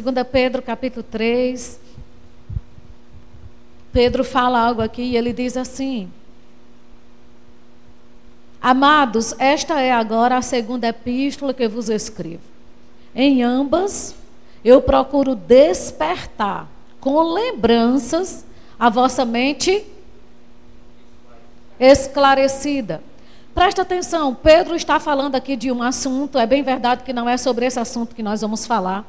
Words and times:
2 0.00 0.26
Pedro 0.30 0.62
capítulo 0.62 1.02
3. 1.02 1.78
Pedro 3.92 4.24
fala 4.24 4.58
algo 4.58 4.80
aqui 4.80 5.02
e 5.02 5.16
ele 5.18 5.34
diz 5.34 5.54
assim: 5.54 6.10
Amados, 8.60 9.34
esta 9.38 9.82
é 9.82 9.92
agora 9.92 10.38
a 10.38 10.42
segunda 10.42 10.88
epístola 10.88 11.52
que 11.52 11.68
vos 11.68 11.90
escrevo. 11.90 12.40
Em 13.14 13.42
ambas 13.42 14.14
eu 14.64 14.80
procuro 14.80 15.34
despertar 15.34 16.66
com 16.98 17.20
lembranças 17.20 18.46
a 18.78 18.88
vossa 18.88 19.26
mente 19.26 19.84
esclarecida. 21.78 23.02
Presta 23.54 23.82
atenção, 23.82 24.34
Pedro 24.34 24.74
está 24.74 24.98
falando 24.98 25.34
aqui 25.34 25.54
de 25.54 25.70
um 25.70 25.82
assunto, 25.82 26.38
é 26.38 26.46
bem 26.46 26.62
verdade 26.62 27.02
que 27.02 27.12
não 27.12 27.28
é 27.28 27.36
sobre 27.36 27.66
esse 27.66 27.78
assunto 27.78 28.14
que 28.14 28.22
nós 28.22 28.40
vamos 28.40 28.64
falar, 28.64 29.04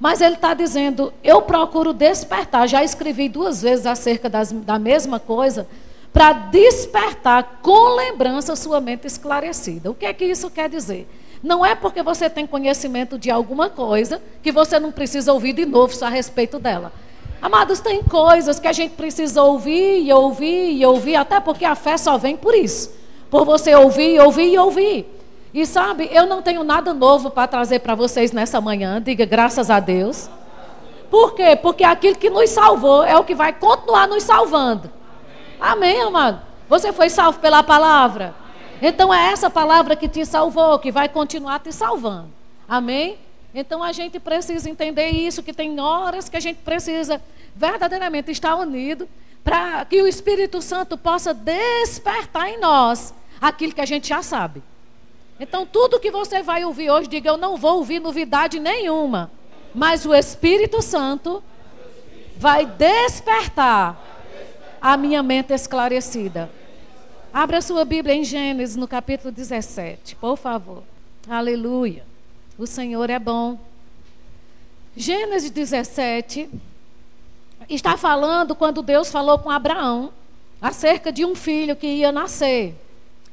mas 0.00 0.22
ele 0.22 0.36
está 0.36 0.54
dizendo: 0.54 1.12
eu 1.22 1.42
procuro 1.42 1.92
despertar. 1.92 2.66
Já 2.66 2.82
escrevi 2.82 3.28
duas 3.28 3.60
vezes 3.60 3.84
acerca 3.84 4.30
das, 4.30 4.50
da 4.50 4.78
mesma 4.78 5.20
coisa, 5.20 5.68
para 6.10 6.32
despertar 6.32 7.60
com 7.62 7.94
lembrança 7.94 8.56
sua 8.56 8.80
mente 8.80 9.06
esclarecida. 9.06 9.90
O 9.90 9.94
que 9.94 10.06
é 10.06 10.14
que 10.14 10.24
isso 10.24 10.50
quer 10.50 10.70
dizer? 10.70 11.06
Não 11.42 11.64
é 11.64 11.74
porque 11.74 12.02
você 12.02 12.28
tem 12.28 12.46
conhecimento 12.46 13.18
de 13.18 13.30
alguma 13.30 13.68
coisa 13.68 14.20
que 14.42 14.50
você 14.50 14.80
não 14.80 14.90
precisa 14.90 15.32
ouvir 15.32 15.52
de 15.52 15.66
novo 15.66 15.94
a 16.04 16.08
respeito 16.08 16.58
dela. 16.58 16.92
Amados, 17.40 17.80
tem 17.80 18.02
coisas 18.02 18.58
que 18.58 18.68
a 18.68 18.72
gente 18.72 18.92
precisa 18.92 19.42
ouvir 19.42 20.02
e 20.02 20.12
ouvir 20.12 20.72
e 20.72 20.84
ouvir, 20.84 21.16
até 21.16 21.40
porque 21.40 21.64
a 21.64 21.74
fé 21.74 21.96
só 21.96 22.18
vem 22.18 22.36
por 22.36 22.54
isso. 22.54 22.92
Por 23.30 23.46
você 23.46 23.74
ouvir, 23.74 24.20
ouvir 24.20 24.52
e 24.52 24.58
ouvir. 24.58 25.19
E 25.52 25.66
sabe, 25.66 26.08
eu 26.12 26.26
não 26.26 26.42
tenho 26.42 26.62
nada 26.62 26.94
novo 26.94 27.30
para 27.30 27.48
trazer 27.48 27.80
para 27.80 27.94
vocês 27.94 28.30
nessa 28.30 28.60
manhã, 28.60 29.02
diga 29.02 29.24
graças 29.24 29.68
a 29.68 29.80
Deus. 29.80 30.30
Por 31.10 31.34
quê? 31.34 31.56
Porque 31.60 31.82
aquilo 31.82 32.16
que 32.16 32.30
nos 32.30 32.50
salvou 32.50 33.02
é 33.02 33.16
o 33.16 33.24
que 33.24 33.34
vai 33.34 33.52
continuar 33.52 34.06
nos 34.06 34.22
salvando. 34.22 34.90
Amém, 35.60 36.00
amado? 36.00 36.40
Você 36.68 36.92
foi 36.92 37.10
salvo 37.10 37.40
pela 37.40 37.64
palavra? 37.64 38.32
Então 38.80 39.12
é 39.12 39.32
essa 39.32 39.50
palavra 39.50 39.96
que 39.96 40.08
te 40.08 40.24
salvou, 40.24 40.78
que 40.78 40.92
vai 40.92 41.08
continuar 41.08 41.58
te 41.58 41.72
salvando. 41.72 42.30
Amém? 42.68 43.18
Então 43.52 43.82
a 43.82 43.90
gente 43.90 44.20
precisa 44.20 44.70
entender 44.70 45.10
isso, 45.10 45.42
que 45.42 45.52
tem 45.52 45.80
horas 45.80 46.28
que 46.28 46.36
a 46.36 46.40
gente 46.40 46.58
precisa 46.58 47.20
verdadeiramente 47.56 48.30
estar 48.30 48.54
unido 48.54 49.08
para 49.42 49.84
que 49.84 50.00
o 50.00 50.06
Espírito 50.06 50.62
Santo 50.62 50.96
possa 50.96 51.34
despertar 51.34 52.48
em 52.48 52.60
nós 52.60 53.12
aquilo 53.40 53.74
que 53.74 53.80
a 53.80 53.86
gente 53.86 54.08
já 54.08 54.22
sabe. 54.22 54.62
Então 55.40 55.64
tudo 55.64 55.98
que 55.98 56.10
você 56.10 56.42
vai 56.42 56.66
ouvir 56.66 56.90
hoje, 56.90 57.08
diga 57.08 57.30
eu 57.30 57.38
não 57.38 57.56
vou 57.56 57.78
ouvir 57.78 57.98
novidade 57.98 58.60
nenhuma, 58.60 59.30
mas 59.74 60.04
o 60.04 60.14
Espírito 60.14 60.82
Santo 60.82 61.42
vai 62.36 62.66
despertar 62.66 63.98
a 64.78 64.98
minha 64.98 65.22
mente 65.22 65.54
esclarecida. 65.54 66.50
Abra 67.32 67.62
sua 67.62 67.86
Bíblia 67.86 68.14
em 68.14 68.22
Gênesis, 68.22 68.76
no 68.76 68.86
capítulo 68.86 69.32
17, 69.32 70.14
por 70.16 70.36
favor. 70.36 70.82
Aleluia. 71.26 72.04
O 72.58 72.66
Senhor 72.66 73.08
é 73.08 73.18
bom. 73.18 73.58
Gênesis 74.94 75.50
17 75.50 76.50
está 77.66 77.96
falando 77.96 78.54
quando 78.54 78.82
Deus 78.82 79.10
falou 79.10 79.38
com 79.38 79.48
Abraão 79.48 80.12
acerca 80.60 81.10
de 81.10 81.24
um 81.24 81.34
filho 81.34 81.74
que 81.76 81.86
ia 81.86 82.12
nascer. 82.12 82.74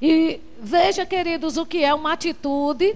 E 0.02 0.40
veja, 0.60 1.06
queridos, 1.06 1.58
o 1.58 1.66
que 1.66 1.84
é 1.84 1.94
uma 1.94 2.14
atitude. 2.14 2.96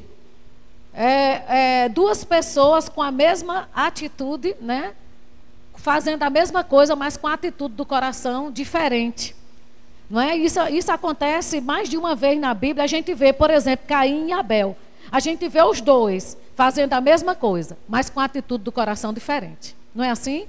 É, 0.94 1.84
é, 1.84 1.90
duas 1.90 2.24
pessoas 2.24 2.90
com 2.90 3.02
a 3.02 3.12
mesma 3.12 3.70
atitude, 3.74 4.56
né? 4.60 4.94
Fazendo 5.76 6.24
a 6.24 6.30
mesma 6.30 6.64
coisa, 6.64 6.96
mas 6.96 7.18
com 7.18 7.28
a 7.28 7.34
atitude 7.34 7.76
do 7.76 7.86
coração 7.86 8.52
diferente. 8.52 9.36
Não 10.10 10.20
é? 10.20 10.36
Isso, 10.36 10.60
isso 10.68 10.92
acontece 10.92 11.61
mais 11.61 11.88
de 11.88 11.98
uma 11.98 12.14
vez 12.14 12.40
na 12.40 12.54
Bíblia. 12.54 12.84
A 12.84 12.88
gente 12.88 13.14
vê, 13.14 13.32
por 13.32 13.50
exemplo, 13.50 13.88
Caim 13.88 14.28
e 14.28 14.34
Abel. 14.34 14.76
A 15.10 15.20
gente 15.20 15.48
vê 15.48 15.61
os 15.64 15.80
dois 15.80 16.38
fazendo 16.56 16.94
a 16.94 17.02
mesma 17.02 17.34
coisa, 17.34 17.78
mas 17.88 18.10
com 18.10 18.20
a 18.20 18.26
atitude 18.26 18.64
do 18.64 18.72
coração 18.72 19.14
diferente. 19.14 19.76
Não 19.95 20.04
é 20.04 20.11
assim? 20.11 20.45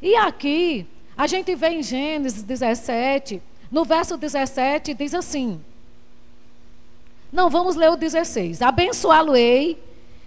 E 0.00 0.16
aqui, 0.16 0.86
a 1.16 1.26
gente 1.26 1.54
vê 1.54 1.68
em 1.68 1.82
Gênesis 1.82 2.42
17, 2.42 3.40
no 3.70 3.84
verso 3.84 4.16
17, 4.16 4.94
diz 4.94 5.14
assim: 5.14 5.60
Não, 7.34 7.50
vamos 7.50 7.74
ler 7.74 7.90
o 7.90 7.96
16. 7.96 8.62
Abençoá-lo-ei 8.62 9.76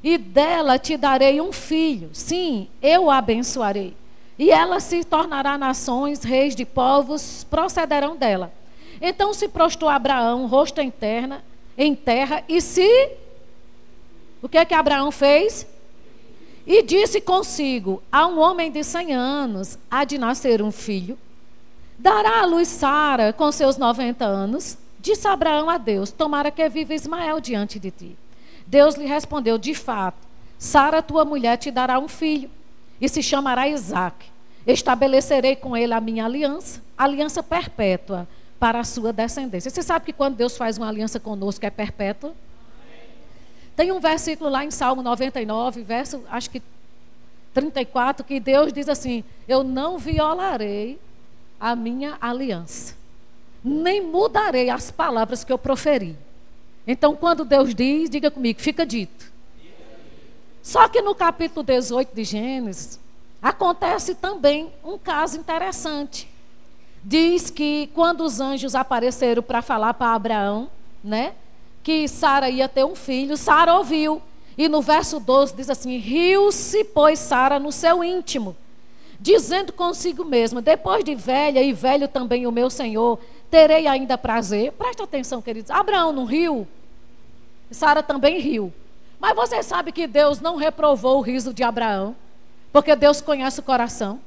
e 0.03 0.17
dela 0.17 0.77
te 0.77 0.97
darei 0.97 1.39
um 1.39 1.53
filho. 1.53 2.09
Sim, 2.11 2.67
eu 2.81 3.09
a 3.09 3.19
abençoarei. 3.19 3.95
E 4.37 4.51
ela 4.51 4.81
se 4.81 5.05
tornará 5.05 5.57
nações, 5.57 6.21
reis 6.23 6.53
de 6.53 6.65
povos 6.65 7.45
procederão 7.49 8.17
dela. 8.17 8.51
Então 9.01 9.33
se 9.33 9.47
prostrou 9.47 9.89
Abraão, 9.89 10.47
rosto 10.47 10.81
em 10.81 10.91
terra, 10.91 11.41
em 11.77 11.95
terra, 11.95 12.43
e 12.45 12.59
se. 12.59 13.11
O 14.41 14.49
que 14.49 14.57
é 14.57 14.65
que 14.65 14.73
Abraão 14.73 15.09
fez? 15.09 15.65
E 16.65 16.83
disse 16.83 17.21
consigo: 17.21 18.03
A 18.11 18.27
um 18.27 18.37
homem 18.37 18.69
de 18.69 18.83
cem 18.83 19.13
anos 19.13 19.79
há 19.89 20.03
de 20.03 20.17
nascer 20.17 20.61
um 20.61 20.73
filho. 20.73 21.17
Dará 21.97 22.41
à 22.41 22.45
luz 22.45 22.67
Sara 22.67 23.31
com 23.31 23.49
seus 23.49 23.77
noventa 23.77 24.25
anos. 24.25 24.77
Disse 24.99 25.27
Abraão 25.27 25.69
a 25.69 25.77
Deus: 25.77 26.11
Tomara 26.11 26.51
que 26.51 26.67
viva 26.69 26.93
Ismael 26.93 27.39
diante 27.39 27.79
de 27.79 27.91
ti. 27.91 28.17
Deus 28.65 28.95
lhe 28.95 29.05
respondeu: 29.05 29.57
De 29.57 29.73
fato, 29.73 30.17
Sara, 30.57 31.01
tua 31.01 31.23
mulher, 31.23 31.57
te 31.57 31.71
dará 31.71 31.99
um 31.99 32.07
filho, 32.07 32.49
e 32.99 33.07
se 33.07 33.21
chamará 33.21 33.67
Isaac. 33.67 34.25
Estabelecerei 34.65 35.55
com 35.55 35.77
ele 35.77 35.93
a 35.93 36.01
minha 36.01 36.25
aliança, 36.25 36.81
aliança 36.97 37.41
perpétua 37.41 38.27
para 38.59 38.79
a 38.79 38.83
sua 38.83 39.13
descendência. 39.13 39.69
Você 39.69 39.81
sabe 39.81 40.05
que 40.05 40.13
quando 40.13 40.35
Deus 40.35 40.57
faz 40.57 40.77
uma 40.77 40.89
aliança 40.89 41.19
conosco 41.19 41.65
é 41.65 41.69
perpétua? 41.69 42.33
Tem 43.77 43.91
um 43.91 43.99
versículo 43.99 44.49
lá 44.49 44.65
em 44.65 44.71
Salmo 44.71 45.03
99, 45.03 45.83
verso, 45.83 46.23
acho 46.29 46.49
que 46.49 46.61
34, 47.53 48.25
que 48.25 48.39
Deus 48.39 48.73
diz 48.73 48.89
assim: 48.89 49.23
Eu 49.47 49.63
não 49.63 49.99
violarei 49.99 50.99
a 51.59 51.75
minha 51.75 52.17
aliança, 52.19 52.95
nem 53.63 54.01
mudarei 54.01 54.69
as 54.69 54.91
palavras 54.91 55.43
que 55.43 55.51
eu 55.51 55.57
proferi. 55.57 56.17
Então, 56.85 57.15
quando 57.15 57.43
Deus 57.43 57.75
diz, 57.75 58.09
diga 58.09 58.31
comigo, 58.31 58.61
fica 58.61 58.85
dito. 58.85 59.31
Só 60.61 60.87
que 60.87 61.01
no 61.01 61.15
capítulo 61.15 61.65
18 61.65 62.13
de 62.13 62.23
Gênesis, 62.23 62.99
acontece 63.41 64.15
também 64.15 64.71
um 64.83 64.97
caso 64.97 65.37
interessante 65.37 66.29
diz 67.07 67.49
que 67.49 67.89
quando 67.93 68.21
os 68.21 68.41
anjos 68.41 68.75
apareceram 68.75 69.41
para 69.41 69.61
falar 69.61 69.93
para 69.93 70.13
Abraão, 70.13 70.69
né, 71.01 71.33
que 71.81 72.05
Sara 72.05 72.49
ia 72.49 72.67
ter 72.67 72.83
um 72.83 72.95
filho, 72.95 73.37
Sara 73.37 73.75
ouviu. 73.75 74.21
E 74.57 74.67
no 74.67 74.81
verso 74.81 75.17
12 75.19 75.55
diz 75.55 75.69
assim: 75.69 75.97
Riu-se, 75.97 76.83
pois, 76.83 77.19
Sara 77.19 77.59
no 77.59 77.71
seu 77.71 78.03
íntimo, 78.03 78.57
dizendo 79.19 79.71
consigo 79.71 80.25
mesma: 80.25 80.61
Depois 80.61 81.03
de 81.03 81.15
velha 81.15 81.61
e 81.61 81.71
velho 81.71 82.09
também 82.09 82.45
o 82.45 82.51
meu 82.51 82.69
senhor, 82.69 83.19
terei 83.49 83.87
ainda 83.87 84.17
prazer. 84.17 84.71
Presta 84.73 85.03
atenção, 85.03 85.41
queridos. 85.41 85.71
Abraão 85.71 86.11
não 86.11 86.25
riu, 86.25 86.67
Sara 87.71 88.03
também 88.03 88.39
riu. 88.39 88.73
Mas 89.19 89.35
você 89.35 89.63
sabe 89.63 89.91
que 89.91 90.05
Deus 90.05 90.39
não 90.39 90.55
reprovou 90.55 91.17
o 91.17 91.21
riso 91.21 91.53
de 91.53 91.63
Abraão, 91.63 92.15
porque 92.71 92.95
Deus 92.95 93.19
conhece 93.19 93.59
o 93.59 93.63
coração 93.63 94.19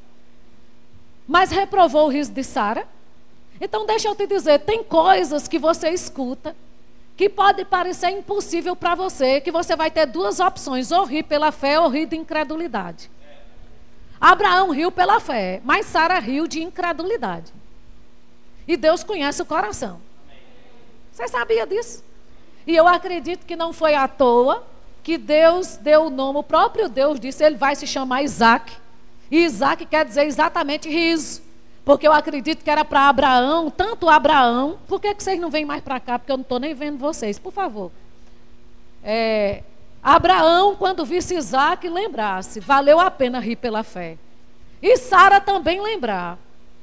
mas 1.31 1.53
reprovou 1.53 2.07
o 2.07 2.09
riso 2.09 2.33
de 2.33 2.43
Sara. 2.43 2.89
Então, 3.61 3.87
deixa 3.87 4.09
eu 4.09 4.17
te 4.17 4.27
dizer: 4.27 4.59
tem 4.59 4.83
coisas 4.83 5.47
que 5.47 5.61
você 5.61 5.91
escuta 5.91 6.57
que 7.17 7.29
pode 7.29 7.65
parecer 7.65 8.11
impossível 8.11 8.75
para 8.75 8.97
você, 8.97 9.41
que 9.41 9.53
você 9.53 9.77
vai 9.77 9.93
ter 9.93 10.07
duas 10.07 10.41
opções: 10.41 10.91
ou 10.91 11.05
rir 11.05 11.23
pela 11.23 11.53
fé 11.53 11.79
ou 11.79 11.89
rir 11.89 12.07
de 12.07 12.17
incredulidade. 12.17 13.09
Abraão 14.21 14.71
riu 14.71 14.91
pela 14.91 15.21
fé, 15.21 15.61
mas 15.65 15.87
Sara 15.87 16.19
riu 16.19 16.49
de 16.49 16.61
incredulidade. 16.65 17.53
E 18.71 18.77
Deus 18.77 19.03
conhece 19.03 19.43
o 19.43 19.45
coração. 19.45 20.01
Você 21.11 21.27
sabia 21.27 21.67
disso? 21.67 22.05
E 22.65 22.77
eu 22.77 22.87
acredito 22.87 23.45
que 23.45 23.57
não 23.57 23.73
foi 23.73 23.97
à 23.97 24.07
toa 24.07 24.63
que 25.03 25.19
Deus 25.19 25.77
deu 25.77 26.05
o 26.05 26.11
nome, 26.11 26.39
o 26.39 26.43
próprio 26.45 26.89
Deus 26.89 27.19
disse, 27.19 27.43
ele 27.43 27.57
vai 27.57 27.75
se 27.75 27.85
chamar 27.85 28.23
Isaac. 28.23 28.73
E 29.29 29.39
Isaac 29.39 29.85
quer 29.87 30.05
dizer 30.05 30.25
exatamente 30.25 30.89
riso. 30.89 31.43
Porque 31.85 32.07
eu 32.07 32.13
acredito 32.13 32.63
que 32.63 32.71
era 32.71 32.85
para 32.85 33.09
Abraão, 33.09 33.73
tanto 33.73 34.09
Abraão. 34.09 34.79
Por 34.87 35.01
que, 35.01 35.17
que 35.17 35.25
vocês 35.25 35.41
não 35.41 35.51
vêm 35.51 35.65
mais 35.65 35.83
para 35.83 35.99
cá? 35.99 36.17
Porque 36.17 36.31
eu 36.31 36.37
não 36.37 36.43
estou 36.43 36.61
nem 36.61 36.73
vendo 36.73 36.97
vocês, 36.97 37.41
por 37.41 37.53
favor. 37.53 37.91
É, 39.03 39.65
Abraão, 40.01 40.77
quando 40.77 41.05
visse 41.05 41.35
Isaac, 41.35 41.89
lembrasse: 41.89 42.61
valeu 42.61 43.01
a 43.01 43.11
pena 43.11 43.41
rir 43.41 43.57
pela 43.57 43.83
fé. 43.83 44.17
E 44.81 44.97
Sara 44.97 45.41
também 45.41 45.81
lembrar: 45.81 46.39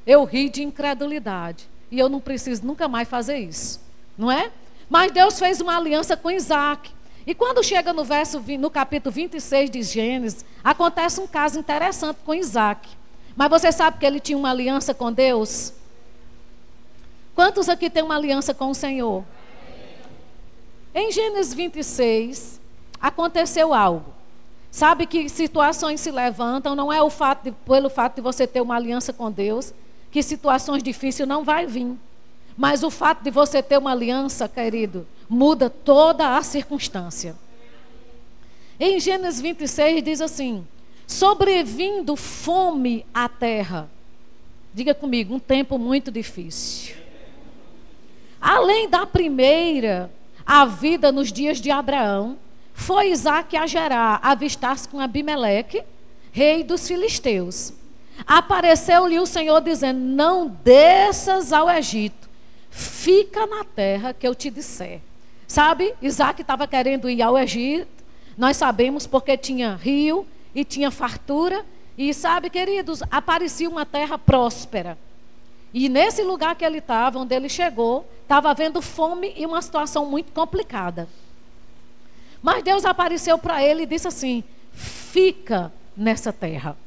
eu 0.05 0.25
ri 0.25 0.49
de 0.49 0.63
incredulidade. 0.63 1.76
E 1.89 1.99
eu 1.99 2.09
não 2.09 2.19
preciso 2.19 2.65
nunca 2.65 2.87
mais 2.87 3.07
fazer 3.07 3.37
isso. 3.37 3.79
Não 4.17 4.31
é? 4.31 4.51
Mas 4.89 5.11
Deus 5.11 5.39
fez 5.39 5.61
uma 5.61 5.77
aliança 5.77 6.17
com 6.17 6.31
Isaac. 6.31 6.91
E 7.25 7.35
quando 7.35 7.63
chega 7.63 7.91
no 7.91 8.03
verso 8.03 8.41
no 8.57 8.69
capítulo 8.69 9.13
26 9.13 9.69
de 9.69 9.83
Gênesis, 9.83 10.45
acontece 10.63 11.19
um 11.19 11.27
caso 11.27 11.59
interessante 11.59 12.17
com 12.25 12.33
Isaac. 12.33 12.89
Mas 13.35 13.49
você 13.49 13.71
sabe 13.71 13.99
que 13.99 14.05
ele 14.05 14.19
tinha 14.19 14.37
uma 14.37 14.49
aliança 14.49 14.93
com 14.93 15.11
Deus? 15.11 15.73
Quantos 17.35 17.69
aqui 17.69 17.89
têm 17.89 18.01
uma 18.01 18.15
aliança 18.15 18.53
com 18.53 18.71
o 18.71 18.75
Senhor? 18.75 19.23
Em 20.95 21.11
Gênesis 21.11 21.53
26, 21.53 22.61
aconteceu 22.99 23.73
algo. 23.73 24.17
Sabe 24.71 25.05
que 25.05 25.29
situações 25.29 26.01
se 26.01 26.11
levantam, 26.11 26.75
não 26.75 26.91
é 26.91 27.01
o 27.01 27.09
fato 27.09 27.43
de, 27.43 27.51
pelo 27.51 27.89
fato 27.89 28.15
de 28.15 28.21
você 28.21 28.47
ter 28.47 28.61
uma 28.61 28.75
aliança 28.75 29.13
com 29.13 29.31
Deus, 29.31 29.73
que 30.11 30.23
situações 30.23 30.81
difíceis 30.81 31.27
não 31.27 31.43
vai 31.43 31.65
vir. 31.65 31.95
Mas 32.55 32.83
o 32.83 32.89
fato 32.89 33.23
de 33.23 33.29
você 33.29 33.61
ter 33.61 33.77
uma 33.77 33.91
aliança, 33.91 34.47
querido, 34.47 35.05
muda 35.29 35.69
toda 35.69 36.37
a 36.37 36.41
circunstância. 36.41 37.35
Em 38.79 38.99
Gênesis 38.99 39.39
26 39.39 40.03
diz 40.03 40.21
assim: 40.21 40.65
sobrevindo 41.05 42.15
fome 42.15 43.05
à 43.13 43.29
terra. 43.29 43.89
Diga 44.73 44.93
comigo, 44.93 45.33
um 45.33 45.39
tempo 45.39 45.79
muito 45.79 46.11
difícil. 46.11 46.95
Além 48.39 48.89
da 48.89 49.05
primeira, 49.05 50.11
a 50.45 50.65
vida 50.65 51.11
nos 51.11 51.31
dias 51.31 51.59
de 51.59 51.71
Abraão, 51.71 52.37
foi 52.73 53.09
Isaac 53.09 53.57
a 53.57 53.65
Gerar 53.65 54.19
avistar-se 54.21 54.87
com 54.87 54.99
Abimeleque, 54.99 55.83
rei 56.31 56.63
dos 56.63 56.87
filisteus. 56.87 57.73
Apareceu-lhe 58.25 59.19
o 59.19 59.25
Senhor 59.25 59.61
dizendo: 59.61 59.99
Não 59.99 60.47
desças 60.47 61.53
ao 61.53 61.69
Egito, 61.69 62.29
fica 62.69 63.45
na 63.45 63.63
terra 63.63 64.13
que 64.13 64.27
eu 64.27 64.33
te 64.33 64.49
disser. 64.49 65.01
Sabe, 65.47 65.93
Isaac 66.01 66.41
estava 66.41 66.67
querendo 66.67 67.09
ir 67.09 67.21
ao 67.21 67.37
Egito, 67.37 68.03
nós 68.37 68.57
sabemos 68.57 69.07
porque 69.07 69.37
tinha 69.37 69.75
rio 69.75 70.27
e 70.53 70.63
tinha 70.63 70.91
fartura. 70.91 71.65
E 71.97 72.13
sabe, 72.13 72.49
queridos, 72.49 73.01
aparecia 73.09 73.67
uma 73.67 73.83
terra 73.83 74.19
próspera. 74.19 74.97
E 75.73 75.89
nesse 75.89 76.21
lugar 76.21 76.55
que 76.55 76.63
ele 76.63 76.77
estava, 76.77 77.17
onde 77.17 77.35
ele 77.35 77.49
chegou, 77.49 78.07
estava 78.21 78.51
havendo 78.51 78.81
fome 78.81 79.33
e 79.35 79.45
uma 79.45 79.61
situação 79.61 80.05
muito 80.05 80.31
complicada. 80.31 81.07
Mas 82.41 82.63
Deus 82.63 82.85
apareceu 82.85 83.37
para 83.37 83.63
ele 83.63 83.83
e 83.83 83.87
disse 83.87 84.07
assim: 84.07 84.43
fica 84.71 85.71
nessa 85.95 86.31
terra. 86.31 86.77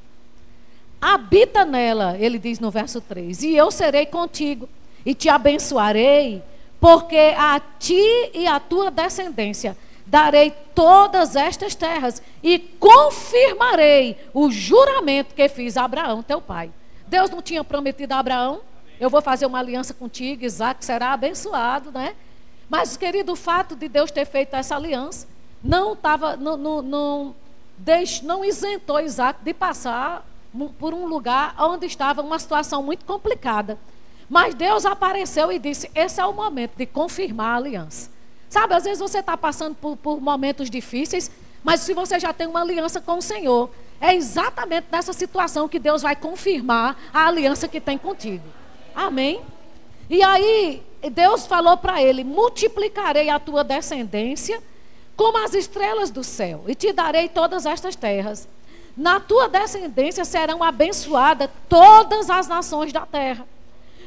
Habita 1.01 1.65
nela, 1.65 2.17
ele 2.19 2.39
diz 2.39 2.59
no 2.59 2.71
verso 2.71 3.01
3, 3.01 3.43
e 3.43 3.57
eu 3.57 3.71
serei 3.71 4.07
contigo, 4.07 4.69
e 5.05 5.15
te 5.15 5.29
abençoarei, 5.29 6.43
porque 6.81 7.35
a 7.37 7.61
ti 7.79 8.31
e 8.35 8.47
a 8.47 8.61
tua 8.61 8.91
descendência 8.91 9.77
darei 10.07 10.51
todas 10.75 11.37
estas 11.37 11.75
terras, 11.75 12.23
e 12.43 12.59
confirmarei 12.59 14.17
o 14.35 14.51
juramento 14.51 15.35
que 15.35 15.49
fiz 15.49 15.77
a 15.77 15.85
Abraão, 15.85 16.23
teu 16.23 16.41
pai. 16.41 16.71
Deus 17.07 17.31
não 17.31 17.41
tinha 17.41 17.65
prometido 17.65 18.13
a 18.13 18.19
Abraão 18.19 18.61
eu 19.01 19.09
vou 19.09 19.23
fazer 19.23 19.47
uma 19.47 19.59
aliança 19.59 19.95
contigo, 19.95 20.45
Isaac 20.45 20.85
será 20.85 21.15
abençoado, 21.15 21.91
né? 21.91 22.15
Mas, 22.69 22.99
querido, 22.99 23.33
o 23.33 23.37
fato 23.37 23.75
de 23.75 23.89
Deus 23.89 24.11
ter 24.11 24.27
feito 24.27 24.55
essa 24.55 24.77
aliança 24.77 25.27
não 25.65 25.95
estava, 25.95 26.37
não, 26.37 26.57
não, 26.59 26.83
não, 26.83 27.35
não 28.23 28.45
isentou 28.45 29.01
Isaac 29.01 29.43
de 29.43 29.55
passar 29.55 30.25
por 30.79 30.93
um 30.95 31.07
lugar 31.07 31.55
onde 31.59 31.87
estava 31.87 32.23
uma 32.23 32.39
situação 32.39 32.83
muito 32.83 33.05
complicada. 33.05 33.79
Mas 34.29 34.55
Deus 34.55 34.87
apareceu 34.87 35.51
e 35.51 35.59
disse: 35.59 35.91
esse 35.95 36.21
é 36.21 36.25
o 36.25 36.33
momento 36.33 36.77
de 36.77 36.87
confirmar 36.87 37.55
a 37.55 37.57
aliança. 37.57 38.11
Sabe, 38.49 38.75
às 38.75 38.85
vezes 38.85 38.99
você 38.99 39.19
está 39.19 39.37
passando 39.37 39.75
por, 39.75 39.97
por 39.97 40.21
momentos 40.21 40.69
difíceis, 40.69 41.31
mas 41.63 41.81
se 41.81 41.95
você 41.95 42.19
já 42.19 42.33
tem 42.33 42.47
uma 42.47 42.61
aliança 42.61 43.01
com 43.01 43.19
o 43.19 43.23
Senhor, 43.23 43.71
é 44.01 44.15
exatamente 44.15 44.87
nessa 44.91 45.13
situação 45.13 45.69
que 45.69 45.79
Deus 45.79 46.03
vai 46.03 46.17
confirmar 46.17 46.97
a 47.13 47.27
aliança 47.27 47.69
que 47.69 47.81
tem 47.81 47.99
contigo. 47.99 48.45
Amém? 48.95 49.41
E 50.09 50.23
aí, 50.23 50.83
Deus 51.13 51.47
falou 51.47 51.77
para 51.77 52.03
ele: 52.03 52.25
multiplicarei 52.25 53.31
a 53.31 53.39
tua 53.39 53.63
descendência 53.63 54.61
como 55.17 55.45
as 55.45 55.53
estrelas 55.53 56.11
do 56.11 56.25
céu, 56.25 56.65
e 56.67 56.75
te 56.75 56.93
darei 56.93 57.29
todas 57.29 57.67
estas 57.67 57.95
terras. 57.95 58.49
Na 59.01 59.19
tua 59.19 59.49
descendência 59.49 60.25
serão 60.25 60.63
abençoadas 60.63 61.49
todas 61.69 62.29
as 62.29 62.47
nações 62.47 62.93
da 62.93 63.07
terra. 63.07 63.47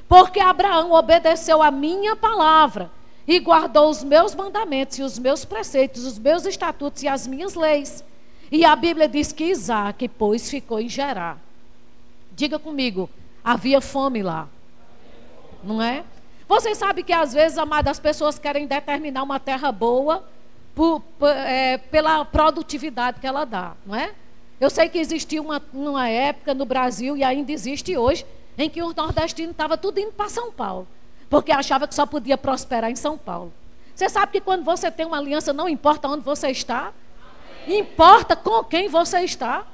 Porque 0.07 0.39
Abraão 0.39 0.91
obedeceu 0.91 1.63
a 1.63 1.71
minha 1.71 2.15
palavra 2.15 2.91
e 3.27 3.39
guardou 3.39 3.89
os 3.89 4.03
meus 4.03 4.35
mandamentos 4.35 4.99
e 4.99 5.01
os 5.01 5.17
meus 5.17 5.43
preceitos, 5.43 6.05
os 6.05 6.19
meus 6.19 6.45
estatutos 6.45 7.01
e 7.01 7.07
as 7.07 7.25
minhas 7.25 7.55
leis. 7.55 8.03
E 8.51 8.63
a 8.63 8.75
Bíblia 8.75 9.07
diz 9.07 9.31
que 9.31 9.45
Isaac, 9.45 10.07
pois, 10.09 10.49
ficou 10.49 10.79
em 10.79 10.87
Gerar. 10.87 11.39
Diga 12.31 12.59
comigo, 12.59 13.09
havia 13.43 13.81
fome 13.81 14.21
lá 14.21 14.47
não 15.63 15.81
é? 15.81 16.03
Vocês 16.47 16.77
sabem 16.77 17.03
que 17.03 17.13
às 17.13 17.33
vezes, 17.33 17.57
amadas, 17.57 17.91
as 17.91 17.99
pessoas 17.99 18.37
querem 18.37 18.67
determinar 18.67 19.23
uma 19.23 19.39
terra 19.39 19.71
boa 19.71 20.23
por, 20.75 20.99
por, 21.17 21.29
é, 21.29 21.77
pela 21.77 22.25
produtividade 22.25 23.19
que 23.19 23.25
ela 23.25 23.45
dá, 23.45 23.73
não 23.85 23.95
é? 23.95 24.13
Eu 24.63 24.69
sei 24.69 24.87
que 24.87 24.97
existia 24.97 25.41
uma, 25.41 25.61
uma 25.73 26.07
época 26.07 26.53
no 26.53 26.63
Brasil, 26.63 27.17
e 27.17 27.23
ainda 27.23 27.51
existe 27.51 27.97
hoje, 27.97 28.25
em 28.57 28.69
que 28.69 28.81
o 28.81 28.93
nordestino 28.93 29.51
estava 29.51 29.75
tudo 29.75 29.99
indo 29.99 30.13
para 30.13 30.29
São 30.29 30.53
Paulo, 30.53 30.87
porque 31.29 31.51
achava 31.51 31.85
que 31.85 31.93
só 31.93 32.05
podia 32.05 32.37
prosperar 32.37 32.89
em 32.89 32.95
São 32.95 33.17
Paulo. 33.17 33.51
Você 33.93 34.07
sabe 34.07 34.31
que 34.31 34.39
quando 34.39 34.63
você 34.63 34.89
tem 34.89 35.05
uma 35.05 35.17
aliança, 35.17 35.51
não 35.51 35.67
importa 35.67 36.07
onde 36.07 36.23
você 36.23 36.47
está, 36.47 36.93
importa 37.67 38.37
com 38.37 38.63
quem 38.63 38.87
você 38.87 39.19
está 39.19 39.67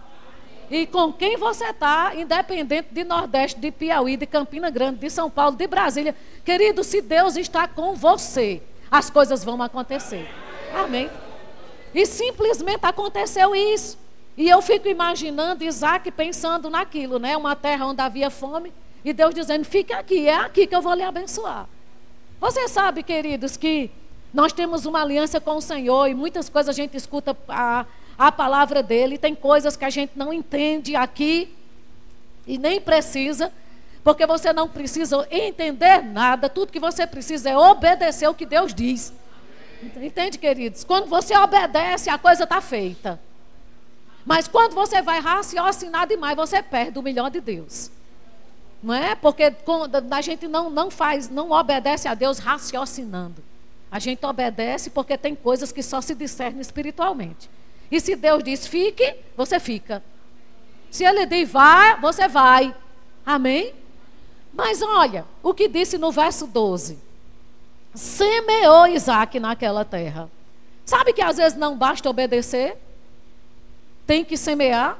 e 0.71 0.87
com 0.87 1.13
quem 1.13 1.37
você 1.37 1.65
está, 1.65 2.15
independente 2.15 2.87
de 2.91 3.03
Nordeste, 3.03 3.59
de 3.59 3.69
Piauí, 3.69 4.17
de 4.17 4.25
Campina 4.25 4.71
Grande, 4.71 5.01
de 5.01 5.09
São 5.11 5.29
Paulo, 5.29 5.55
de 5.55 5.67
Brasília. 5.67 6.15
Querido, 6.43 6.83
se 6.83 6.99
Deus 6.99 7.37
está 7.37 7.67
com 7.67 7.93
você, 7.93 8.59
as 8.89 9.11
coisas 9.11 9.43
vão 9.43 9.61
acontecer. 9.61 10.27
Amém. 10.73 11.11
E 11.93 12.07
simplesmente 12.07 12.83
aconteceu 12.87 13.55
isso. 13.55 14.08
E 14.39 14.47
eu 14.47 14.61
fico 14.61 14.87
imaginando 14.87 15.65
Isaac 15.65 16.09
pensando 16.11 16.69
naquilo, 16.69 17.19
né? 17.19 17.35
Uma 17.35 17.57
terra 17.57 17.85
onde 17.85 17.99
havia 17.99 18.29
fome. 18.29 18.71
E 19.03 19.11
Deus 19.11 19.35
dizendo: 19.35 19.65
fique 19.65 19.91
aqui, 19.91 20.29
é 20.29 20.33
aqui 20.33 20.65
que 20.65 20.73
eu 20.73 20.81
vou 20.81 20.93
lhe 20.93 21.03
abençoar. 21.03 21.67
Você 22.39 22.69
sabe, 22.69 23.03
queridos, 23.03 23.57
que 23.57 23.91
nós 24.33 24.53
temos 24.53 24.85
uma 24.85 25.01
aliança 25.01 25.41
com 25.41 25.57
o 25.57 25.61
Senhor 25.61 26.07
e 26.07 26.13
muitas 26.13 26.47
coisas 26.47 26.69
a 26.69 26.71
gente 26.71 26.95
escuta 26.95 27.35
a, 27.49 27.85
a 28.17 28.31
palavra 28.31 28.81
dele. 28.81 29.17
Tem 29.17 29.35
coisas 29.35 29.75
que 29.75 29.83
a 29.83 29.89
gente 29.89 30.13
não 30.15 30.31
entende 30.31 30.95
aqui 30.95 31.53
e 32.47 32.57
nem 32.57 32.79
precisa, 32.79 33.51
porque 34.05 34.25
você 34.25 34.53
não 34.53 34.69
precisa 34.69 35.27
entender 35.29 36.01
nada. 36.01 36.47
Tudo 36.47 36.71
que 36.71 36.79
você 36.79 37.05
precisa 37.05 37.49
é 37.49 37.57
obedecer 37.57 38.29
o 38.29 38.33
que 38.33 38.45
Deus 38.45 38.73
diz. 38.73 39.11
Entende, 40.01 40.37
queridos? 40.37 40.85
Quando 40.85 41.07
você 41.07 41.37
obedece, 41.37 42.09
a 42.09 42.17
coisa 42.17 42.45
está 42.45 42.61
feita. 42.61 43.19
Mas 44.25 44.47
quando 44.47 44.73
você 44.73 45.01
vai 45.01 45.19
raciocinar 45.19 46.07
demais, 46.07 46.35
você 46.35 46.61
perde 46.61 46.99
o 46.99 47.01
melhor 47.01 47.31
de 47.31 47.41
Deus. 47.41 47.91
Não 48.81 48.93
é? 48.93 49.15
Porque 49.15 49.53
a 50.11 50.21
gente 50.21 50.47
não, 50.47 50.69
não 50.69 50.89
faz, 50.89 51.29
não 51.29 51.51
obedece 51.51 52.07
a 52.07 52.13
Deus 52.13 52.39
raciocinando. 52.39 53.43
A 53.91 53.99
gente 53.99 54.25
obedece 54.25 54.89
porque 54.89 55.17
tem 55.17 55.35
coisas 55.35 55.71
que 55.71 55.81
só 55.81 55.99
se 55.99 56.13
discernem 56.13 56.61
espiritualmente. 56.61 57.49
E 57.91 57.99
se 57.99 58.15
Deus 58.15 58.43
diz 58.43 58.67
fique, 58.67 59.15
você 59.35 59.59
fica. 59.59 60.03
Se 60.91 61.03
Ele 61.03 61.25
diz 61.25 61.49
vá, 61.49 61.95
você 61.95 62.27
vai. 62.27 62.73
Amém? 63.25 63.73
Mas 64.53 64.81
olha, 64.81 65.25
o 65.41 65.53
que 65.53 65.67
disse 65.67 65.97
no 65.97 66.11
verso 66.11 66.45
12: 66.47 66.99
Semeou 67.93 68.87
Isaac 68.87 69.39
naquela 69.39 69.83
terra. 69.83 70.29
Sabe 70.85 71.13
que 71.13 71.21
às 71.21 71.37
vezes 71.37 71.57
não 71.57 71.77
basta 71.77 72.09
obedecer? 72.09 72.77
Tem 74.09 74.25
que 74.25 74.35
semear. 74.35 74.97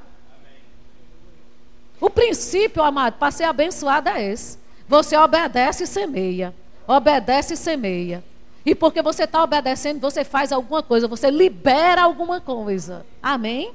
O 2.00 2.12
princípio, 2.12 2.84
amado, 2.84 3.16
para 3.16 3.32
ser 3.32 3.46
abençoado 3.46 4.08
é 4.08 4.24
esse. 4.24 4.60
Você 4.88 5.18
obedece 5.18 5.86
e 5.86 5.88
semeia. 5.88 6.54
Obedece 6.88 7.56
e 7.56 7.58
semeia. 7.58 8.24
E 8.64 8.76
porque 8.76 9.02
você 9.02 9.24
está 9.24 9.44
obedecendo, 9.44 10.00
você 10.00 10.24
faz 10.24 10.52
alguma 10.52 10.84
coisa, 10.84 11.08
você 11.08 11.32
libera 11.32 12.04
alguma 12.04 12.40
coisa. 12.40 13.04
Amém? 13.20 13.74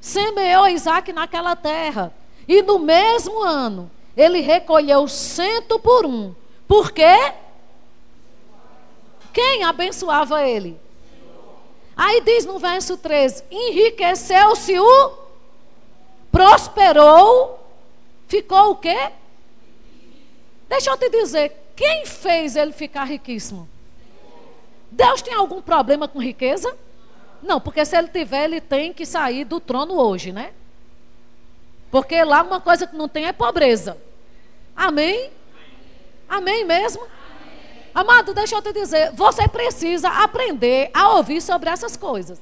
Semeou 0.00 0.68
Isaac 0.68 1.12
naquela 1.12 1.56
terra. 1.56 2.14
E 2.46 2.62
no 2.62 2.78
mesmo 2.78 3.42
ano, 3.42 3.90
ele 4.16 4.42
recolheu 4.42 5.08
cento 5.08 5.76
por 5.80 6.06
um. 6.06 6.32
Por 6.68 6.92
quê? 6.92 7.32
Quem 9.32 9.64
abençoava 9.64 10.46
ele? 10.46 10.80
Aí 11.96 12.20
diz 12.22 12.44
no 12.44 12.58
verso 12.58 12.96
13: 12.96 13.44
enriqueceu-se 13.50 14.78
o, 14.78 15.12
prosperou, 16.30 17.58
ficou 18.26 18.70
o 18.70 18.76
quê? 18.76 19.10
Deixa 20.68 20.90
eu 20.90 20.96
te 20.96 21.10
dizer, 21.10 21.52
quem 21.76 22.06
fez 22.06 22.56
ele 22.56 22.72
ficar 22.72 23.04
riquíssimo? 23.04 23.68
Deus 24.90 25.22
tem 25.22 25.34
algum 25.34 25.60
problema 25.60 26.08
com 26.08 26.20
riqueza? 26.20 26.76
Não, 27.42 27.60
porque 27.60 27.84
se 27.84 27.96
ele 27.96 28.08
tiver, 28.08 28.44
ele 28.44 28.60
tem 28.60 28.92
que 28.92 29.04
sair 29.04 29.44
do 29.44 29.58
trono 29.58 29.98
hoje, 29.98 30.32
né? 30.32 30.52
Porque 31.90 32.22
lá 32.24 32.42
uma 32.42 32.60
coisa 32.60 32.86
que 32.86 32.96
não 32.96 33.08
tem 33.08 33.26
é 33.26 33.32
pobreza. 33.32 33.98
Amém? 34.74 35.30
Amém 36.28 36.64
mesmo? 36.64 37.06
Amado, 37.94 38.32
deixa 38.32 38.56
eu 38.56 38.62
te 38.62 38.72
dizer, 38.72 39.12
você 39.12 39.46
precisa 39.46 40.08
aprender 40.08 40.90
a 40.94 41.10
ouvir 41.10 41.42
sobre 41.42 41.68
essas 41.68 41.96
coisas. 41.96 42.40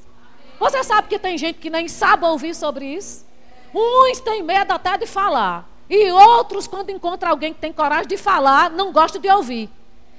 Você 0.58 0.84
sabe 0.84 1.08
que 1.08 1.18
tem 1.18 1.36
gente 1.36 1.58
que 1.58 1.70
nem 1.70 1.88
sabe 1.88 2.24
ouvir 2.24 2.54
sobre 2.54 2.84
isso? 2.84 3.26
Uns 3.74 4.20
têm 4.20 4.42
medo 4.42 4.72
até 4.72 4.96
de 4.96 5.06
falar. 5.06 5.68
E 5.88 6.10
outros, 6.12 6.68
quando 6.68 6.90
encontram 6.90 7.30
alguém 7.30 7.52
que 7.52 7.60
tem 7.60 7.72
coragem 7.72 8.06
de 8.06 8.16
falar, 8.16 8.70
não 8.70 8.92
gostam 8.92 9.20
de 9.20 9.28
ouvir. 9.28 9.68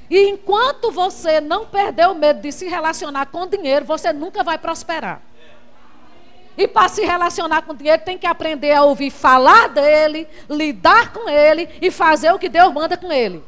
E 0.09 0.27
enquanto 0.27 0.91
você 0.91 1.39
não 1.39 1.65
perder 1.65 2.09
o 2.09 2.15
medo 2.15 2.41
de 2.41 2.51
se 2.51 2.67
relacionar 2.67 3.27
com 3.27 3.47
dinheiro, 3.47 3.85
você 3.85 4.11
nunca 4.11 4.43
vai 4.43 4.57
prosperar. 4.57 5.21
E 6.57 6.67
para 6.67 6.89
se 6.89 7.05
relacionar 7.05 7.61
com 7.61 7.73
dinheiro, 7.73 8.01
tem 8.03 8.17
que 8.17 8.27
aprender 8.27 8.73
a 8.73 8.83
ouvir 8.83 9.09
falar 9.09 9.69
dele, 9.69 10.27
lidar 10.49 11.13
com 11.13 11.29
ele 11.29 11.69
e 11.81 11.89
fazer 11.89 12.33
o 12.33 12.39
que 12.39 12.49
Deus 12.49 12.73
manda 12.73 12.97
com 12.97 13.09
ele. 13.09 13.41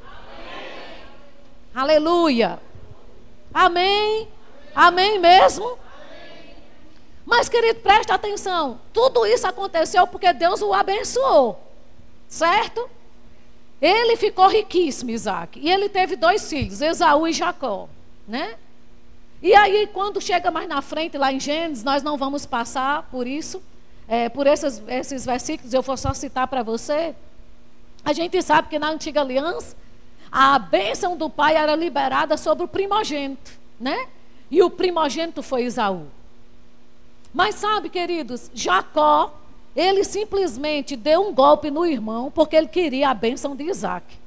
Aleluia. 1.74 2.60
Amém. 3.54 4.28
Amém 4.76 5.20
mesmo? 5.20 5.78
Mas, 7.26 7.48
querido, 7.48 7.80
preste 7.80 8.12
atenção. 8.12 8.80
Tudo 8.92 9.26
isso 9.26 9.48
aconteceu 9.48 10.06
porque 10.08 10.32
Deus 10.34 10.62
o 10.62 10.74
abençoou. 10.74 11.60
Certo? 12.28 12.90
Ele 13.82 14.16
ficou 14.16 14.48
riquíssimo, 14.48 15.12
Isaac. 15.12 15.60
E 15.60 15.70
ele 15.70 15.90
teve 15.90 16.16
dois 16.16 16.48
filhos, 16.48 16.82
Esaú 16.82 17.28
e 17.28 17.34
Jacó. 17.34 17.90
Né? 18.28 18.56
E 19.42 19.54
aí, 19.54 19.88
quando 19.88 20.22
chega 20.22 20.50
mais 20.50 20.70
na 20.70 20.82
frente, 20.82 21.18
lá 21.18 21.32
em 21.32 21.40
Gênesis, 21.40 21.84
nós 21.84 22.02
não 22.02 22.18
vamos 22.18 22.46
passar 22.46 23.04
por 23.12 23.28
isso, 23.28 23.62
é, 24.08 24.30
por 24.30 24.48
esses, 24.48 24.82
esses 24.88 25.26
versículos, 25.26 25.74
eu 25.74 25.82
vou 25.82 25.98
só 25.98 26.14
citar 26.14 26.48
para 26.48 26.64
você. 26.64 27.14
A 28.06 28.14
gente 28.14 28.42
sabe 28.42 28.70
que 28.70 28.80
na 28.80 28.90
antiga 28.90 29.20
aliança, 29.20 29.76
a 30.36 30.58
bênção 30.58 31.16
do 31.16 31.30
pai 31.30 31.56
era 31.56 31.76
liberada 31.76 32.36
sobre 32.38 32.64
o 32.64 32.68
primogênito, 32.68 33.52
né? 33.80 34.08
E 34.50 34.64
o 34.64 34.70
primogênito 34.70 35.44
foi 35.44 35.62
Esaú. 35.62 36.08
Mas 37.32 37.54
sabe, 37.54 37.88
queridos, 37.88 38.50
Jacó, 38.52 39.32
ele 39.76 40.04
simplesmente 40.04 40.96
deu 40.96 41.22
um 41.22 41.32
golpe 41.32 41.70
no 41.70 41.86
irmão 41.86 42.32
porque 42.32 42.56
ele 42.56 42.68
queria 42.68 43.12
a 43.12 43.14
bênção 43.14 43.56
de 43.56 43.66
Isaac. 43.66 44.18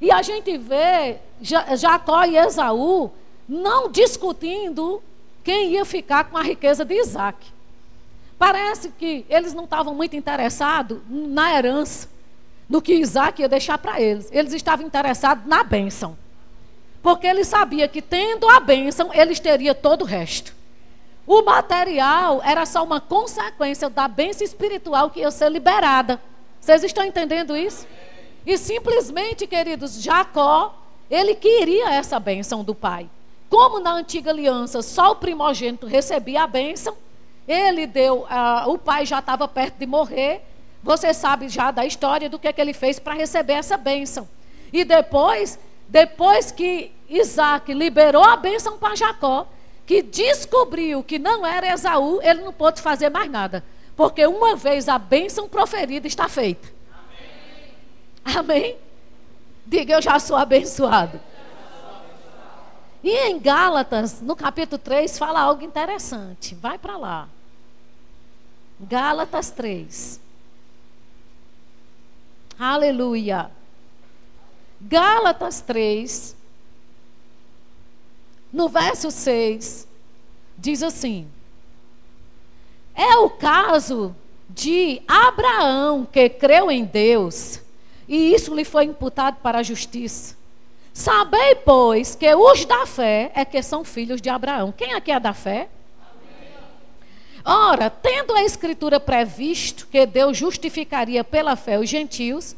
E 0.00 0.10
a 0.10 0.22
gente 0.22 0.58
vê 0.58 1.18
Jacó 1.40 2.24
e 2.24 2.36
Esaú 2.36 3.12
não 3.48 3.88
discutindo 3.88 5.00
quem 5.44 5.70
ia 5.74 5.84
ficar 5.84 6.24
com 6.24 6.36
a 6.36 6.42
riqueza 6.42 6.84
de 6.84 6.94
Isaac. 6.94 7.46
Parece 8.36 8.88
que 8.88 9.24
eles 9.28 9.54
não 9.54 9.64
estavam 9.64 9.94
muito 9.94 10.16
interessados 10.16 10.98
na 11.08 11.56
herança, 11.56 12.08
no 12.68 12.80
que 12.80 12.94
Isaac 12.94 13.40
ia 13.40 13.48
deixar 13.48 13.78
para 13.78 14.00
eles. 14.00 14.28
Eles 14.32 14.52
estavam 14.52 14.86
interessados 14.86 15.46
na 15.46 15.62
bênção. 15.62 16.16
Porque 17.02 17.26
ele 17.26 17.44
sabia 17.44 17.86
que 17.86 18.00
tendo 18.00 18.48
a 18.48 18.58
bênção, 18.60 19.10
eles 19.12 19.38
teriam 19.38 19.74
todo 19.74 20.02
o 20.02 20.06
resto. 20.06 20.54
O 21.26 21.42
material 21.42 22.40
era 22.42 22.66
só 22.66 22.82
uma 22.82 23.00
consequência 23.00 23.88
da 23.88 24.06
bênção 24.08 24.44
espiritual 24.44 25.10
que 25.10 25.20
ia 25.20 25.30
ser 25.30 25.50
liberada. 25.50 26.20
Vocês 26.60 26.82
estão 26.82 27.04
entendendo 27.04 27.56
isso? 27.56 27.86
E 28.46 28.58
simplesmente, 28.58 29.46
queridos, 29.46 30.02
Jacó, 30.02 30.74
ele 31.10 31.34
queria 31.34 31.94
essa 31.94 32.18
bênção 32.20 32.62
do 32.62 32.74
pai. 32.74 33.08
Como 33.48 33.80
na 33.80 33.92
antiga 33.92 34.30
aliança 34.30 34.82
só 34.82 35.12
o 35.12 35.16
primogênito 35.16 35.86
recebia 35.86 36.42
a 36.42 36.46
bênção, 36.46 36.96
ele 37.46 37.86
deu, 37.86 38.20
uh, 38.22 38.70
o 38.70 38.78
pai 38.78 39.06
já 39.06 39.18
estava 39.18 39.46
perto 39.46 39.76
de 39.78 39.86
morrer. 39.86 40.42
Você 40.84 41.14
sabe 41.14 41.48
já 41.48 41.70
da 41.70 41.86
história 41.86 42.28
do 42.28 42.38
que, 42.38 42.52
que 42.52 42.60
ele 42.60 42.74
fez 42.74 42.98
para 42.98 43.14
receber 43.14 43.54
essa 43.54 43.74
bênção. 43.74 44.28
E 44.70 44.84
depois, 44.84 45.58
depois 45.88 46.52
que 46.52 46.92
Isaac 47.08 47.72
liberou 47.72 48.22
a 48.22 48.36
bênção 48.36 48.76
para 48.76 48.94
Jacó, 48.94 49.46
que 49.86 50.02
descobriu 50.02 51.02
que 51.02 51.18
não 51.18 51.46
era 51.46 51.72
Esaú, 51.72 52.20
ele 52.22 52.42
não 52.42 52.52
pôde 52.52 52.82
fazer 52.82 53.08
mais 53.08 53.30
nada. 53.30 53.64
Porque 53.96 54.26
uma 54.26 54.56
vez 54.56 54.86
a 54.86 54.98
bênção 54.98 55.48
proferida 55.48 56.06
está 56.06 56.28
feita. 56.28 56.68
Amém? 58.22 58.36
Amém? 58.36 58.76
Diga, 59.64 59.94
eu 59.94 60.02
já 60.02 60.18
sou 60.18 60.36
abençoado. 60.36 61.18
E 63.02 63.10
em 63.26 63.38
Gálatas, 63.38 64.20
no 64.20 64.36
capítulo 64.36 64.78
3, 64.78 65.18
fala 65.18 65.40
algo 65.40 65.64
interessante. 65.64 66.54
Vai 66.54 66.76
para 66.76 66.98
lá. 66.98 67.26
Gálatas 68.78 69.50
3. 69.50 70.23
Aleluia. 72.58 73.50
Gálatas 74.80 75.60
3, 75.60 76.36
no 78.52 78.68
verso 78.68 79.10
6, 79.10 79.88
diz 80.56 80.82
assim: 80.82 81.26
É 82.94 83.16
o 83.16 83.30
caso 83.30 84.14
de 84.48 85.02
Abraão 85.08 86.06
que 86.06 86.28
creu 86.28 86.70
em 86.70 86.84
Deus, 86.84 87.60
e 88.06 88.34
isso 88.34 88.54
lhe 88.54 88.64
foi 88.64 88.84
imputado 88.84 89.36
para 89.42 89.58
a 89.58 89.62
justiça. 89.62 90.36
Sabei, 90.92 91.56
pois, 91.56 92.14
que 92.14 92.32
os 92.34 92.64
da 92.64 92.86
fé 92.86 93.32
é 93.34 93.44
que 93.44 93.60
são 93.62 93.84
filhos 93.84 94.20
de 94.20 94.28
Abraão. 94.28 94.70
Quem 94.70 94.92
aqui 94.92 95.10
é 95.10 95.18
da 95.18 95.34
fé? 95.34 95.68
Ora, 97.44 97.90
tendo 97.90 98.32
a 98.34 98.42
Escritura 98.42 98.98
previsto 98.98 99.86
que 99.88 100.06
Deus 100.06 100.36
justificaria 100.36 101.22
pela 101.22 101.56
fé 101.56 101.78
os 101.78 101.90
gentios, 101.90 102.56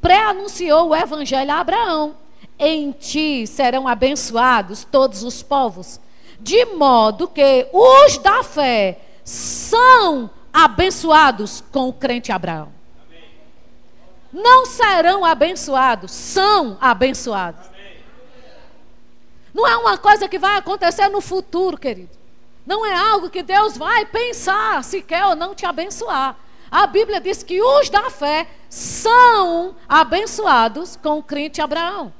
pré-anunciou 0.00 0.88
o 0.88 0.94
Evangelho 0.94 1.50
a 1.50 1.60
Abraão. 1.60 2.14
Em 2.58 2.92
ti 2.92 3.46
serão 3.46 3.88
abençoados 3.88 4.84
todos 4.84 5.22
os 5.22 5.42
povos, 5.42 5.98
de 6.38 6.66
modo 6.66 7.28
que 7.28 7.66
os 7.72 8.18
da 8.18 8.42
fé 8.42 9.00
são 9.24 10.28
abençoados 10.52 11.64
com 11.72 11.88
o 11.88 11.92
crente 11.92 12.30
Abraão. 12.30 12.68
Não 14.32 14.66
serão 14.66 15.24
abençoados, 15.24 16.10
são 16.12 16.76
abençoados. 16.78 17.66
Não 19.54 19.66
é 19.66 19.76
uma 19.78 19.96
coisa 19.96 20.28
que 20.28 20.38
vai 20.38 20.58
acontecer 20.58 21.08
no 21.08 21.22
futuro, 21.22 21.78
querido. 21.78 22.15
Não 22.66 22.84
é 22.84 22.94
algo 22.94 23.30
que 23.30 23.42
Deus 23.42 23.78
vai 23.78 24.04
pensar 24.04 24.82
se 24.82 25.00
quer 25.00 25.24
ou 25.24 25.36
não 25.36 25.54
te 25.54 25.64
abençoar. 25.64 26.36
A 26.70 26.86
Bíblia 26.86 27.20
diz 27.20 27.42
que 27.42 27.62
os 27.62 27.88
da 27.88 28.10
fé 28.10 28.48
são 28.68 29.76
abençoados 29.88 30.96
com 30.96 31.18
o 31.18 31.22
crente 31.22 31.62
Abraão. 31.62 32.12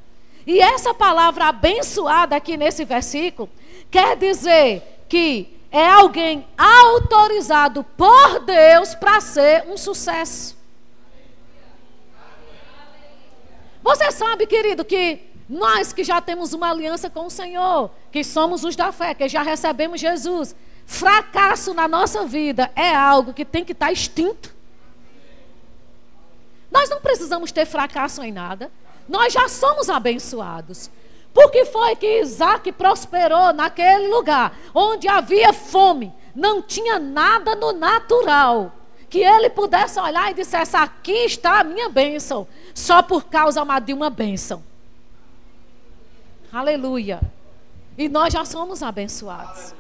E 0.46 0.60
essa 0.60 0.94
palavra 0.94 1.46
abençoada 1.46 2.36
aqui 2.36 2.56
nesse 2.56 2.84
versículo 2.84 3.50
quer 3.90 4.16
dizer 4.16 5.04
que 5.08 5.52
é 5.72 5.88
alguém 5.88 6.46
autorizado 6.56 7.82
por 7.82 8.38
Deus 8.40 8.94
para 8.94 9.20
ser 9.20 9.64
um 9.66 9.76
sucesso. 9.76 10.56
Você 13.82 14.10
sabe, 14.12 14.46
querido, 14.46 14.84
que 14.84 15.20
nós 15.48 15.92
que 15.92 16.02
já 16.02 16.20
temos 16.20 16.52
uma 16.52 16.70
aliança 16.70 17.08
com 17.08 17.26
o 17.26 17.30
Senhor, 17.30 17.90
que 18.10 18.24
somos 18.24 18.64
os 18.64 18.74
da 18.74 18.90
fé, 18.90 19.14
que 19.14 19.28
já 19.28 19.42
recebemos 19.42 20.00
Jesus, 20.00 20.56
fracasso 20.84 21.72
na 21.72 21.86
nossa 21.86 22.26
vida 22.26 22.70
é 22.74 22.94
algo 22.94 23.32
que 23.32 23.44
tem 23.44 23.64
que 23.64 23.72
estar 23.72 23.92
extinto. 23.92 24.54
Nós 26.70 26.90
não 26.90 27.00
precisamos 27.00 27.52
ter 27.52 27.64
fracasso 27.64 28.22
em 28.22 28.32
nada. 28.32 28.70
Nós 29.08 29.32
já 29.32 29.48
somos 29.48 29.88
abençoados. 29.88 30.90
Porque 31.32 31.64
foi 31.66 31.94
que 31.94 32.20
Isaac 32.20 32.72
prosperou 32.72 33.52
naquele 33.52 34.08
lugar 34.08 34.56
onde 34.74 35.06
havia 35.06 35.52
fome, 35.52 36.12
não 36.34 36.62
tinha 36.62 36.98
nada 36.98 37.54
no 37.54 37.72
natural. 37.72 38.72
Que 39.08 39.20
ele 39.20 39.48
pudesse 39.50 40.00
olhar 40.00 40.30
e 40.30 40.34
dissesse: 40.34 40.76
Aqui 40.76 41.24
está 41.24 41.60
a 41.60 41.64
minha 41.64 41.88
bênção, 41.88 42.48
só 42.74 43.02
por 43.02 43.24
causa 43.24 43.62
de 43.80 43.92
uma 43.92 44.10
bênção. 44.10 44.64
Aleluia. 46.56 47.20
E 47.98 48.08
nós 48.08 48.32
já 48.32 48.42
somos 48.46 48.82
abençoados. 48.82 49.74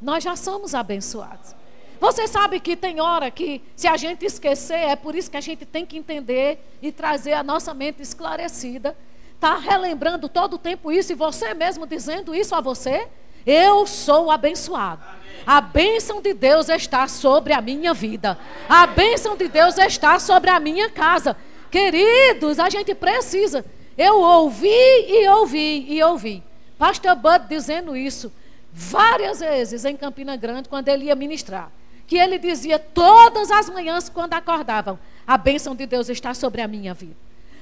Nós 0.00 0.22
já 0.22 0.36
somos 0.36 0.72
abençoados. 0.72 1.52
Você 1.98 2.28
sabe 2.28 2.60
que 2.60 2.76
tem 2.76 3.00
hora 3.00 3.28
que, 3.28 3.60
se 3.74 3.88
a 3.88 3.96
gente 3.96 4.24
esquecer, 4.24 4.78
é 4.78 4.94
por 4.94 5.16
isso 5.16 5.28
que 5.28 5.36
a 5.36 5.40
gente 5.40 5.66
tem 5.66 5.84
que 5.84 5.98
entender 5.98 6.64
e 6.80 6.92
trazer 6.92 7.32
a 7.32 7.42
nossa 7.42 7.74
mente 7.74 8.00
esclarecida. 8.00 8.96
Está 9.34 9.56
relembrando 9.56 10.28
todo 10.28 10.54
o 10.54 10.58
tempo 10.58 10.92
isso 10.92 11.10
e 11.10 11.16
você 11.16 11.52
mesmo 11.54 11.88
dizendo 11.88 12.32
isso 12.32 12.54
a 12.54 12.60
você? 12.60 13.08
Eu 13.44 13.84
sou 13.84 14.30
abençoado. 14.30 15.02
A 15.44 15.60
bênção 15.60 16.22
de 16.22 16.34
Deus 16.34 16.68
está 16.68 17.08
sobre 17.08 17.52
a 17.52 17.60
minha 17.60 17.92
vida. 17.92 18.38
A 18.68 18.86
bênção 18.86 19.36
de 19.36 19.48
Deus 19.48 19.76
está 19.76 20.20
sobre 20.20 20.50
a 20.50 20.60
minha 20.60 20.88
casa. 20.88 21.36
Queridos, 21.68 22.60
a 22.60 22.70
gente 22.70 22.94
precisa 22.94 23.64
eu 23.96 24.20
ouvi 24.20 24.68
e 24.68 25.28
ouvi 25.28 25.86
e 25.88 26.02
ouvi. 26.02 26.42
Pastor 26.78 27.14
Bud 27.16 27.46
dizendo 27.48 27.96
isso. 27.96 28.32
várias 28.72 29.38
vezes 29.38 29.84
em 29.84 29.96
Campina 29.96 30.34
Grande, 30.36 30.68
quando 30.68 30.88
ele 30.88 31.04
ia 31.04 31.14
ministrar, 31.14 31.70
que 32.08 32.16
ele 32.16 32.38
dizia 32.38 32.76
todas 32.78 33.50
as 33.50 33.70
manhãs, 33.70 34.08
quando 34.08 34.34
acordavam: 34.34 34.98
A 35.26 35.38
bênção 35.38 35.74
de 35.76 35.86
Deus 35.86 36.08
está 36.08 36.34
sobre 36.34 36.60
a 36.60 36.68
minha 36.68 36.92
vida. 36.92 37.16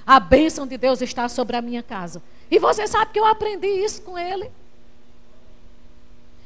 A 0.07 0.19
bênção 0.19 0.67
de 0.67 0.77
Deus 0.77 1.01
está 1.01 1.29
sobre 1.29 1.57
a 1.57 1.63
minha 1.63 1.83
casa. 1.83 2.23
E 2.51 2.59
você 2.59 2.87
sabe 2.87 3.13
que 3.13 3.21
eu 3.21 3.27
aprendi 3.27 3.67
isso 3.67 4.03
com 4.03 4.19
ele. 4.19 4.51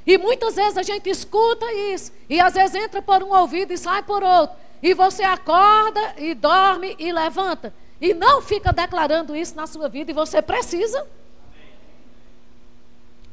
E 0.06 0.18
muitas 0.18 0.54
vezes 0.54 0.76
a 0.76 0.82
gente 0.82 1.08
escuta 1.08 1.66
isso. 1.72 2.12
E 2.28 2.38
às 2.38 2.54
vezes 2.54 2.74
entra 2.74 3.00
por 3.00 3.22
um 3.22 3.34
ouvido 3.34 3.72
e 3.72 3.78
sai 3.78 4.02
por 4.02 4.22
outro. 4.22 4.56
E 4.82 4.94
você 4.94 5.22
acorda 5.22 6.14
e 6.18 6.34
dorme 6.34 6.94
e 6.98 7.12
levanta. 7.12 7.72
E 8.00 8.12
não 8.12 8.42
fica 8.42 8.72
declarando 8.72 9.34
isso 9.34 9.56
na 9.56 9.66
sua 9.66 9.88
vida. 9.88 10.10
E 10.10 10.14
você 10.14 10.42
precisa. 10.42 11.06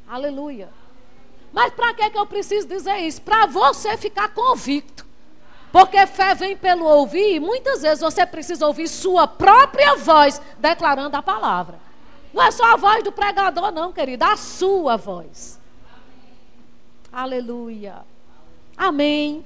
Aleluia. 0.07 0.69
Mas 1.51 1.73
para 1.73 1.93
que, 1.93 2.09
que 2.09 2.17
eu 2.17 2.25
preciso 2.25 2.67
dizer 2.67 2.97
isso? 2.99 3.21
Para 3.21 3.45
você 3.45 3.97
ficar 3.97 4.29
convicto. 4.29 5.05
Porque 5.71 6.05
fé 6.07 6.33
vem 6.35 6.55
pelo 6.55 6.85
ouvir. 6.85 7.35
E 7.35 7.39
muitas 7.39 7.81
vezes 7.81 7.99
você 7.99 8.25
precisa 8.25 8.65
ouvir 8.65 8.87
sua 8.87 9.27
própria 9.27 9.95
voz 9.95 10.41
declarando 10.57 11.17
a 11.17 11.21
palavra. 11.21 11.79
Não 12.33 12.41
é 12.41 12.51
só 12.51 12.73
a 12.73 12.75
voz 12.75 13.03
do 13.03 13.11
pregador, 13.11 13.71
não, 13.71 13.91
querida. 13.91 14.31
A 14.31 14.37
sua 14.37 14.97
voz. 14.97 15.59
Aleluia. 17.11 17.97
Amém. 18.75 19.45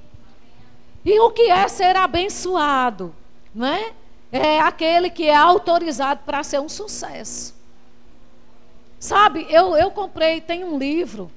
E 1.04 1.20
o 1.20 1.30
que 1.30 1.50
é 1.50 1.68
ser 1.68 1.96
abençoado? 1.96 3.14
Não 3.54 3.66
é? 3.66 3.92
É 4.30 4.60
aquele 4.60 5.08
que 5.10 5.24
é 5.24 5.34
autorizado 5.34 6.20
para 6.24 6.42
ser 6.42 6.60
um 6.60 6.68
sucesso. 6.68 7.54
Sabe, 8.98 9.46
eu, 9.48 9.76
eu 9.76 9.90
comprei, 9.90 10.40
tem 10.40 10.64
um 10.64 10.76
livro, 10.76 11.30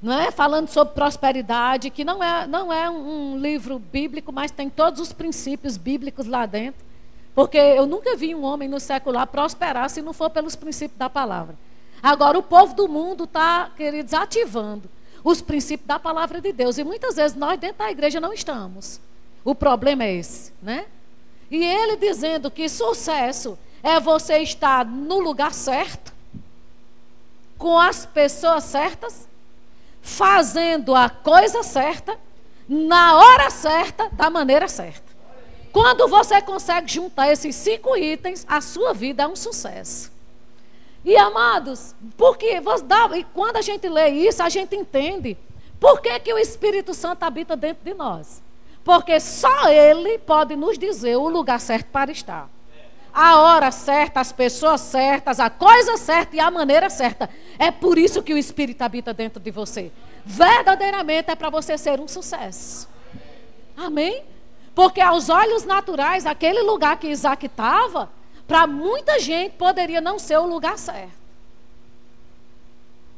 não 0.00 0.12
é? 0.20 0.30
Falando 0.30 0.68
sobre 0.68 0.94
prosperidade, 0.94 1.90
que 1.90 2.04
não 2.04 2.22
é, 2.22 2.46
não 2.46 2.72
é 2.72 2.88
um, 2.88 3.32
um 3.32 3.38
livro 3.38 3.78
bíblico, 3.78 4.32
mas 4.32 4.50
tem 4.50 4.70
todos 4.70 5.00
os 5.00 5.12
princípios 5.12 5.76
bíblicos 5.76 6.26
lá 6.26 6.46
dentro. 6.46 6.84
Porque 7.34 7.58
eu 7.58 7.84
nunca 7.84 8.14
vi 8.14 8.34
um 8.34 8.44
homem 8.44 8.68
no 8.68 8.78
secular 8.78 9.26
prosperar 9.26 9.90
se 9.90 10.00
não 10.00 10.12
for 10.12 10.30
pelos 10.30 10.54
princípios 10.54 10.98
da 10.98 11.10
palavra. 11.10 11.56
Agora, 12.02 12.38
o 12.38 12.42
povo 12.42 12.74
do 12.74 12.86
mundo 12.86 13.24
está, 13.24 13.70
queridos, 13.76 14.14
ativando 14.14 14.88
os 15.24 15.40
princípios 15.40 15.88
da 15.88 15.98
palavra 15.98 16.40
de 16.40 16.52
Deus. 16.52 16.78
E 16.78 16.84
muitas 16.84 17.16
vezes 17.16 17.36
nós 17.36 17.58
dentro 17.58 17.78
da 17.78 17.90
igreja 17.90 18.20
não 18.20 18.32
estamos. 18.32 19.00
O 19.42 19.54
problema 19.54 20.04
é 20.04 20.14
esse, 20.14 20.52
né? 20.62 20.84
E 21.54 21.64
ele 21.64 21.96
dizendo 21.96 22.50
que 22.50 22.68
sucesso 22.68 23.56
é 23.80 24.00
você 24.00 24.38
estar 24.38 24.84
no 24.84 25.20
lugar 25.20 25.54
certo, 25.54 26.12
com 27.56 27.78
as 27.78 28.04
pessoas 28.04 28.64
certas, 28.64 29.28
fazendo 30.02 30.96
a 30.96 31.08
coisa 31.08 31.62
certa, 31.62 32.18
na 32.68 33.14
hora 33.16 33.50
certa, 33.50 34.08
da 34.10 34.28
maneira 34.28 34.66
certa. 34.66 35.14
Quando 35.72 36.08
você 36.08 36.42
consegue 36.42 36.92
juntar 36.92 37.30
esses 37.30 37.54
cinco 37.54 37.96
itens, 37.96 38.44
a 38.48 38.60
sua 38.60 38.92
vida 38.92 39.22
é 39.22 39.28
um 39.28 39.36
sucesso. 39.36 40.10
E 41.04 41.16
amados, 41.16 41.94
porque 42.16 42.60
e 43.16 43.24
quando 43.32 43.56
a 43.58 43.62
gente 43.62 43.88
lê 43.88 44.08
isso, 44.08 44.42
a 44.42 44.48
gente 44.48 44.74
entende 44.74 45.36
por 45.78 46.00
que, 46.00 46.18
que 46.18 46.34
o 46.34 46.38
Espírito 46.38 46.92
Santo 46.94 47.22
habita 47.22 47.54
dentro 47.54 47.84
de 47.84 47.94
nós. 47.94 48.42
Porque 48.84 49.18
só 49.18 49.68
Ele 49.68 50.18
pode 50.18 50.54
nos 50.54 50.78
dizer 50.78 51.16
o 51.16 51.28
lugar 51.28 51.58
certo 51.58 51.86
para 51.86 52.12
estar. 52.12 52.48
A 53.12 53.38
hora 53.38 53.70
certa, 53.70 54.20
as 54.20 54.32
pessoas 54.32 54.80
certas, 54.80 55.40
a 55.40 55.48
coisa 55.48 55.96
certa 55.96 56.36
e 56.36 56.40
a 56.40 56.50
maneira 56.50 56.90
certa. 56.90 57.30
É 57.58 57.70
por 57.70 57.96
isso 57.96 58.22
que 58.22 58.34
o 58.34 58.38
Espírito 58.38 58.82
habita 58.82 59.14
dentro 59.14 59.40
de 59.40 59.50
você. 59.50 59.90
Verdadeiramente 60.24 61.30
é 61.30 61.34
para 61.34 61.48
você 61.48 61.78
ser 61.78 62.00
um 62.00 62.08
sucesso. 62.08 62.88
Amém? 63.76 64.24
Porque 64.74 65.00
aos 65.00 65.28
olhos 65.28 65.64
naturais, 65.64 66.26
aquele 66.26 66.62
lugar 66.62 66.98
que 66.98 67.06
Isaac 67.06 67.46
estava, 67.46 68.10
para 68.46 68.66
muita 68.66 69.20
gente 69.20 69.52
poderia 69.52 70.00
não 70.00 70.18
ser 70.18 70.38
o 70.38 70.46
lugar 70.46 70.76
certo. 70.76 71.24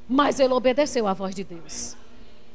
Mas 0.08 0.38
ele 0.38 0.52
obedeceu 0.52 1.06
à 1.06 1.14
voz 1.14 1.34
de 1.34 1.42
Deus. 1.42 1.96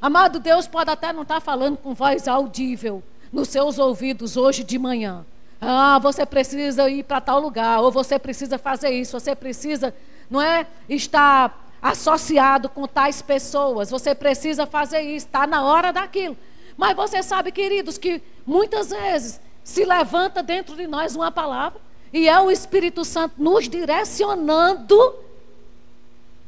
Amado 0.02 0.40
Deus 0.40 0.66
pode 0.66 0.90
até 0.90 1.14
não 1.14 1.22
estar 1.22 1.36
tá 1.36 1.42
falando 1.42 1.78
com 1.78 1.94
voz 1.94 2.28
audível 2.28 3.04
nos 3.32 3.50
seus 3.50 3.78
ouvidos 3.78 4.36
hoje 4.36 4.64
de 4.64 4.80
manhã. 4.80 5.24
Ah, 5.62 6.00
você 6.00 6.26
precisa 6.26 6.90
ir 6.90 7.04
para 7.04 7.22
tal 7.22 7.40
lugar, 7.40 7.82
ou 7.82 7.92
você 7.92 8.18
precisa 8.18 8.58
fazer 8.58 8.90
isso, 8.90 9.20
você 9.20 9.36
precisa, 9.36 9.94
não 10.28 10.42
é, 10.42 10.66
estar 10.90 11.68
associado 11.80 12.68
com 12.68 12.88
tais 12.88 13.22
pessoas, 13.22 13.92
você 13.92 14.16
precisa 14.16 14.66
fazer 14.66 15.02
isso, 15.02 15.28
está 15.28 15.46
na 15.46 15.64
hora 15.64 15.94
daquilo. 15.94 16.36
Mas 16.76 16.96
você 16.96 17.22
sabe, 17.22 17.52
queridos, 17.52 18.00
que 18.00 18.24
muitas 18.44 18.90
vezes 18.90 19.40
se 19.64 19.86
levanta 19.86 20.42
dentro 20.42 20.76
de 20.76 20.88
nós 20.88 21.16
uma 21.16 21.32
palavra 21.32 21.80
e 22.12 22.28
é 22.28 22.40
o 22.42 22.50
Espírito 22.50 23.06
Santo 23.06 23.36
nos 23.38 23.70
direcionando 23.70 25.16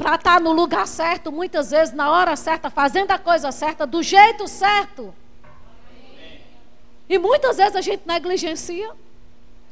para 0.04 0.16
estar 0.16 0.34
tá 0.34 0.39
no 0.42 0.52
lugar 0.52 0.86
certo, 0.86 1.32
muitas 1.32 1.72
vezes 1.72 1.96
na 1.96 2.12
hora 2.12 2.36
certa, 2.36 2.70
fazendo 2.70 3.12
a 3.12 3.18
coisa 3.18 3.54
certa, 3.54 3.88
do 3.88 4.04
jeito 4.04 4.50
certo. 4.50 5.16
E 7.08 7.18
muitas 7.18 7.56
vezes 7.56 7.74
a 7.78 7.80
gente 7.80 8.06
negligencia 8.06 8.92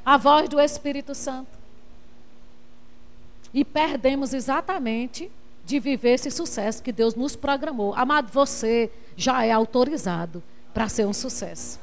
a 0.06 0.15
voz 0.15 0.48
do 0.48 0.58
Espírito 0.58 1.13
Santo. 1.13 1.60
E 3.54 3.65
perdemos 3.65 4.34
exatamente 4.34 5.30
de 5.65 5.80
viver 5.82 6.13
esse 6.13 6.32
sucesso 6.32 6.82
que 6.82 6.94
Deus 6.94 7.13
nos 7.13 7.36
programou. 7.36 7.94
Amado, 7.94 8.32
você 8.32 8.89
já 9.17 9.44
é 9.44 9.52
autorizado 9.52 10.41
para 10.74 10.88
ser 10.88 11.06
um 11.06 11.13
sucesso. 11.13 11.78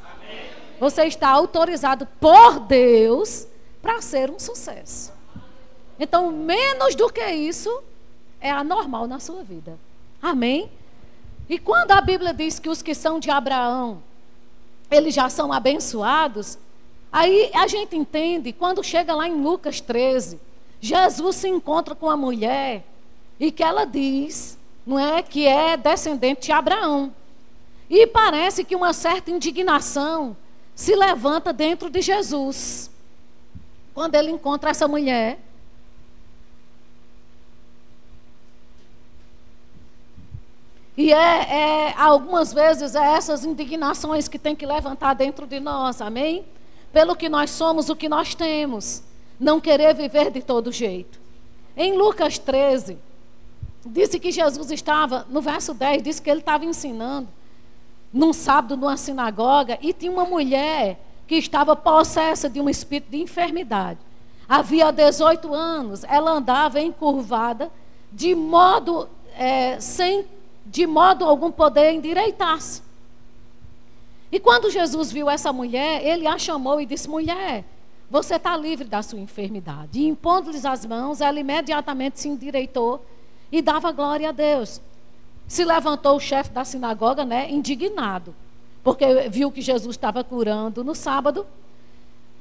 Você 0.81 1.05
está 1.05 1.29
autorizado 1.29 2.07
por 2.19 2.61
Deus 2.61 3.47
para 3.83 4.01
ser 4.01 4.31
um 4.31 4.39
sucesso. 4.39 5.13
Então, 6.01 6.33
menos 6.33 6.95
do 6.95 7.13
que 7.13 7.27
isso 7.31 7.83
é 8.40 8.51
anormal 8.51 9.07
na 9.07 9.18
sua 9.18 9.42
vida. 9.42 9.79
Amém? 10.20 10.70
E 11.48 11.59
quando 11.59 11.92
a 11.92 12.01
Bíblia 12.01 12.35
diz 12.35 12.59
que 12.59 12.68
os 12.68 12.83
que 12.83 12.94
são 12.94 13.18
de 13.18 13.31
Abraão, 13.31 14.03
eles 14.90 15.14
já 15.14 15.29
são 15.29 15.53
abençoados, 15.53 16.59
aí 17.11 17.51
a 17.55 17.66
gente 17.66 17.96
entende, 17.96 18.53
quando 18.53 18.83
chega 18.85 19.14
lá 19.14 19.27
em 19.27 19.42
Lucas 19.42 19.81
13, 19.81 20.38
Jesus 20.81 21.37
se 21.37 21.48
encontra 21.48 21.94
com 21.94 22.11
a 22.11 22.16
mulher 22.16 22.85
e 23.40 23.51
que 23.51 23.62
ela 23.62 23.85
diz, 23.85 24.59
não 24.87 24.98
é, 24.98 25.22
que 25.22 25.46
é 25.46 25.77
descendente 25.77 26.46
de 26.46 26.53
Abraão. 26.53 27.12
E 27.88 28.07
parece 28.07 28.64
que 28.64 28.77
uma 28.77 28.92
certa 28.92 29.31
indignação 29.31 30.37
se 30.74 30.94
levanta 30.94 31.53
dentro 31.53 31.88
de 31.88 32.01
Jesus 32.01 32.90
quando 33.94 34.14
ele 34.14 34.31
encontra 34.31 34.70
essa 34.70 34.87
mulher. 34.87 35.38
E 40.99 41.13
é, 41.13 41.17
é, 41.17 41.95
algumas 41.97 42.53
vezes 42.53 42.97
é 42.97 43.13
essas 43.15 43.45
indignações 43.45 44.27
que 44.27 44.37
tem 44.37 44.57
que 44.57 44.67
levantar 44.67 45.15
dentro 45.15 45.47
de 45.47 45.61
nós, 45.61 46.01
amém? 46.01 46.45
Pelo 46.93 47.15
que 47.15 47.29
nós 47.29 47.51
somos, 47.51 47.89
o 47.89 47.95
que 47.95 48.09
nós 48.09 48.35
temos. 48.35 49.05
Não 49.39 49.61
querer 49.61 49.95
viver 49.95 50.29
de 50.33 50.43
todo 50.43 50.73
jeito. 50.73 51.21
Em 51.77 51.97
Lucas 51.97 52.37
13, 52.37 52.99
disse 53.87 54.19
que 54.19 54.33
Jesus 54.33 54.73
estava, 54.73 55.25
no 55.31 55.41
verso 55.41 55.73
10, 55.73 56.03
disse 56.03 56.21
que 56.21 56.29
ele 56.29 56.41
estava 56.41 56.65
ensinando 56.65 57.29
num 58.13 58.33
sábado 58.33 58.77
numa 58.77 58.97
sinagoga 58.97 59.79
e 59.81 59.93
tinha 59.93 60.11
uma 60.11 60.25
mulher 60.25 60.99
que 61.29 61.37
estava 61.37 61.77
possessa 61.77 62.51
de 62.51 62.61
um 62.61 62.69
espírito 62.69 63.13
de 63.13 63.19
enfermidade. 63.19 64.01
Havia 64.49 64.91
18 64.91 65.55
anos, 65.55 66.03
ela 66.03 66.33
andava 66.33 66.81
encurvada, 66.81 67.71
de 68.13 68.35
modo, 68.35 69.09
é, 69.37 69.79
sem 69.79 70.27
de 70.68 70.87
modo 70.87 71.24
algum 71.24 71.50
poder 71.50 71.92
endireitar-se. 71.92 72.83
E 74.31 74.38
quando 74.38 74.70
Jesus 74.70 75.11
viu 75.11 75.28
essa 75.28 75.52
mulher, 75.52 76.04
ele 76.04 76.26
a 76.26 76.38
chamou 76.38 76.81
e 76.81 76.87
disse: 76.87 77.09
Mulher, 77.09 77.64
você 78.11 78.37
está 78.37 78.57
livre 78.57 78.87
da 78.87 79.02
sua 79.02 79.18
enfermidade. 79.18 79.98
E 79.98 80.07
impondo-lhes 80.07 80.64
as 80.64 80.85
mãos, 80.85 81.20
ela 81.20 81.40
imediatamente 81.40 82.20
se 82.20 82.28
endireitou 82.28 83.04
e 83.50 83.62
dava 83.62 83.90
glória 83.90 84.28
a 84.28 84.33
Deus. 84.33 84.81
Se 85.46 85.64
levantou 85.64 86.16
o 86.16 86.20
chefe 86.20 86.50
da 86.50 86.64
sinagoga, 86.64 87.24
né, 87.24 87.50
indignado 87.50 88.35
porque 88.88 89.28
viu 89.28 89.52
que 89.52 89.61
Jesus 89.61 89.96
estava 89.96 90.24
curando 90.24 90.83
no 90.83 90.94
sábado. 90.94 91.46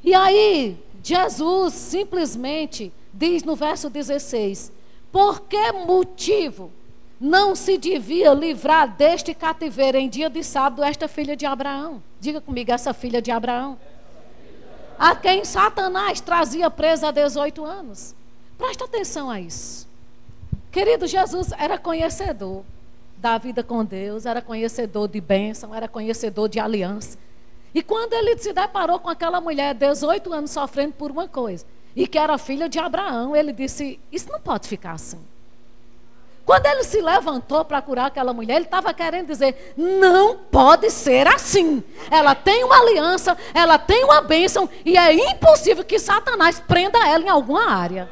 E 0.01 0.13
aí, 0.13 0.77
Jesus 1.03 1.73
simplesmente 1.73 2.93
diz 3.13 3.43
no 3.43 3.53
verso 3.53 3.89
16: 3.89 4.71
Por 5.11 5.41
que 5.41 5.73
motivo 5.73 6.71
não 7.19 7.55
se 7.55 7.77
devia 7.77 8.33
livrar 8.33 8.95
deste 8.95 9.33
cativeiro 9.33 9.97
em 9.97 10.07
dia 10.07 10.29
de 10.29 10.43
sábado 10.43 10.83
esta 10.83 11.07
filha 11.07 11.35
de 11.35 11.45
Abraão? 11.45 12.01
Diga 12.19 12.39
comigo, 12.39 12.71
essa 12.71 12.93
filha 12.93 13.21
de 13.21 13.31
Abraão. 13.31 13.77
A 14.99 15.15
quem 15.15 15.43
Satanás 15.43 16.19
trazia 16.21 16.69
presa 16.69 17.09
há 17.09 17.11
18 17.11 17.65
anos. 17.65 18.15
Presta 18.57 18.85
atenção 18.85 19.29
a 19.29 19.39
isso. 19.39 19.87
Querido, 20.71 21.07
Jesus 21.07 21.51
era 21.57 21.77
conhecedor 21.77 22.63
da 23.17 23.37
vida 23.37 23.63
com 23.63 23.83
Deus, 23.83 24.25
era 24.25 24.41
conhecedor 24.41 25.07
de 25.07 25.19
bênção, 25.19 25.73
era 25.73 25.87
conhecedor 25.87 26.47
de 26.47 26.59
aliança. 26.59 27.17
E 27.73 27.81
quando 27.81 28.13
ele 28.13 28.37
se 28.37 28.53
deparou 28.53 28.99
com 28.99 29.09
aquela 29.09 29.41
mulher, 29.41 29.73
18 29.73 30.31
anos 30.33 30.51
sofrendo 30.51 30.93
por 30.93 31.11
uma 31.11 31.27
coisa, 31.27 31.65
e 31.95 32.07
que 32.07 32.17
era 32.17 32.37
filha 32.37 32.69
de 32.69 32.77
Abraão, 32.79 33.35
ele 33.35 33.51
disse: 33.51 33.99
Isso 34.11 34.31
não 34.31 34.39
pode 34.39 34.67
ficar 34.67 34.93
assim. 34.93 35.19
Quando 36.47 36.65
ele 36.65 36.85
se 36.85 37.01
levantou 37.01 37.65
para 37.65 37.81
curar 37.81 38.05
aquela 38.05 38.31
mulher, 38.31 38.55
ele 38.55 38.63
estava 38.63 38.93
querendo 38.93 39.27
dizer: 39.27 39.73
não 39.75 40.37
pode 40.37 40.89
ser 40.89 41.27
assim. 41.27 41.83
Ela 42.09 42.33
tem 42.33 42.63
uma 42.63 42.79
aliança, 42.79 43.37
ela 43.53 43.77
tem 43.77 44.05
uma 44.05 44.21
bênção, 44.21 44.69
e 44.85 44.97
é 44.97 45.11
impossível 45.11 45.83
que 45.83 45.99
Satanás 45.99 46.57
prenda 46.57 47.05
ela 47.05 47.25
em 47.25 47.27
alguma 47.27 47.69
área. 47.69 48.09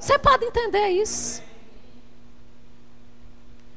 Você 0.00 0.18
pode 0.18 0.46
entender 0.46 0.88
isso? 0.88 1.42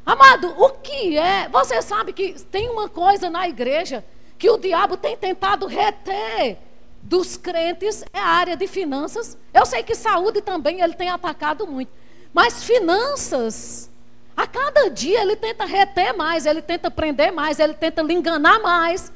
Amado, 0.05 0.55
o 0.57 0.69
que 0.69 1.17
é? 1.17 1.49
Você 1.49 1.81
sabe 1.81 2.13
que 2.13 2.41
tem 2.45 2.69
uma 2.69 2.87
coisa 2.87 3.29
na 3.29 3.45
igreja 3.49 4.05
que 4.37 4.49
o 4.49 4.57
diabo 4.57 4.95
tem 4.95 5.17
tentado 5.17 5.67
reter 5.67 6.57
dos 7.03 7.35
crentes 7.35 8.05
é 8.13 8.19
a 8.19 8.25
área 8.25 8.55
de 8.55 8.67
finanças. 8.67 9.37
Eu 9.53 9.65
sei 9.65 9.83
que 9.83 9.95
saúde 9.95 10.41
também 10.41 10.79
ele 10.79 10.93
tem 10.93 11.09
atacado 11.09 11.67
muito. 11.67 11.91
Mas 12.33 12.63
finanças, 12.63 13.89
a 14.35 14.45
cada 14.45 14.89
dia 14.89 15.21
ele 15.21 15.35
tenta 15.35 15.65
reter 15.65 16.15
mais, 16.15 16.45
ele 16.45 16.61
tenta 16.61 16.89
prender 16.89 17.31
mais, 17.31 17.59
ele 17.59 17.73
tenta 17.73 18.01
lhe 18.01 18.13
enganar 18.13 18.59
mais. 18.59 19.11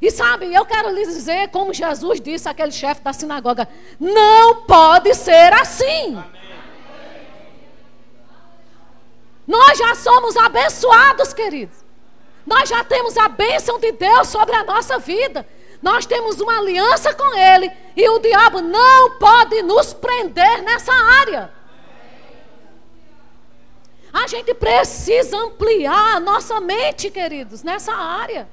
E 0.00 0.10
sabe, 0.10 0.52
eu 0.52 0.64
quero 0.64 0.90
lhes 0.90 1.08
dizer, 1.08 1.48
como 1.48 1.72
Jesus 1.72 2.20
disse 2.20 2.48
àquele 2.48 2.72
chefe 2.72 3.02
da 3.02 3.12
sinagoga: 3.12 3.68
não 4.00 4.62
pode 4.62 5.14
ser 5.14 5.52
assim. 5.52 6.16
Amém. 6.16 6.42
Nós 9.46 9.78
já 9.78 9.94
somos 9.94 10.36
abençoados, 10.36 11.32
queridos. 11.32 11.76
Nós 12.46 12.68
já 12.68 12.82
temos 12.82 13.16
a 13.16 13.28
bênção 13.28 13.78
de 13.78 13.92
Deus 13.92 14.28
sobre 14.28 14.54
a 14.54 14.64
nossa 14.64 14.98
vida. 14.98 15.46
Nós 15.80 16.06
temos 16.06 16.40
uma 16.40 16.58
aliança 16.58 17.12
com 17.14 17.36
Ele. 17.36 17.70
E 17.96 18.08
o 18.08 18.18
diabo 18.18 18.60
não 18.60 19.18
pode 19.18 19.62
nos 19.62 19.92
prender 19.92 20.62
nessa 20.62 20.92
área. 20.92 21.50
A 24.12 24.26
gente 24.26 24.52
precisa 24.52 25.36
ampliar 25.36 26.16
a 26.16 26.20
nossa 26.20 26.60
mente, 26.60 27.10
queridos, 27.10 27.62
nessa 27.62 27.94
área. 27.94 28.48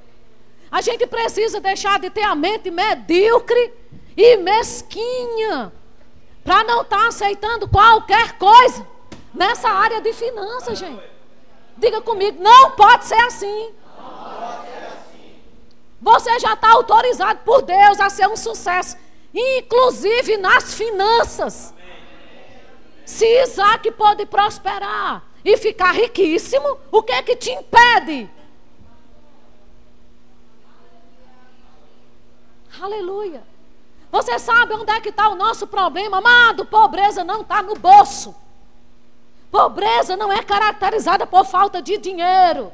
A 0.70 0.80
gente 0.80 1.06
precisa 1.06 1.60
deixar 1.60 1.98
de 1.98 2.08
ter 2.08 2.22
a 2.22 2.34
mente 2.34 2.70
medíocre 2.70 3.72
e 4.16 4.36
mesquinha 4.38 5.72
para 6.42 6.64
não 6.64 6.82
estar 6.82 6.98
tá 6.98 7.08
aceitando 7.08 7.68
qualquer 7.68 8.38
coisa 8.38 8.86
nessa 9.34 9.68
área 9.68 10.00
de 10.00 10.12
finanças, 10.12 10.78
gente. 10.78 11.02
Diga 11.76 12.00
comigo, 12.00 12.42
não 12.42 12.72
pode 12.72 13.04
ser 13.06 13.20
assim. 13.20 13.74
Você 16.00 16.38
já 16.38 16.54
está 16.54 16.70
autorizado 16.70 17.40
por 17.44 17.62
Deus 17.62 18.00
a 18.00 18.08
ser 18.08 18.26
um 18.28 18.36
sucesso, 18.36 18.96
inclusive 19.34 20.38
nas 20.38 20.72
finanças. 20.72 21.74
Se 23.04 23.26
Isaac 23.42 23.90
pode 23.92 24.24
prosperar, 24.24 25.22
e 25.44 25.56
ficar 25.56 25.92
riquíssimo, 25.92 26.78
o 26.90 27.02
que 27.02 27.12
é 27.12 27.22
que 27.22 27.36
te 27.36 27.50
impede? 27.50 28.28
Aleluia. 32.80 33.42
Você 34.10 34.38
sabe 34.38 34.74
onde 34.74 34.90
é 34.90 35.00
que 35.00 35.10
está 35.10 35.28
o 35.28 35.34
nosso 35.34 35.66
problema, 35.66 36.18
amado? 36.18 36.64
Pobreza 36.64 37.22
não 37.22 37.42
está 37.42 37.62
no 37.62 37.74
bolso. 37.74 38.34
Pobreza 39.50 40.16
não 40.16 40.32
é 40.32 40.42
caracterizada 40.42 41.26
por 41.26 41.44
falta 41.44 41.82
de 41.82 41.96
dinheiro. 41.98 42.72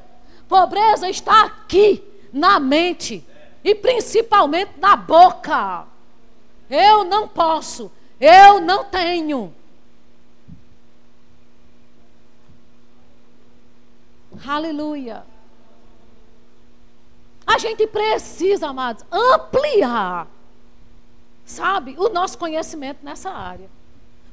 Pobreza 0.49 1.09
está 1.09 1.45
aqui, 1.45 2.03
na 2.33 2.61
mente 2.61 3.27
e 3.65 3.75
principalmente 3.75 4.73
na 4.79 4.95
boca. 4.95 5.87
Eu 6.69 7.05
não 7.05 7.27
posso, 7.27 7.91
eu 8.21 8.61
não 8.61 8.85
tenho. 8.85 9.55
Aleluia. 14.45 15.25
A 17.47 17.59
gente 17.59 17.87
precisa, 17.87 18.69
amados, 18.69 19.05
ampliar, 19.11 20.27
sabe, 21.45 21.95
o 21.97 22.09
nosso 22.09 22.37
conhecimento 22.37 23.05
nessa 23.05 23.31
área. 23.31 23.71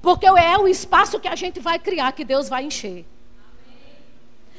Porque 0.02 0.26
é 0.26 0.58
o 0.58 0.68
espaço 0.68 1.20
que 1.20 1.28
a 1.28 1.36
gente 1.36 1.60
vai 1.60 1.78
criar 1.78 2.12
que 2.12 2.26
Deus 2.26 2.50
vai 2.50 2.64
encher. 2.64 3.06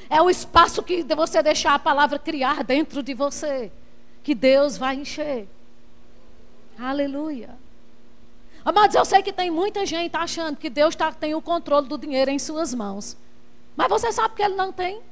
É 0.09 0.23
o 0.23 0.31
espaço 0.31 0.83
que 0.83 1.03
você 1.03 1.43
deixar 1.43 1.75
a 1.75 1.79
palavra 1.79 2.19
criar 2.19 2.63
dentro 2.63 3.03
de 3.03 3.13
você, 3.13 3.73
que 4.23 4.35
Deus 4.35 4.79
vai 4.79 4.95
encher. 4.95 5.49
Aleluia. 6.79 7.51
Amados, 8.65 8.97
eu 8.97 9.05
sei 9.05 9.23
que 9.23 9.33
tem 9.33 9.51
muita 9.51 9.85
gente 9.85 10.17
achando 10.17 10.57
que 10.57 10.71
Deus 10.71 10.97
tá, 10.97 11.13
tem 11.13 11.35
o 11.35 11.43
controle 11.43 11.87
do 11.87 11.99
dinheiro 11.99 12.31
em 12.31 12.39
suas 12.39 12.73
mãos. 12.73 13.17
Mas 13.77 13.89
você 13.89 14.11
sabe 14.13 14.35
que 14.35 14.43
Ele 14.43 14.55
não 14.55 14.73
tem. 14.73 15.03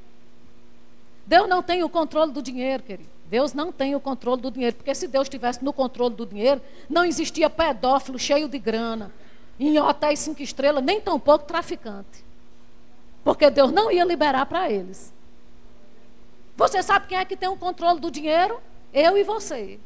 Deus 1.25 1.47
não 1.47 1.63
tem 1.63 1.83
o 1.83 1.89
controle 1.89 2.31
do 2.31 2.41
dinheiro, 2.41 2.83
querido. 2.83 3.09
Deus 3.25 3.53
não 3.53 3.71
tem 3.71 3.95
o 3.95 3.99
controle 3.99 4.41
do 4.41 4.51
dinheiro, 4.51 4.75
porque 4.75 4.93
se 4.93 5.07
Deus 5.07 5.27
tivesse 5.27 5.63
no 5.63 5.73
controle 5.73 6.13
do 6.13 6.25
dinheiro, 6.25 6.61
não 6.89 7.03
existia 7.03 7.49
pedófilo 7.49 8.19
cheio 8.19 8.47
de 8.47 8.59
grana, 8.59 9.11
em 9.59 9.79
hotéis 9.79 10.19
cinco 10.19 10.43
estrelas, 10.43 10.83
nem 10.83 11.01
tampouco 11.01 11.45
traficante. 11.45 12.23
Porque 13.23 13.49
Deus 13.49 13.71
não 13.71 13.91
ia 13.91 14.03
liberar 14.03 14.45
para 14.45 14.69
eles. 14.69 15.13
Você 16.55 16.83
sabe 16.83 17.07
quem 17.07 17.17
é 17.17 17.25
que 17.25 17.35
tem 17.35 17.49
o 17.49 17.55
controle 17.55 17.99
do 17.99 18.11
dinheiro? 18.11 18.59
Eu 18.93 19.17
e 19.17 19.23
você. 19.23 19.79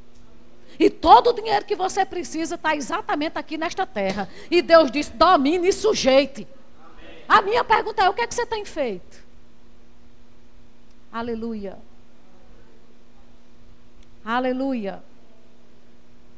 E 0.79 0.89
todo 0.89 1.29
o 1.29 1.33
dinheiro 1.33 1.63
que 1.65 1.75
você 1.75 2.05
precisa 2.05 2.55
está 2.55 2.75
exatamente 2.75 3.37
aqui 3.37 3.57
nesta 3.57 3.85
terra. 3.85 4.27
E 4.51 4.61
Deus 4.61 4.91
disse: 4.91 5.11
domine 5.13 5.69
e 5.69 5.73
sujeite. 5.73 6.47
Amém. 6.79 7.23
A 7.29 7.41
minha 7.41 7.63
pergunta 7.63 8.03
é: 8.03 8.09
o 8.09 8.13
que 8.13 8.21
é 8.21 8.27
que 8.27 8.35
você 8.35 8.45
tem 8.45 8.65
feito? 8.65 9.26
Aleluia. 11.17 11.79
Aleluia. 14.23 15.03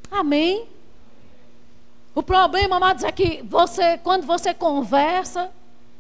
Amém. 0.10 0.70
O 2.16 2.24
problema, 2.24 2.78
amados, 2.78 3.04
é 3.04 3.12
que 3.12 3.42
você, 3.44 3.98
quando 3.98 4.26
você 4.26 4.54
conversa, 4.54 5.52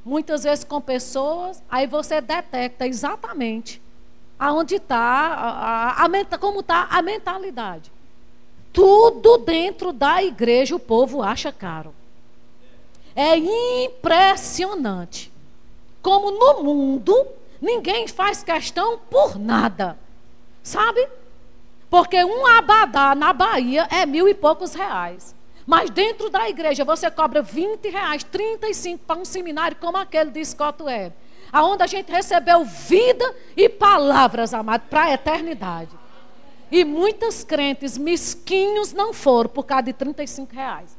muitas 0.06 0.46
vezes 0.46 0.63
com 0.63 0.80
pessoas, 0.80 1.62
aí 1.70 1.88
você 1.88 2.22
detecta 2.22 2.88
exatamente 2.88 3.82
aonde 4.39 4.76
está, 4.76 4.96
a, 4.98 6.06
a, 6.06 6.06
a, 6.06 6.38
como 6.38 6.62
está 6.62 6.88
a 6.89 7.02
mentalidade. 7.02 7.92
Tudo 8.72 9.39
dentro 9.39 9.92
da 9.92 10.24
igreja 10.24 10.74
o 10.74 10.80
povo 10.80 11.22
acha 11.22 11.52
caro. 11.52 11.94
É 13.13 13.36
impressionante 13.36 15.30
como 16.02 16.32
no 16.32 16.63
mundo 16.63 17.38
Ninguém 17.62 18.08
faz 18.08 18.43
questão 18.43 18.98
por 19.10 19.38
nada. 19.38 19.98
Sabe? 20.63 21.08
Porque 21.89 22.24
um 22.24 22.45
abadá 22.45 23.15
na 23.15 23.34
Bahia 23.34 23.88
é 23.89 24.06
mil 24.06 24.28
e 24.28 24.34
poucos 24.34 24.74
reais. 24.74 25.36
Mas 25.65 25.89
dentro 25.89 26.30
da 26.30 26.50
igreja 26.50 26.84
você 26.86 27.10
cobra 27.12 27.41
20 27.41 27.89
reais, 27.89 28.24
35 28.24 29.04
para 29.06 29.19
um 29.19 29.26
seminário 29.26 29.78
como 29.78 29.98
aquele 29.98 30.32
de 30.32 30.43
Scott 30.43 30.82
Webb. 30.82 31.15
Aonde 31.52 31.84
a 31.84 31.88
gente 31.88 32.12
recebeu 32.12 32.63
vida 32.63 33.36
e 33.56 33.67
palavras, 33.67 34.54
amado, 34.54 34.84
para 34.89 35.04
a 35.06 35.13
eternidade. 35.13 35.91
E 36.72 36.86
muitos 36.86 37.43
crentes 37.43 37.98
mesquinhos 37.98 38.93
não 38.93 39.13
foram 39.13 39.50
por 39.50 39.63
causa 39.63 39.84
de 39.84 39.93
35 39.93 40.54
reais. 40.54 40.99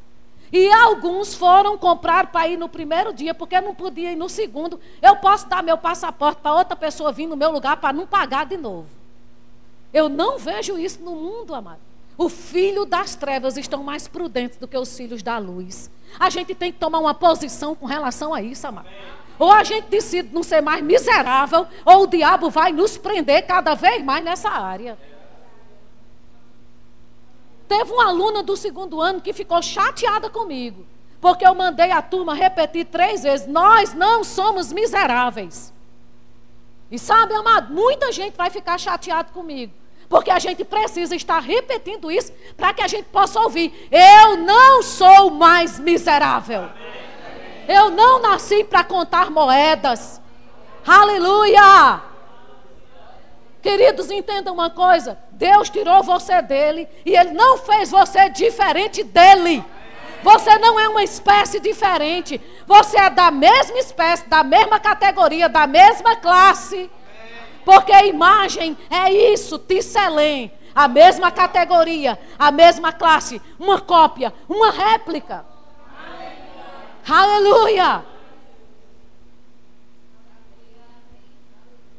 E 0.52 0.70
alguns 0.72 1.34
foram 1.34 1.78
comprar 1.78 2.26
para 2.26 2.48
ir 2.48 2.56
no 2.56 2.68
primeiro 2.68 3.12
dia, 3.12 3.32
porque 3.32 3.60
não 3.60 3.74
podia 3.74 4.12
ir 4.12 4.16
no 4.16 4.28
segundo. 4.28 4.80
Eu 5.00 5.16
posso 5.16 5.48
dar 5.48 5.62
meu 5.62 5.78
passaporte 5.78 6.40
para 6.42 6.54
outra 6.54 6.74
pessoa 6.74 7.12
vir 7.12 7.26
no 7.26 7.36
meu 7.36 7.50
lugar 7.52 7.76
para 7.76 7.92
não 7.92 8.06
pagar 8.06 8.46
de 8.46 8.56
novo. 8.56 8.88
Eu 9.92 10.08
não 10.08 10.38
vejo 10.38 10.78
isso 10.78 11.00
no 11.02 11.14
mundo, 11.14 11.54
amado. 11.54 11.80
O 12.18 12.28
filho 12.28 12.84
das 12.84 13.14
trevas 13.14 13.56
estão 13.56 13.82
mais 13.82 14.06
prudentes 14.06 14.58
do 14.58 14.68
que 14.68 14.76
os 14.76 14.96
filhos 14.96 15.22
da 15.22 15.38
luz. 15.38 15.90
A 16.18 16.28
gente 16.28 16.54
tem 16.54 16.72
que 16.72 16.78
tomar 16.78 16.98
uma 16.98 17.14
posição 17.14 17.74
com 17.74 17.86
relação 17.86 18.34
a 18.34 18.42
isso, 18.42 18.66
amado. 18.66 18.88
Ou 19.38 19.50
a 19.50 19.64
gente 19.64 19.86
decide 19.88 20.34
não 20.34 20.42
ser 20.42 20.60
mais 20.60 20.82
miserável, 20.82 21.66
ou 21.84 22.02
o 22.02 22.06
diabo 22.06 22.50
vai 22.50 22.72
nos 22.72 22.98
prender 22.98 23.46
cada 23.46 23.74
vez 23.74 24.04
mais 24.04 24.22
nessa 24.22 24.50
área. 24.50 24.98
Teve 27.70 27.92
uma 27.92 28.08
aluna 28.08 28.42
do 28.42 28.56
segundo 28.56 29.00
ano 29.00 29.20
que 29.20 29.32
ficou 29.32 29.62
chateada 29.62 30.28
comigo, 30.28 30.84
porque 31.20 31.46
eu 31.46 31.54
mandei 31.54 31.92
a 31.92 32.02
turma 32.02 32.34
repetir 32.34 32.86
três 32.86 33.22
vezes: 33.22 33.46
Nós 33.46 33.94
não 33.94 34.24
somos 34.24 34.72
miseráveis. 34.72 35.72
E 36.90 36.98
sabe, 36.98 37.32
amado, 37.32 37.72
muita 37.72 38.10
gente 38.10 38.36
vai 38.36 38.50
ficar 38.50 38.76
chateado 38.76 39.30
comigo. 39.30 39.72
Porque 40.08 40.32
a 40.32 40.40
gente 40.40 40.64
precisa 40.64 41.14
estar 41.14 41.38
repetindo 41.38 42.10
isso 42.10 42.32
para 42.56 42.74
que 42.74 42.82
a 42.82 42.88
gente 42.88 43.04
possa 43.04 43.38
ouvir. 43.38 43.88
Eu 43.88 44.38
não 44.38 44.82
sou 44.82 45.30
mais 45.30 45.78
miserável. 45.78 46.68
Eu 47.68 47.88
não 47.88 48.20
nasci 48.20 48.64
para 48.64 48.82
contar 48.82 49.30
moedas. 49.30 50.20
Aleluia! 50.84 52.02
Queridos, 53.62 54.10
entendam 54.10 54.54
uma 54.54 54.70
coisa: 54.70 55.16
Deus 55.40 55.70
tirou 55.70 56.02
você 56.02 56.42
dele 56.42 56.86
e 57.04 57.16
ele 57.16 57.30
não 57.30 57.56
fez 57.56 57.90
você 57.90 58.28
diferente 58.28 59.02
dele. 59.02 59.64
Você 60.22 60.58
não 60.58 60.78
é 60.78 60.86
uma 60.86 61.02
espécie 61.02 61.58
diferente. 61.58 62.38
Você 62.66 62.98
é 62.98 63.08
da 63.08 63.30
mesma 63.30 63.78
espécie, 63.78 64.28
da 64.28 64.44
mesma 64.44 64.78
categoria, 64.78 65.48
da 65.48 65.66
mesma 65.66 66.14
classe. 66.14 66.90
Porque 67.64 67.90
a 67.90 68.04
imagem 68.04 68.76
é 68.90 69.10
isso, 69.32 69.58
Tisselém. 69.58 70.52
A 70.74 70.86
mesma 70.86 71.30
categoria, 71.30 72.18
a 72.38 72.52
mesma 72.52 72.92
classe, 72.92 73.40
uma 73.58 73.80
cópia, 73.80 74.32
uma 74.46 74.70
réplica. 74.70 75.44
Aleluia. 77.08 78.04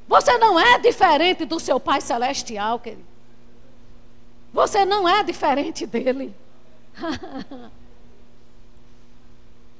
Você 0.07 0.37
não 0.37 0.59
é 0.59 0.77
diferente 0.77 1.43
do 1.43 1.59
seu 1.59 1.79
Pai 1.79 2.01
Celestial, 2.01 2.79
querido. 2.79 3.10
Você 4.53 4.85
não 4.85 5.07
é 5.07 5.23
diferente 5.23 5.85
dele. 5.85 6.35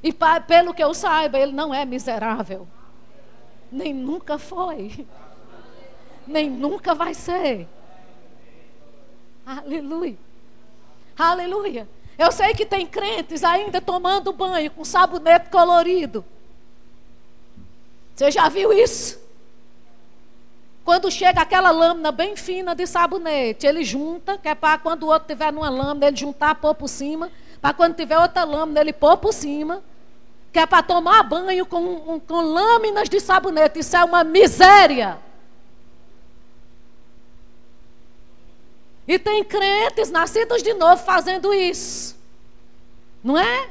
e 0.01 0.13
pelo 0.47 0.73
que 0.73 0.83
eu 0.83 0.93
saiba, 0.93 1.37
ele 1.37 1.51
não 1.51 1.73
é 1.73 1.85
miserável. 1.85 2.67
Nem 3.71 3.93
nunca 3.93 4.37
foi. 4.37 5.05
Nem 6.25 6.49
nunca 6.49 6.95
vai 6.95 7.13
ser. 7.13 7.67
Aleluia. 9.45 10.17
Aleluia. 11.17 11.87
Eu 12.17 12.31
sei 12.31 12.53
que 12.53 12.65
tem 12.65 12.85
crentes 12.85 13.43
ainda 13.43 13.81
tomando 13.81 14.31
banho 14.31 14.69
com 14.71 14.85
sabonete 14.85 15.49
colorido. 15.49 16.23
Você 18.15 18.31
já 18.31 18.47
viu 18.49 18.71
isso? 18.71 19.19
Quando 20.91 21.09
chega 21.09 21.39
aquela 21.39 21.71
lâmina 21.71 22.11
bem 22.11 22.35
fina 22.35 22.75
de 22.75 22.85
sabonete, 22.85 23.65
ele 23.65 23.81
junta, 23.81 24.37
que 24.37 24.49
é 24.49 24.53
para 24.53 24.77
quando 24.77 25.03
o 25.03 25.07
outro 25.07 25.25
tiver 25.25 25.49
numa 25.53 25.69
lâmina, 25.69 26.07
ele 26.07 26.17
juntar, 26.17 26.55
pôr 26.55 26.75
por 26.75 26.89
cima. 26.89 27.31
Para 27.61 27.73
quando 27.73 27.95
tiver 27.95 28.17
outra 28.17 28.43
lâmina, 28.43 28.81
ele 28.81 28.91
pôr 28.91 29.15
por 29.15 29.31
cima. 29.31 29.81
Que 30.51 30.59
é 30.59 30.65
para 30.65 30.83
tomar 30.83 31.23
banho 31.23 31.65
com, 31.65 32.19
com 32.19 32.41
lâminas 32.41 33.07
de 33.07 33.21
sabonete. 33.21 33.79
Isso 33.79 33.95
é 33.95 34.03
uma 34.03 34.21
miséria. 34.25 35.17
E 39.07 39.17
tem 39.17 39.45
crentes 39.45 40.11
nascidos 40.11 40.61
de 40.61 40.73
novo 40.73 41.01
fazendo 41.01 41.53
isso. 41.53 42.17
Não 43.23 43.37
é? 43.37 43.69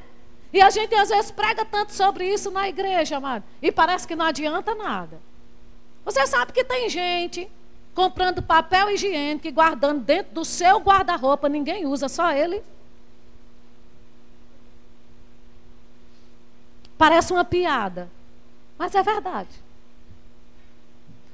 E 0.54 0.62
a 0.62 0.70
gente 0.70 0.94
às 0.94 1.10
vezes 1.10 1.30
prega 1.30 1.66
tanto 1.66 1.92
sobre 1.92 2.26
isso 2.26 2.50
na 2.50 2.66
igreja, 2.66 3.18
amado. 3.18 3.44
E 3.60 3.70
parece 3.70 4.08
que 4.08 4.16
não 4.16 4.24
adianta 4.24 4.74
nada. 4.74 5.20
Você 6.10 6.26
sabe 6.26 6.52
que 6.52 6.64
tem 6.64 6.88
gente 6.88 7.48
comprando 7.94 8.42
papel 8.42 8.90
higiênico 8.90 9.46
e 9.46 9.52
guardando 9.52 10.00
dentro 10.00 10.34
do 10.34 10.44
seu 10.44 10.78
guarda-roupa, 10.80 11.48
ninguém 11.48 11.86
usa, 11.86 12.08
só 12.08 12.32
ele. 12.32 12.64
Parece 16.98 17.32
uma 17.32 17.44
piada, 17.44 18.10
mas 18.76 18.92
é 18.96 19.02
verdade. 19.04 19.50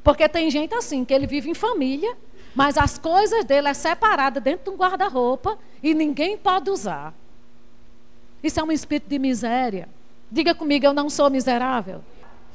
Porque 0.05 0.29
tem 0.29 0.51
gente 0.51 0.75
assim, 0.75 1.07
que 1.07 1.15
ele 1.15 1.27
vive 1.27 1.49
em 1.49 1.55
família, 1.55 2.15
mas 2.55 2.77
as 2.77 2.99
coisas 2.99 3.47
dele 3.47 3.69
é 3.69 3.75
separada 3.75 4.41
dentro 4.41 4.65
de 4.65 4.71
um 4.71 4.79
guarda-roupa 4.79 5.59
e 5.83 5.95
ninguém 5.95 6.37
pode 6.37 6.69
usar. 6.69 7.15
Isso 8.43 8.61
é 8.61 8.63
um 8.63 8.71
espírito 8.71 9.09
de 9.09 9.19
miséria. 9.19 9.89
Diga 10.31 10.55
comigo, 10.55 10.85
eu 10.85 10.93
não 10.93 11.09
sou 11.09 11.31
miserável. 11.31 12.05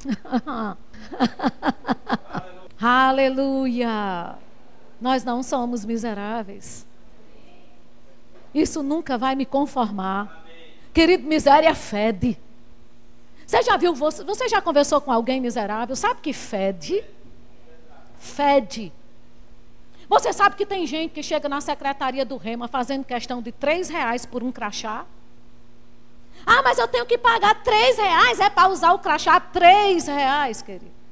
Aleluia. 2.80 4.36
Nós 5.00 5.24
não 5.24 5.42
somos 5.42 5.84
miseráveis. 5.84 6.86
Isso 8.54 8.82
nunca 8.82 9.16
vai 9.16 9.34
me 9.34 9.46
conformar. 9.46 10.44
Querido, 10.92 11.26
miséria 11.26 11.74
fede. 11.74 12.38
Você 13.46 13.62
já 13.62 13.76
viu, 13.76 13.94
você, 13.94 14.22
você 14.24 14.48
já 14.48 14.60
conversou 14.60 15.00
com 15.00 15.10
alguém 15.10 15.40
miserável? 15.40 15.96
Sabe 15.96 16.20
que 16.20 16.32
fede? 16.32 17.02
Fede. 18.18 18.92
Você 20.08 20.32
sabe 20.32 20.56
que 20.56 20.66
tem 20.66 20.86
gente 20.86 21.12
que 21.12 21.22
chega 21.22 21.48
na 21.48 21.60
secretaria 21.60 22.24
do 22.24 22.36
Rema 22.36 22.68
fazendo 22.68 23.04
questão 23.04 23.40
de 23.40 23.50
três 23.50 23.88
reais 23.88 24.26
por 24.26 24.42
um 24.42 24.52
crachá? 24.52 25.06
Ah, 26.46 26.62
mas 26.62 26.78
eu 26.78 26.88
tenho 26.88 27.06
que 27.06 27.16
pagar 27.16 27.62
três 27.62 27.96
reais, 27.96 28.40
é 28.40 28.50
para 28.50 28.68
usar 28.68 28.92
o 28.92 28.98
crachá 28.98 29.38
três 29.38 30.06
reais, 30.06 30.62
querido 30.62 31.02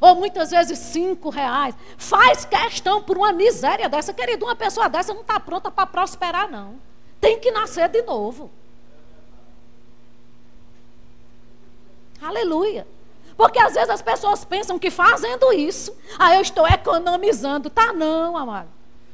ou 0.00 0.14
muitas 0.14 0.50
vezes 0.50 0.78
cinco 0.78 1.28
reais. 1.28 1.74
Faz 1.96 2.44
questão 2.44 3.02
por 3.02 3.16
uma 3.16 3.32
miséria 3.32 3.88
dessa. 3.88 4.12
Querido, 4.12 4.44
uma 4.44 4.56
pessoa 4.56 4.88
dessa 4.88 5.12
não 5.12 5.22
está 5.22 5.38
pronta 5.40 5.70
para 5.70 5.86
prosperar, 5.86 6.50
não. 6.50 6.76
Tem 7.20 7.38
que 7.38 7.50
nascer 7.50 7.88
de 7.88 8.02
novo. 8.02 8.50
Aleluia. 12.20 12.86
Porque 13.36 13.58
às 13.58 13.74
vezes 13.74 13.90
as 13.90 14.02
pessoas 14.02 14.44
pensam 14.44 14.78
que 14.78 14.90
fazendo 14.90 15.52
isso, 15.52 15.96
ah, 16.18 16.34
eu 16.34 16.40
estou 16.40 16.66
economizando. 16.66 17.70
Tá 17.70 17.92
não, 17.92 18.36
amado. 18.36 18.68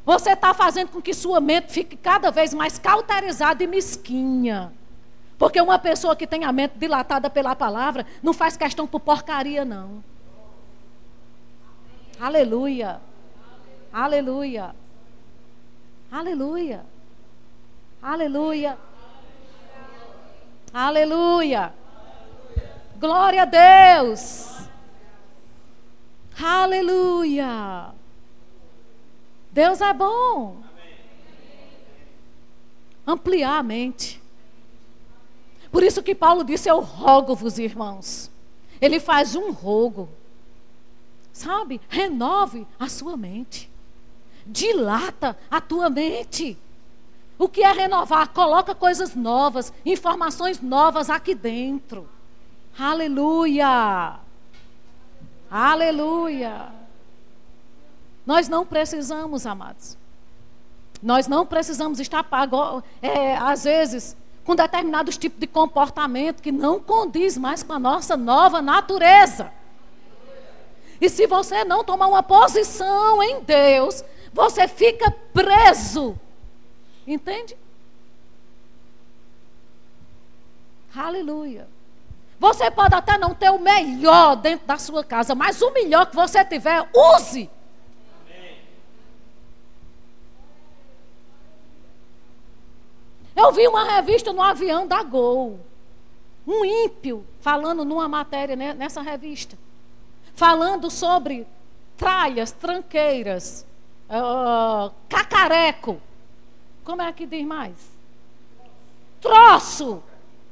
Você 0.06 0.30
está 0.30 0.52
fazendo 0.52 0.88
com 0.88 1.00
que 1.00 1.14
sua 1.14 1.40
mente 1.40 1.72
fique 1.72 1.96
cada 1.96 2.30
vez 2.30 2.52
mais 2.52 2.78
cauterizada 2.78 3.62
e 3.62 3.66
mesquinha. 3.66 4.72
Porque 5.38 5.60
uma 5.60 5.78
pessoa 5.78 6.14
que 6.14 6.26
tem 6.26 6.44
a 6.44 6.52
mente 6.52 6.78
dilatada 6.78 7.28
pela 7.28 7.56
palavra 7.56 8.06
não 8.22 8.32
faz 8.32 8.56
questão 8.56 8.86
por 8.86 9.00
porcaria, 9.00 9.64
não. 9.64 10.02
Aleluia. 12.20 13.00
Aleluia. 13.92 14.74
Aleluia. 16.10 16.84
Aleluia. 18.00 18.78
Aleluia. 20.72 21.74
Glória 22.98 23.42
a 23.42 23.44
Deus. 23.44 24.68
Aleluia. 26.42 27.92
Deus 29.52 29.80
é 29.80 29.92
bom. 29.92 30.62
Ampliar 33.06 33.58
a 33.58 33.62
mente. 33.62 34.23
Por 35.74 35.82
isso 35.82 36.04
que 36.04 36.14
Paulo 36.14 36.44
disse: 36.44 36.70
Eu 36.70 36.78
rogo-vos, 36.78 37.58
irmãos. 37.58 38.30
Ele 38.80 39.00
faz 39.00 39.34
um 39.34 39.50
rogo. 39.50 40.08
Sabe? 41.32 41.80
Renove 41.88 42.64
a 42.78 42.88
sua 42.88 43.16
mente. 43.16 43.68
Dilata 44.46 45.36
a 45.50 45.60
tua 45.60 45.90
mente. 45.90 46.56
O 47.36 47.48
que 47.48 47.64
é 47.64 47.72
renovar? 47.72 48.28
Coloca 48.28 48.72
coisas 48.72 49.16
novas, 49.16 49.72
informações 49.84 50.60
novas 50.60 51.10
aqui 51.10 51.34
dentro. 51.34 52.08
Aleluia! 52.78 54.14
Aleluia! 55.50 56.68
Nós 58.24 58.48
não 58.48 58.64
precisamos, 58.64 59.44
amados. 59.44 59.98
Nós 61.02 61.26
não 61.26 61.44
precisamos 61.44 61.98
estar, 61.98 62.24
é, 63.02 63.36
às 63.36 63.64
vezes, 63.64 64.16
com 64.44 64.54
determinados 64.54 65.16
tipos 65.16 65.40
de 65.40 65.46
comportamento 65.46 66.42
que 66.42 66.52
não 66.52 66.78
condiz 66.78 67.36
mais 67.36 67.62
com 67.62 67.72
a 67.72 67.78
nossa 67.78 68.16
nova 68.16 68.60
natureza. 68.60 69.50
E 71.00 71.08
se 71.08 71.26
você 71.26 71.64
não 71.64 71.82
tomar 71.82 72.06
uma 72.06 72.22
posição 72.22 73.22
em 73.22 73.40
Deus, 73.40 74.04
você 74.32 74.68
fica 74.68 75.10
preso. 75.32 76.18
Entende? 77.06 77.56
Aleluia. 80.94 81.66
Você 82.38 82.70
pode 82.70 82.94
até 82.94 83.16
não 83.16 83.34
ter 83.34 83.50
o 83.50 83.58
melhor 83.58 84.36
dentro 84.36 84.66
da 84.66 84.76
sua 84.76 85.02
casa, 85.02 85.34
mas 85.34 85.60
o 85.62 85.70
melhor 85.72 86.06
que 86.06 86.14
você 86.14 86.44
tiver, 86.44 86.88
use. 86.94 87.50
Eu 93.36 93.52
vi 93.52 93.66
uma 93.66 93.84
revista 93.84 94.32
no 94.32 94.42
avião 94.42 94.86
da 94.86 95.02
Gol. 95.02 95.58
Um 96.46 96.64
ímpio 96.64 97.26
falando 97.40 97.84
numa 97.84 98.06
matéria 98.06 98.54
né, 98.54 98.74
nessa 98.74 99.00
revista 99.00 99.56
falando 100.34 100.90
sobre 100.90 101.46
tralhas, 101.96 102.52
tranqueiras, 102.52 103.64
uh, 104.10 104.92
cacareco. 105.08 106.00
Como 106.84 107.00
é 107.00 107.12
que 107.12 107.24
diz 107.24 107.44
mais? 107.46 107.74
Troço, 109.20 110.02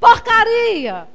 porcaria. 0.01 1.09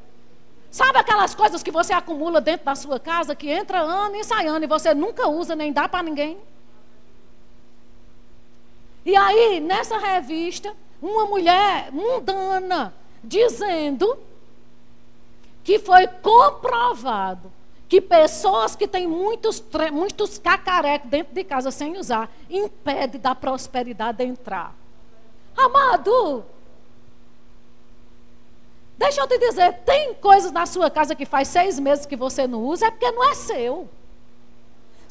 Sabe 0.69 0.99
aquelas 0.99 1.33
coisas 1.33 1.63
que 1.63 1.71
você 1.71 1.93
acumula 1.93 2.39
dentro 2.39 2.65
da 2.65 2.75
sua 2.75 2.99
casa 2.99 3.35
que 3.35 3.49
entra 3.49 3.79
ano 3.79 4.15
e 4.15 4.23
sai 4.23 4.45
ano 4.47 4.65
e 4.65 4.67
você 4.67 4.93
nunca 4.93 5.27
usa 5.27 5.55
nem 5.55 5.73
dá 5.73 5.87
para 5.87 6.03
ninguém? 6.03 6.37
E 9.05 9.15
aí, 9.15 9.61
nessa 9.61 9.97
revista, 9.97 10.75
uma 11.01 11.25
mulher 11.25 11.91
mundana 11.91 12.93
dizendo 13.23 14.17
que 15.63 15.79
foi 15.79 16.07
comprovado 16.07 17.51
que 17.89 18.01
pessoas 18.01 18.75
que 18.75 18.87
têm 18.87 19.07
muitos, 19.07 19.63
muitos 19.91 20.37
cacarecos 20.37 21.09
dentro 21.09 21.33
de 21.33 21.43
casa 21.43 21.71
sem 21.71 21.97
usar, 21.97 22.29
impede 22.49 23.17
da 23.17 23.33
prosperidade 23.33 24.23
entrar. 24.23 24.75
Amado, 25.55 26.43
deixa 28.97 29.21
eu 29.21 29.27
te 29.27 29.37
dizer, 29.37 29.73
tem 29.85 30.13
coisas 30.15 30.51
na 30.51 30.65
sua 30.65 30.89
casa 30.89 31.15
que 31.15 31.25
faz 31.25 31.47
seis 31.47 31.79
meses 31.79 32.05
que 32.05 32.15
você 32.15 32.45
não 32.45 32.63
usa, 32.63 32.87
é 32.87 32.91
porque 32.91 33.09
não 33.11 33.23
é 33.23 33.33
seu. 33.33 33.89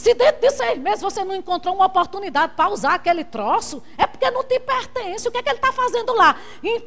Se 0.06 0.14
dentro 0.14 0.40
de 0.40 0.50
seis 0.52 0.78
meses 0.78 1.00
você 1.00 1.24
não 1.24 1.34
encontrou 1.34 1.74
uma 1.74 1.86
oportunidade 1.86 2.52
para 2.54 2.70
usar 2.70 2.94
aquele 2.94 3.24
troço, 3.24 3.82
é 3.98 4.06
porque 4.06 4.30
não 4.30 4.44
te 4.44 4.60
pertence. 4.60 5.26
O 5.26 5.32
que 5.32 5.38
é 5.38 5.42
que 5.42 5.48
ele 5.48 5.58
está 5.58 5.72
fazendo 5.72 6.12
lá? 6.12 6.36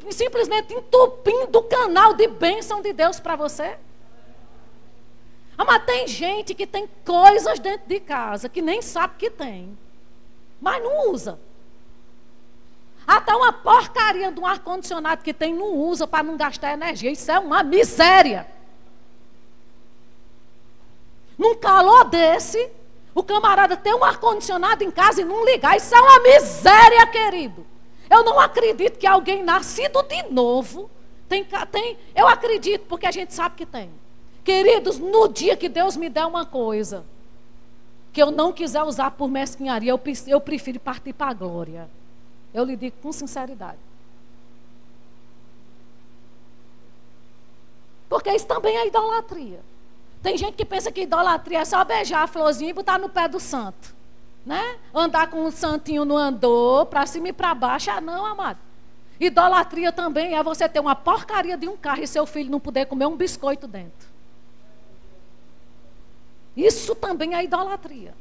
Simplesmente 0.08 0.72
entupindo 0.72 1.58
o 1.58 1.62
canal 1.64 2.14
de 2.14 2.26
bênção 2.26 2.80
de 2.80 2.94
Deus 2.94 3.20
para 3.20 3.36
você. 3.36 3.76
Ah, 5.58 5.66
mas 5.66 5.84
tem 5.84 6.08
gente 6.08 6.54
que 6.54 6.66
tem 6.66 6.88
coisas 7.04 7.58
dentro 7.58 7.86
de 7.86 8.00
casa 8.00 8.48
que 8.48 8.62
nem 8.62 8.80
sabe 8.80 9.16
que 9.18 9.28
tem, 9.28 9.76
mas 10.58 10.82
não 10.82 11.10
usa. 11.10 11.38
Até 13.06 13.34
uma 13.34 13.52
porcaria 13.52 14.32
de 14.32 14.40
um 14.40 14.46
ar-condicionado 14.46 15.22
que 15.22 15.34
tem 15.34 15.52
não 15.52 15.74
usa 15.74 16.06
para 16.06 16.22
não 16.22 16.38
gastar 16.38 16.72
energia. 16.72 17.10
Isso 17.10 17.30
é 17.30 17.38
uma 17.38 17.62
miséria. 17.62 18.46
Num 21.36 21.54
calor 21.56 22.04
desse, 22.04 22.79
o 23.14 23.22
camarada 23.22 23.76
tem 23.76 23.94
um 23.94 24.04
ar-condicionado 24.04 24.84
em 24.84 24.90
casa 24.90 25.20
e 25.20 25.24
não 25.24 25.44
ligar. 25.44 25.76
Isso 25.76 25.94
é 25.94 26.00
uma 26.00 26.20
miséria, 26.20 27.06
querido. 27.06 27.66
Eu 28.08 28.24
não 28.24 28.38
acredito 28.38 28.98
que 28.98 29.06
alguém 29.06 29.42
nascido 29.42 30.02
de 30.02 30.22
novo 30.30 30.90
tem, 31.28 31.46
tem. 31.70 31.96
Eu 32.14 32.26
acredito 32.26 32.86
porque 32.88 33.06
a 33.06 33.10
gente 33.10 33.32
sabe 33.32 33.56
que 33.56 33.66
tem. 33.66 33.90
Queridos, 34.44 34.98
no 34.98 35.28
dia 35.28 35.56
que 35.56 35.68
Deus 35.68 35.96
me 35.96 36.08
der 36.08 36.26
uma 36.26 36.44
coisa 36.44 37.04
que 38.12 38.20
eu 38.20 38.30
não 38.30 38.52
quiser 38.52 38.82
usar 38.82 39.12
por 39.12 39.28
mesquinharia, 39.28 39.92
eu, 39.92 40.00
eu 40.26 40.40
prefiro 40.40 40.80
partir 40.80 41.12
para 41.12 41.30
a 41.30 41.34
glória. 41.34 41.88
Eu 42.52 42.64
lhe 42.64 42.74
digo 42.74 42.96
com 43.00 43.12
sinceridade. 43.12 43.78
Porque 48.08 48.30
isso 48.30 48.46
também 48.46 48.76
é 48.76 48.88
idolatria. 48.88 49.60
Tem 50.22 50.36
gente 50.36 50.54
que 50.54 50.64
pensa 50.64 50.92
que 50.92 51.02
idolatria 51.02 51.60
é 51.60 51.64
só 51.64 51.82
beijar 51.84 52.22
a 52.22 52.26
florzinha 52.26 52.70
e 52.70 52.74
botar 52.74 52.98
no 52.98 53.08
pé 53.08 53.26
do 53.26 53.40
santo. 53.40 53.94
Né? 54.44 54.76
Andar 54.94 55.28
com 55.28 55.44
um 55.44 55.50
santinho 55.50 56.04
no 56.04 56.16
andor, 56.16 56.86
para 56.86 57.06
cima 57.06 57.28
e 57.28 57.32
para 57.32 57.54
baixo. 57.54 57.90
Ah, 57.90 58.00
não, 58.00 58.24
amado. 58.24 58.58
Idolatria 59.18 59.92
também 59.92 60.34
é 60.34 60.42
você 60.42 60.68
ter 60.68 60.80
uma 60.80 60.94
porcaria 60.94 61.56
de 61.56 61.68
um 61.68 61.76
carro 61.76 62.02
e 62.02 62.06
seu 62.06 62.24
filho 62.26 62.50
não 62.50 62.60
poder 62.60 62.86
comer 62.86 63.06
um 63.06 63.16
biscoito 63.16 63.66
dentro. 63.66 64.08
Isso 66.56 66.94
também 66.94 67.34
é 67.34 67.44
idolatria. 67.44 68.14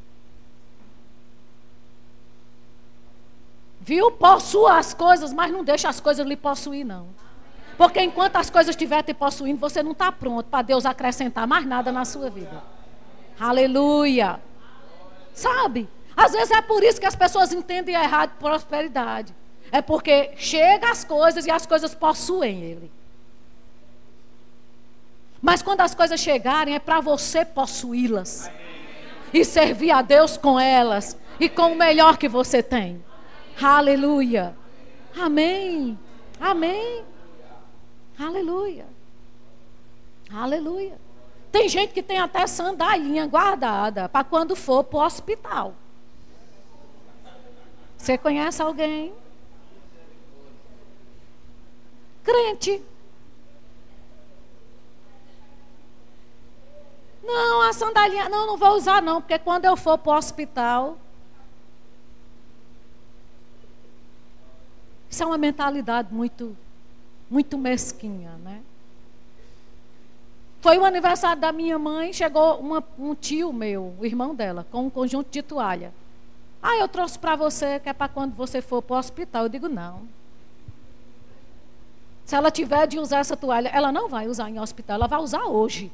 Viu? 3.81 4.11
Possua 4.11 4.77
as 4.77 4.93
coisas, 4.93 5.33
mas 5.33 5.51
não 5.51 5.63
deixa 5.63 5.89
as 5.89 5.99
coisas 5.99 6.25
lhe 6.27 6.35
possuir, 6.35 6.85
não. 6.85 7.07
Porque 7.79 8.01
enquanto 8.01 8.35
as 8.35 8.49
coisas 8.49 8.71
estiverem 8.71 9.05
te 9.05 9.13
possuindo, 9.13 9.57
você 9.57 9.81
não 9.81 9.93
está 9.93 10.11
pronto 10.11 10.47
para 10.47 10.61
Deus 10.63 10.85
acrescentar 10.85 11.47
mais 11.47 11.65
nada 11.65 11.93
na 11.93 12.03
sua 12.03 12.29
vida. 12.29 12.61
Aleluia. 13.39 14.37
Sabe? 15.33 15.87
Às 16.13 16.33
vezes 16.33 16.51
é 16.51 16.61
por 16.61 16.83
isso 16.83 16.99
que 16.99 17.05
as 17.05 17.15
pessoas 17.15 17.53
entendem 17.53 17.95
errado 17.95 18.37
prosperidade. 18.37 19.33
É 19.71 19.81
porque 19.81 20.31
chega 20.35 20.91
as 20.91 21.05
coisas 21.05 21.45
e 21.45 21.51
as 21.51 21.65
coisas 21.65 21.95
possuem 21.95 22.61
ele. 22.63 22.91
Mas 25.41 25.61
quando 25.61 25.79
as 25.79 25.95
coisas 25.95 26.19
chegarem, 26.19 26.75
é 26.75 26.79
para 26.79 26.99
você 26.99 27.45
possuí-las. 27.45 28.51
E 29.33 29.45
servir 29.45 29.91
a 29.91 30.01
Deus 30.01 30.35
com 30.35 30.59
elas. 30.59 31.17
E 31.39 31.47
com 31.47 31.71
o 31.71 31.77
melhor 31.77 32.17
que 32.17 32.27
você 32.27 32.61
tem. 32.61 33.01
Aleluia. 33.61 34.53
Amém. 35.17 35.97
Amém. 36.41 37.05
Aleluia. 38.19 38.85
Aleluia. 40.29 40.99
Tem 41.51 41.67
gente 41.69 41.93
que 41.93 42.03
tem 42.03 42.19
até 42.19 42.45
sandalinha 42.45 43.25
guardada 43.25 44.09
para 44.09 44.23
quando 44.23 44.55
for 44.55 44.83
para 44.83 44.99
o 44.99 45.05
hospital. 45.05 45.73
Você 47.97 48.17
conhece 48.17 48.61
alguém? 48.61 49.13
Crente. 52.23 52.83
Não, 57.23 57.61
a 57.61 57.73
sandalinha, 57.73 58.29
não, 58.29 58.47
não 58.47 58.57
vou 58.57 58.75
usar 58.75 59.01
não, 59.01 59.21
porque 59.21 59.39
quando 59.39 59.65
eu 59.65 59.75
for 59.75 59.97
para 59.97 60.13
o 60.13 60.17
hospital. 60.17 60.97
Isso 65.09 65.23
é 65.23 65.25
uma 65.25 65.37
mentalidade 65.37 66.13
muito, 66.13 66.55
muito 67.29 67.57
mesquinha, 67.57 68.31
né? 68.43 68.61
Foi 70.61 70.77
o 70.77 70.83
aniversário 70.83 71.41
da 71.41 71.51
minha 71.51 71.79
mãe, 71.79 72.11
chegou 72.11 72.59
uma, 72.59 72.83
um 72.97 73.15
tio 73.15 73.53
meu, 73.53 73.95
o 73.99 74.05
irmão 74.05 74.35
dela, 74.35 74.65
com 74.69 74.85
um 74.85 74.89
conjunto 74.89 75.29
de 75.31 75.41
toalha. 75.41 75.93
Ah, 76.61 76.75
eu 76.77 76.87
trouxe 76.87 77.17
para 77.17 77.35
você, 77.35 77.79
que 77.79 77.87
é 77.87 77.93
para 77.93 78.09
quando 78.09 78.35
você 78.35 78.61
for 78.61 78.81
para 78.81 78.97
o 78.97 78.99
hospital. 78.99 79.43
Eu 79.43 79.49
digo, 79.49 79.69
não. 79.69 80.01
Se 82.25 82.35
ela 82.35 82.51
tiver 82.51 82.85
de 82.87 82.99
usar 82.99 83.19
essa 83.19 83.37
toalha, 83.37 83.69
ela 83.69 83.91
não 83.91 84.09
vai 84.09 84.27
usar 84.27 84.49
em 84.49 84.59
hospital, 84.59 84.95
ela 84.95 85.07
vai 85.07 85.19
usar 85.19 85.45
hoje 85.45 85.91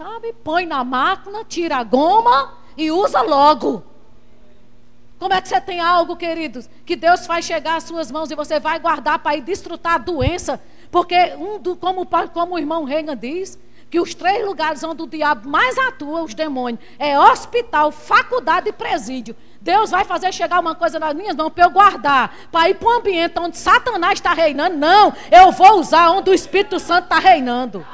sabe? 0.00 0.32
Põe 0.32 0.64
na 0.64 0.82
máquina, 0.82 1.44
tira 1.44 1.76
a 1.76 1.84
goma 1.84 2.54
e 2.74 2.90
usa 2.90 3.20
logo. 3.20 3.82
Como 5.20 5.34
é 5.34 5.40
que 5.42 5.50
você 5.50 5.60
tem 5.60 5.78
algo, 5.80 6.16
queridos, 6.16 6.66
que 6.86 6.96
Deus 6.96 7.26
faz 7.26 7.44
chegar 7.44 7.76
às 7.76 7.84
suas 7.84 8.10
mãos 8.10 8.30
e 8.30 8.34
você 8.34 8.58
vai 8.58 8.80
guardar 8.80 9.18
para 9.18 9.36
ir 9.36 9.42
destrutar 9.42 9.96
a 9.96 9.98
doença? 9.98 10.58
Porque, 10.90 11.14
um 11.36 11.58
do, 11.58 11.76
como, 11.76 12.06
como 12.32 12.54
o 12.54 12.58
irmão 12.58 12.84
Reagan 12.84 13.14
diz, 13.14 13.58
que 13.90 14.00
os 14.00 14.14
três 14.14 14.42
lugares 14.46 14.82
onde 14.82 15.02
o 15.02 15.06
diabo 15.06 15.46
mais 15.46 15.76
atua, 15.76 16.22
os 16.22 16.32
demônios, 16.32 16.80
é 16.98 17.20
hospital, 17.20 17.92
faculdade 17.92 18.70
e 18.70 18.72
presídio. 18.72 19.36
Deus 19.60 19.90
vai 19.90 20.06
fazer 20.06 20.32
chegar 20.32 20.58
uma 20.58 20.74
coisa 20.74 20.98
nas 20.98 21.12
minhas 21.12 21.36
mãos 21.36 21.50
para 21.50 21.64
eu 21.64 21.70
guardar, 21.70 22.34
para 22.50 22.70
ir 22.70 22.76
para 22.76 22.88
um 22.88 22.92
ambiente 22.92 23.34
onde 23.38 23.58
Satanás 23.58 24.14
está 24.14 24.32
reinando. 24.32 24.78
Não, 24.78 25.12
eu 25.30 25.52
vou 25.52 25.80
usar 25.80 26.12
onde 26.12 26.30
o 26.30 26.34
Espírito 26.34 26.80
Santo 26.80 27.04
está 27.04 27.18
reinando. 27.18 27.86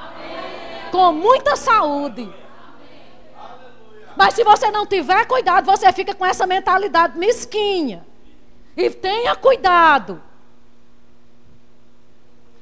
Com 0.93 1.13
muita 1.13 1.57
saúde. 1.57 2.33
Mas 4.17 4.35
se 4.35 4.43
você 4.43 4.71
não 4.71 4.87
tiver 4.87 5.27
cuidado, 5.27 5.67
você 5.67 5.93
fica 5.93 6.15
com 6.15 6.25
essa 6.25 6.47
mentalidade 6.47 7.19
mesquinha. 7.19 8.05
E 8.77 8.89
tenha 8.91 9.37
cuidado. 9.37 10.23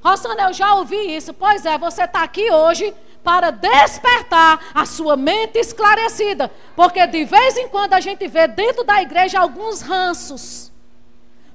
Rosana, 0.02 0.42
eu 0.42 0.52
já 0.52 0.74
ouvi 0.74 1.16
isso. 1.16 1.32
Pois 1.32 1.64
é, 1.64 1.78
você 1.78 2.04
está 2.04 2.22
aqui 2.22 2.50
hoje 2.50 2.94
para 3.22 3.50
despertar 3.50 4.60
a 4.74 4.84
sua 4.84 5.16
mente 5.16 5.58
esclarecida. 5.58 6.50
Porque 6.76 7.06
de 7.06 7.24
vez 7.24 7.56
em 7.56 7.68
quando 7.68 7.94
a 7.94 8.00
gente 8.00 8.26
vê 8.28 8.46
dentro 8.46 8.84
da 8.84 9.00
igreja 9.00 9.40
alguns 9.40 9.80
ranços. 9.80 10.72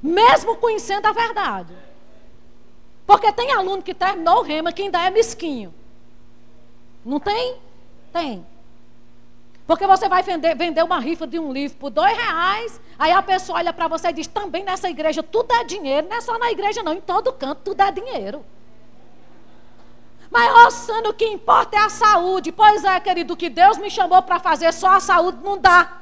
Mesmo 0.01 0.55
conhecendo 0.55 1.05
a 1.05 1.11
verdade. 1.11 1.73
Porque 3.05 3.31
tem 3.33 3.51
aluno 3.51 3.83
que 3.83 3.93
terminou 3.93 4.39
o 4.39 4.43
rema 4.43 4.71
que 4.71 4.83
ainda 4.83 5.05
é 5.05 5.09
mesquinho. 5.09 5.73
Não 7.05 7.19
tem? 7.19 7.57
Tem. 8.13 8.45
Porque 9.69 9.85
você 9.85 10.09
vai 10.09 10.23
vender, 10.23 10.55
vender 10.55 10.83
uma 10.83 10.99
rifa 10.99 11.27
de 11.27 11.37
um 11.37 11.53
livro 11.53 11.77
por 11.77 11.91
dois 11.91 12.17
reais, 12.17 12.81
aí 12.97 13.11
a 13.11 13.21
pessoa 13.21 13.59
olha 13.59 13.71
para 13.71 13.87
você 13.87 14.07
e 14.07 14.13
diz, 14.13 14.25
também 14.25 14.63
nessa 14.63 14.89
igreja 14.89 15.21
tudo 15.21 15.53
é 15.53 15.63
dinheiro. 15.63 16.07
Não 16.09 16.17
é 16.17 16.21
só 16.21 16.39
na 16.39 16.49
igreja 16.49 16.81
não, 16.81 16.91
em 16.91 16.99
todo 16.99 17.31
canto 17.33 17.61
tudo 17.65 17.79
é 17.83 17.91
dinheiro. 17.91 18.43
Mas, 20.31 20.51
Rossano, 20.51 21.09
o 21.09 21.13
que 21.13 21.23
importa 21.23 21.77
é 21.77 21.81
a 21.81 21.89
saúde. 21.89 22.51
Pois 22.51 22.83
é, 22.83 22.99
querido, 22.99 23.35
o 23.35 23.37
que 23.37 23.47
Deus 23.47 23.77
me 23.77 23.91
chamou 23.91 24.19
para 24.23 24.39
fazer, 24.39 24.73
só 24.73 24.87
a 24.87 24.99
saúde 24.99 25.37
não 25.43 25.55
dá. 25.55 25.99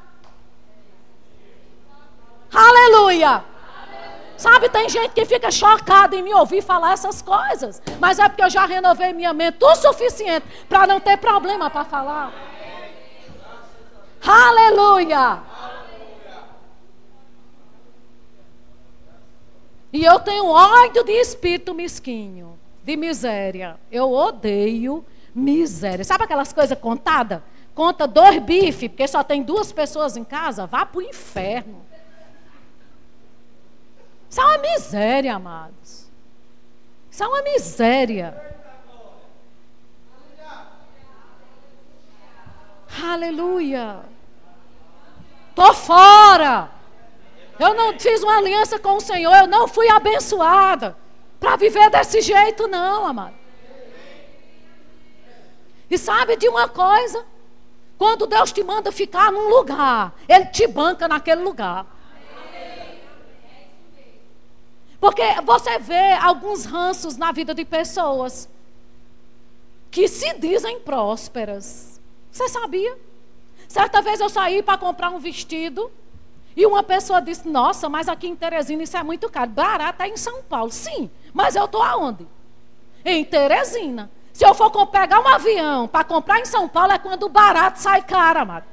Aleluia! 2.54 3.44
Sabe, 4.38 4.70
tem 4.70 4.88
gente 4.88 5.12
que 5.12 5.26
fica 5.26 5.52
chocada 5.52 6.16
em 6.16 6.22
me 6.22 6.34
ouvir 6.34 6.62
falar 6.62 6.94
essas 6.94 7.22
coisas. 7.22 7.82
Mas 8.00 8.18
é 8.18 8.30
porque 8.30 8.44
eu 8.44 8.50
já 8.50 8.66
renovei 8.66 9.12
minha 9.12 9.34
mente 9.34 9.58
o 9.62 9.76
suficiente 9.76 10.48
para 10.70 10.88
não 10.88 11.02
ter 11.02 11.18
problema 11.18 11.70
para 11.70 11.84
falar. 11.84 12.57
Aleluia! 14.22 15.41
E 19.91 20.03
eu 20.03 20.20
tenho 20.20 20.45
ódio 20.47 21.03
de 21.03 21.11
espírito 21.11 21.74
mesquinho, 21.74 22.59
de 22.84 22.95
miséria. 22.97 23.80
Eu 23.91 24.11
odeio 24.11 25.05
miséria. 25.34 26.03
Sabe 26.03 26.26
aquelas 26.26 26.51
coisas 26.51 26.78
contadas? 26.78 27.41
Conta 27.74 28.07
dois 28.07 28.39
bifes, 28.39 28.89
porque 28.89 29.07
só 29.07 29.24
tem 29.24 29.43
duas 29.43 29.72
pessoas 29.72 30.18
em 30.18 30.24
casa, 30.24 30.65
vá 30.65 30.86
para 30.86 30.97
o 30.97 31.01
inferno. 31.01 31.86
Isso 34.30 34.41
é 34.41 34.45
uma 34.45 34.57
miséria, 34.57 35.36
amados. 35.36 36.09
Isso 37.09 37.24
é 37.24 37.28
uma 37.28 37.41
miséria. 37.43 38.36
Aleluia. 43.04 44.00
Tô 45.56 45.74
fora. 45.74 46.70
Eu 47.60 47.74
não 47.74 48.00
fiz 48.00 48.22
uma 48.22 48.38
aliança 48.38 48.78
com 48.78 48.98
o 48.98 49.02
Senhor, 49.02 49.34
eu 49.36 49.48
não 49.48 49.68
fui 49.68 49.89
abençoada 49.89 50.95
para 51.39 51.56
viver 51.56 51.89
desse 51.89 52.22
jeito, 52.22 52.68
não, 52.68 53.08
amado. 53.08 53.34
E 55.89 55.98
sabe 55.98 56.36
de 56.36 56.48
uma 56.48 56.68
coisa? 56.68 57.26
Quando 57.98 58.28
Deus 58.28 58.52
te 58.52 58.64
manda 58.64 58.91
ficar 58.91 59.32
num 59.32 59.50
lugar, 59.50 60.14
Ele 60.28 60.45
te 60.45 60.68
banca 60.68 61.08
naquele 61.08 61.41
lugar. 61.41 61.86
Porque 65.00 65.24
você 65.43 65.80
vê 65.80 66.14
alguns 66.14 66.66
ranços 66.66 67.18
na 67.18 67.32
vida 67.32 67.54
de 67.54 67.64
pessoas 67.64 68.50
que 69.89 70.08
se 70.08 70.34
dizem 70.34 70.80
prósperas. 70.80 71.97
Você 72.32 72.48
sabia? 72.50 72.98
Certa 73.68 74.02
vez 74.02 74.20
eu 74.20 74.30
saí 74.30 74.64
para 74.64 74.78
comprar 74.78 75.10
um 75.10 75.20
vestido 75.20 75.92
e 76.56 76.66
uma 76.66 76.82
pessoa 76.82 77.22
disse: 77.22 77.48
Nossa, 77.48 77.90
mas 77.90 78.08
aqui 78.08 78.28
em 78.28 78.36
Teresina 78.36 78.84
isso 78.84 78.98
é 78.98 79.04
muito 79.04 79.30
caro. 79.30 79.52
Barato 79.52 80.02
é 80.02 80.08
em 80.08 80.18
São 80.18 80.42
Paulo. 80.44 80.72
Sim, 80.72 81.10
mas 81.34 81.56
eu 81.56 81.66
estou 81.66 81.82
aonde? 81.82 82.28
Em 83.06 83.24
Teresina. 83.24 84.10
Se 84.34 84.46
eu 84.46 84.54
for 84.54 84.70
pegar 84.88 85.20
um 85.20 85.28
avião 85.28 85.88
para 85.88 86.04
comprar 86.04 86.40
em 86.40 86.46
São 86.46 86.68
Paulo, 86.68 86.94
é 86.94 87.00
quando 87.00 87.24
o 87.24 87.30
barato 87.30 87.80
sai 87.80 88.04
caro, 88.04 88.40
amado. 88.40 88.66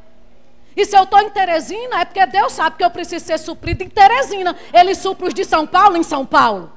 E 0.76 0.84
se 0.84 0.96
eu 0.96 1.04
estou 1.04 1.20
em 1.20 1.30
Teresina, 1.30 2.00
é 2.00 2.04
porque 2.04 2.24
Deus 2.26 2.52
sabe 2.52 2.76
que 2.76 2.84
eu 2.84 2.90
preciso 2.90 3.24
ser 3.24 3.38
suprido 3.38 3.82
em 3.82 3.88
Teresina. 3.88 4.56
Ele 4.72 4.94
supre 4.94 5.28
os 5.28 5.34
de 5.34 5.44
São 5.44 5.66
Paulo 5.66 5.96
em 5.96 6.02
São 6.02 6.26
Paulo. 6.26 6.72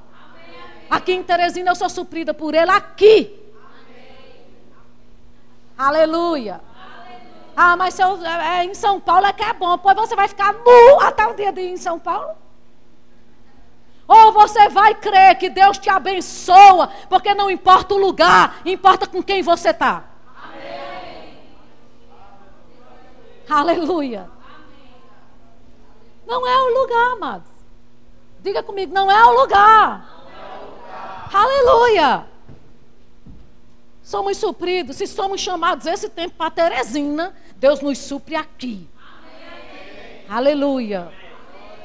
Aqui 0.88 1.12
em 1.12 1.22
Teresina 1.22 1.70
eu 1.70 1.74
sou 1.74 1.88
suprida 1.88 2.32
por 2.32 2.54
Ele 2.54 2.70
aqui. 2.70 3.34
Aleluia. 5.76 6.60
Ah, 7.60 7.76
mas 7.76 7.94
se 7.94 8.00
eu, 8.00 8.24
é, 8.24 8.60
é, 8.60 8.64
em 8.66 8.72
São 8.72 9.00
Paulo 9.00 9.26
é 9.26 9.32
que 9.32 9.42
é 9.42 9.52
bom. 9.52 9.76
Pois 9.78 9.96
você 9.96 10.14
vai 10.14 10.28
ficar 10.28 10.52
nu 10.52 11.00
até 11.00 11.26
o 11.26 11.34
dia 11.34 11.50
de 11.50 11.60
ir 11.60 11.70
em 11.70 11.76
São 11.76 11.98
Paulo? 11.98 12.36
Ou 14.06 14.30
você 14.32 14.68
vai 14.68 14.94
crer 14.94 15.36
que 15.36 15.50
Deus 15.50 15.76
te 15.76 15.90
abençoa, 15.90 16.88
porque 17.08 17.34
não 17.34 17.50
importa 17.50 17.94
o 17.94 17.98
lugar, 17.98 18.60
importa 18.64 19.08
com 19.08 19.20
quem 19.20 19.42
você 19.42 19.70
está. 19.70 20.04
Aleluia. 23.50 24.30
Não 26.28 26.46
é 26.46 26.58
o 26.58 26.80
lugar, 26.80 27.12
amados. 27.14 27.50
Diga 28.38 28.62
comigo, 28.62 28.94
não 28.94 29.10
é 29.10 29.24
o 29.24 29.32
lugar. 29.32 30.08
É 30.30 30.62
o 30.62 30.70
lugar. 30.70 31.30
Aleluia. 31.34 32.28
Somos 34.08 34.38
supridos, 34.38 34.96
se 34.96 35.06
somos 35.06 35.38
chamados 35.38 35.84
esse 35.84 36.08
tempo 36.08 36.34
para 36.34 36.50
Teresina, 36.50 37.34
Deus 37.58 37.80
nos 37.80 37.98
supre 37.98 38.36
aqui. 38.36 38.88
Amém. 38.96 40.24
Aleluia. 40.28 41.12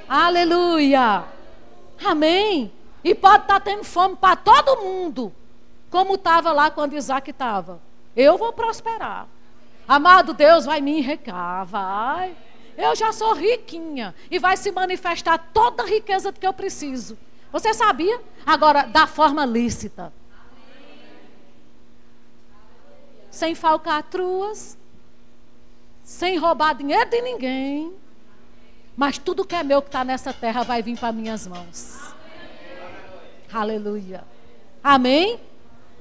Aleluia. 0.08 1.24
Amém. 2.06 2.72
E 3.04 3.16
pode 3.16 3.44
estar 3.44 3.56
tá 3.56 3.60
tendo 3.60 3.84
fome 3.84 4.16
para 4.16 4.36
todo 4.36 4.82
mundo, 4.82 5.34
como 5.90 6.16
estava 6.16 6.52
lá 6.52 6.70
quando 6.70 6.96
Isaac 6.96 7.30
estava. 7.30 7.82
Eu 8.16 8.38
vou 8.38 8.54
prosperar. 8.54 9.28
Amado 9.88 10.34
Deus 10.34 10.66
vai 10.66 10.80
me 10.80 11.00
enricar, 11.00 11.66
vai. 11.66 12.36
Eu 12.78 12.96
já 12.96 13.12
sou 13.12 13.34
riquinha 13.34 14.16
e 14.30 14.40
vai 14.40 14.56
se 14.56 14.72
manifestar 14.72 15.38
toda 15.54 15.84
a 15.84 15.88
riqueza 15.88 16.32
que 16.32 16.46
eu 16.46 16.54
preciso. 16.54 17.18
Você 17.52 17.74
sabia? 17.74 18.20
Agora, 18.46 18.84
da 18.84 19.06
forma 19.06 19.46
lícita. 19.46 20.14
Sem 23.30 23.56
falcatruas, 23.56 24.78
sem 26.14 26.38
roubar 26.38 26.76
dinheiro 26.76 27.10
de 27.10 27.22
ninguém. 27.22 27.92
Mas 28.96 29.18
tudo 29.18 29.44
que 29.44 29.56
é 29.56 29.64
meu 29.64 29.82
que 29.82 29.88
está 29.88 30.04
nessa 30.04 30.32
terra 30.32 30.62
vai 30.62 30.82
vir 30.84 30.98
para 30.98 31.12
minhas 31.12 31.48
mãos. 31.48 32.14
Aleluia. 33.52 34.24
Amém? 34.84 35.40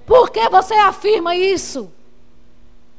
Por 0.06 0.30
que 0.30 0.46
você 0.50 0.74
afirma 0.74 1.34
isso? 1.34 1.90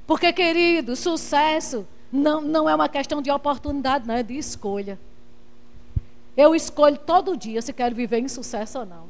Porque, 0.07 0.33
querido, 0.33 0.95
sucesso 0.95 1.87
não, 2.11 2.41
não 2.41 2.67
é 2.67 2.73
uma 2.73 2.89
questão 2.89 3.21
de 3.21 3.29
oportunidade, 3.29 4.07
não, 4.07 4.15
é 4.15 4.23
de 4.23 4.35
escolha. 4.35 4.99
Eu 6.35 6.55
escolho 6.55 6.97
todo 6.97 7.37
dia 7.37 7.61
se 7.61 7.71
quero 7.71 7.93
viver 7.93 8.17
em 8.17 8.27
sucesso 8.27 8.79
ou 8.79 8.85
não. 8.87 9.05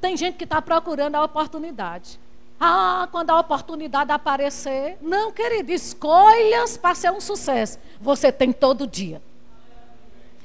Tem 0.00 0.16
gente 0.16 0.38
que 0.38 0.44
está 0.44 0.62
procurando 0.62 1.16
a 1.16 1.24
oportunidade. 1.24 2.18
Ah, 2.60 3.08
quando 3.10 3.30
a 3.30 3.40
oportunidade 3.40 4.12
aparecer. 4.12 4.96
Não, 5.02 5.32
querido, 5.32 5.72
escolhas 5.72 6.76
para 6.76 6.94
ser 6.94 7.10
um 7.10 7.20
sucesso. 7.20 7.78
Você 8.00 8.30
tem 8.30 8.52
todo 8.52 8.86
dia. 8.86 9.20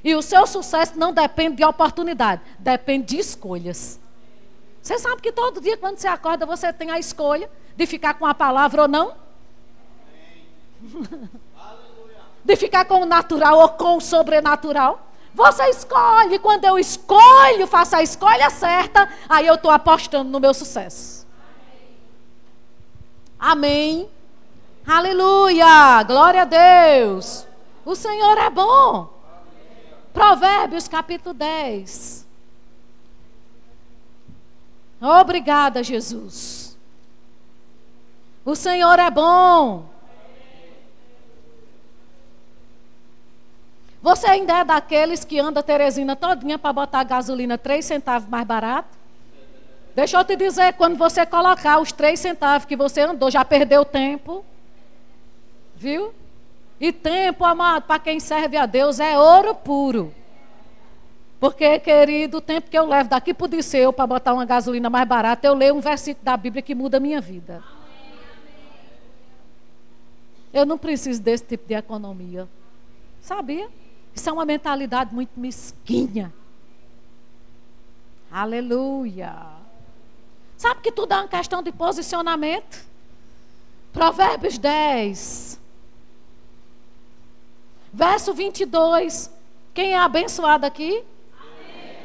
E 0.04 0.16
o 0.16 0.22
seu 0.22 0.48
sucesso 0.48 0.94
não 0.98 1.14
depende 1.14 1.58
de 1.58 1.66
oportunidade, 1.66 2.42
depende 2.58 3.08
de 3.08 3.20
escolhas. 3.20 4.00
Você 4.82 4.98
sabe 4.98 5.22
que 5.22 5.32
todo 5.32 5.60
dia, 5.60 5.78
quando 5.78 5.98
você 5.98 6.08
acorda, 6.08 6.46
você 6.46 6.72
tem 6.72 6.90
a 6.90 6.98
escolha 6.98 7.50
de 7.76 7.86
ficar 7.86 8.14
com 8.14 8.26
a 8.26 8.34
palavra 8.34 8.84
ou 8.84 8.88
não? 8.88 9.14
de 12.44 12.56
ficar 12.56 12.86
com 12.86 13.02
o 13.02 13.06
natural 13.06 13.60
ou 13.60 13.70
com 13.70 13.98
o 13.98 14.02
sobrenatural? 14.02 15.06
Você 15.34 15.64
escolhe. 15.70 16.40
Quando 16.40 16.66
eu 16.66 16.80
escolho, 16.80 17.68
faço 17.68 17.98
a 17.98 18.02
escolha 18.02 18.50
certa, 18.50 19.10
aí 19.28 19.46
eu 19.46 19.56
estou 19.56 19.70
apostando 19.70 20.30
no 20.30 20.40
meu 20.40 20.54
sucesso. 20.54 21.28
Amém. 23.40 24.10
Aleluia. 24.86 26.04
Glória 26.04 26.42
a 26.42 26.46
Deus. 26.46 27.48
O 27.86 27.96
Senhor 27.96 28.38
é 28.38 28.50
bom. 28.50 29.08
Provérbios 30.14 30.88
capítulo 30.90 31.34
10. 31.34 32.28
Obrigada, 35.02 35.82
Jesus. 35.82 36.78
O 38.44 38.54
Senhor 38.56 39.00
é 39.00 39.10
bom. 39.10 39.86
Você 44.02 44.28
ainda 44.28 44.60
é 44.60 44.64
daqueles 44.66 45.24
que 45.24 45.40
anda 45.40 45.64
Teresina 45.64 46.16
todinha 46.16 46.60
para 46.60 46.74
botar 46.74 47.04
gasolina 47.04 47.58
3 47.58 47.86
centavos 47.86 48.28
mais 48.28 48.46
barato? 48.46 48.99
Deixa 50.00 50.18
eu 50.18 50.24
te 50.24 50.34
dizer, 50.38 50.76
quando 50.76 50.96
você 50.96 51.26
colocar 51.26 51.78
os 51.78 51.92
3 51.92 52.18
centavos 52.18 52.66
que 52.66 52.78
você 52.78 53.02
andou, 53.02 53.30
já 53.30 53.44
perdeu 53.44 53.84
tempo. 53.84 54.46
Viu? 55.76 56.14
E 56.80 56.94
tempo, 56.94 57.44
amado, 57.44 57.84
para 57.84 58.00
quem 58.00 58.18
serve 58.18 58.56
a 58.56 58.66
Deus 58.66 59.02
é 59.02 59.20
ouro 59.20 59.54
puro. 59.54 60.16
Porque, 61.38 61.78
querido, 61.80 62.38
o 62.38 62.42
tempo 62.42 62.70
que 62.70 62.80
eu 62.80 62.86
levo 62.86 63.10
daqui 63.10 63.34
para 63.34 63.44
o 63.44 63.48
Disseu 63.50 63.92
para 63.92 64.08
botar 64.08 64.34
uma 64.34 64.46
gasolina 64.46 64.90
mais 64.90 65.06
barata, 65.06 65.46
eu 65.46 65.54
leio 65.54 65.76
um 65.76 65.82
versículo 65.82 66.24
da 66.24 66.38
Bíblia 66.38 66.62
que 66.62 66.74
muda 66.74 66.96
a 66.96 67.02
minha 67.02 67.20
vida. 67.20 67.62
Eu 70.54 70.66
não 70.66 70.78
preciso 70.78 71.22
desse 71.22 71.44
tipo 71.44 71.68
de 71.68 71.74
economia. 71.74 72.48
Sabia? 73.22 73.68
Isso 74.16 74.30
é 74.30 74.32
uma 74.32 74.46
mentalidade 74.46 75.14
muito 75.14 75.38
mesquinha. 75.38 76.34
Aleluia. 78.32 79.59
Sabe 80.60 80.82
que 80.82 80.92
tudo 80.92 81.14
é 81.14 81.16
uma 81.16 81.28
questão 81.30 81.64
de 81.64 81.72
posicionamento? 81.72 82.86
Provérbios 83.94 84.58
10, 84.58 85.58
Verso 87.94 88.34
22. 88.34 89.32
Quem 89.74 89.94
é 89.94 89.98
abençoado 89.98 90.66
aqui? 90.66 91.04
Amém. 91.40 91.96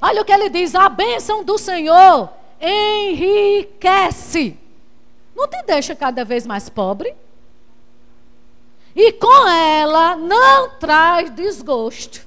Olha 0.00 0.22
o 0.22 0.24
que 0.24 0.32
ele 0.32 0.48
diz: 0.48 0.74
a 0.74 0.88
bênção 0.88 1.44
do 1.44 1.58
Senhor 1.58 2.30
enriquece. 2.60 4.56
Não 5.34 5.48
te 5.48 5.60
deixa 5.64 5.94
cada 5.94 6.24
vez 6.24 6.46
mais 6.46 6.68
pobre. 6.68 7.14
E 8.94 9.12
com 9.12 9.48
ela 9.48 10.16
não 10.16 10.70
traz 10.78 11.28
desgosto. 11.30 12.25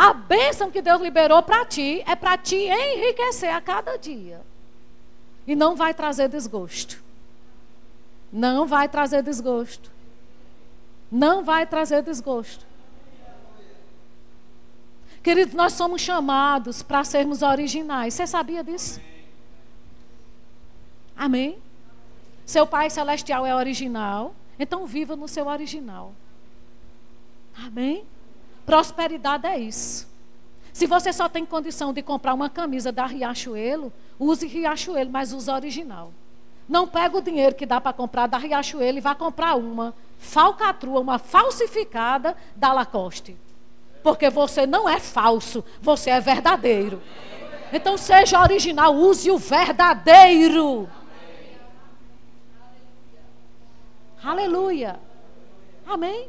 A 0.00 0.14
bênção 0.14 0.70
que 0.70 0.80
Deus 0.80 1.02
liberou 1.02 1.42
para 1.42 1.62
ti 1.66 2.02
é 2.06 2.16
para 2.16 2.38
te 2.38 2.56
enriquecer 2.56 3.54
a 3.54 3.60
cada 3.60 3.98
dia. 3.98 4.40
E 5.46 5.54
não 5.54 5.76
vai 5.76 5.92
trazer 5.92 6.26
desgosto. 6.26 7.04
Não 8.32 8.66
vai 8.66 8.88
trazer 8.88 9.22
desgosto. 9.22 9.92
Não 11.12 11.44
vai 11.44 11.66
trazer 11.66 12.02
desgosto. 12.02 12.64
Queridos, 15.22 15.52
nós 15.52 15.74
somos 15.74 16.00
chamados 16.00 16.82
para 16.82 17.04
sermos 17.04 17.42
originais. 17.42 18.14
Você 18.14 18.26
sabia 18.26 18.64
disso? 18.64 19.02
Amém? 21.14 21.58
Seu 22.46 22.66
Pai 22.66 22.88
Celestial 22.88 23.44
é 23.44 23.54
original, 23.54 24.34
então 24.58 24.86
viva 24.86 25.14
no 25.14 25.28
seu 25.28 25.46
original. 25.46 26.14
Amém? 27.54 28.06
Prosperidade 28.64 29.46
é 29.46 29.58
isso. 29.58 30.08
Se 30.72 30.86
você 30.86 31.12
só 31.12 31.28
tem 31.28 31.44
condição 31.44 31.92
de 31.92 32.02
comprar 32.02 32.34
uma 32.34 32.48
camisa 32.48 32.92
da 32.92 33.04
Riachuelo, 33.04 33.92
use 34.18 34.46
Riachuelo, 34.46 35.10
mas 35.10 35.32
use 35.32 35.50
original. 35.50 36.12
Não 36.68 36.86
pega 36.86 37.18
o 37.18 37.22
dinheiro 37.22 37.54
que 37.54 37.66
dá 37.66 37.80
para 37.80 37.92
comprar 37.92 38.28
da 38.28 38.38
Riachuelo 38.38 38.98
e 38.98 39.00
vá 39.00 39.14
comprar 39.14 39.56
uma 39.56 39.92
falcatrua, 40.18 41.00
uma 41.00 41.18
falsificada 41.18 42.36
da 42.54 42.72
Lacoste. 42.72 43.36
Porque 44.02 44.30
você 44.30 44.66
não 44.66 44.88
é 44.88 45.00
falso, 45.00 45.64
você 45.82 46.10
é 46.10 46.20
verdadeiro. 46.20 47.02
Então 47.72 47.96
seja 47.96 48.40
original, 48.40 48.94
use 48.94 49.30
o 49.30 49.36
verdadeiro. 49.38 50.88
Aleluia. 54.22 55.00
Amém. 55.86 56.28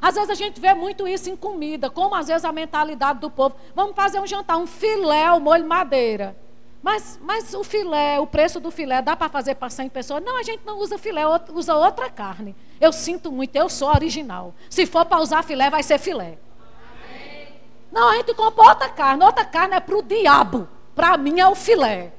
Às 0.00 0.14
vezes 0.14 0.30
a 0.30 0.34
gente 0.34 0.60
vê 0.60 0.72
muito 0.74 1.06
isso 1.06 1.28
em 1.28 1.36
comida, 1.36 1.90
como 1.90 2.14
às 2.14 2.28
vezes 2.28 2.44
a 2.44 2.52
mentalidade 2.52 3.20
do 3.20 3.30
povo. 3.30 3.56
Vamos 3.74 3.94
fazer 3.94 4.18
um 4.20 4.26
jantar, 4.26 4.56
um 4.56 4.66
filé, 4.66 5.30
um 5.32 5.40
molho 5.40 5.66
madeira. 5.66 6.36
Mas, 6.82 7.18
mas 7.22 7.52
o 7.52 7.62
filé, 7.62 8.18
o 8.18 8.26
preço 8.26 8.58
do 8.58 8.70
filé, 8.70 9.02
dá 9.02 9.14
para 9.14 9.28
fazer 9.28 9.54
para 9.56 9.68
100 9.68 9.90
pessoas? 9.90 10.22
Não, 10.24 10.38
a 10.38 10.42
gente 10.42 10.64
não 10.64 10.78
usa 10.78 10.96
filé, 10.96 11.22
usa 11.52 11.74
outra 11.74 12.08
carne. 12.08 12.56
Eu 12.80 12.92
sinto 12.92 13.30
muito, 13.30 13.54
eu 13.54 13.68
sou 13.68 13.90
original. 13.90 14.54
Se 14.70 14.86
for 14.86 15.04
para 15.04 15.20
usar 15.20 15.44
filé, 15.44 15.68
vai 15.68 15.82
ser 15.82 15.98
filé. 15.98 16.38
Não, 17.92 18.08
a 18.08 18.16
gente 18.16 18.32
compra 18.34 18.70
outra 18.70 18.88
carne. 18.88 19.22
Outra 19.22 19.44
carne 19.44 19.74
é 19.74 19.80
para 19.80 19.96
o 19.96 20.02
diabo. 20.02 20.66
Para 20.94 21.18
mim 21.18 21.38
é 21.40 21.46
o 21.46 21.54
filé. 21.54 22.12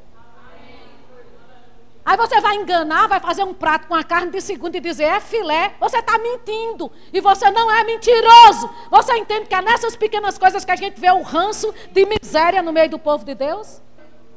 Aí 2.04 2.18
você 2.18 2.42
vai 2.42 2.56
enganar, 2.56 3.08
vai 3.08 3.20
fazer 3.20 3.44
um 3.44 3.54
prato 3.54 3.88
com 3.88 3.94
a 3.94 4.04
carne 4.04 4.32
de 4.32 4.42
segunda 4.42 4.76
e 4.76 4.82
dizer 4.82 5.04
é 5.04 5.20
filé. 5.20 5.76
Você 5.80 5.98
está 5.98 6.18
mentindo. 6.18 6.92
E 7.14 7.22
você 7.22 7.52
não 7.52 7.72
é 7.72 7.84
mentiroso. 7.84 8.70
Você 8.90 9.16
entende 9.18 9.46
que 9.46 9.56
é 9.56 9.62
nessas 9.62 9.96
pequenas 9.96 10.38
coisas 10.38 10.66
que 10.66 10.72
a 10.72 10.76
gente 10.76 11.00
vê 11.00 11.12
o 11.12 11.22
ranço 11.22 11.74
de 11.92 12.06
miséria 12.06 12.64
no 12.64 12.74
meio 12.74 12.90
do 12.90 12.98
povo 12.98 13.24
de 13.24 13.36
Deus? 13.36 13.82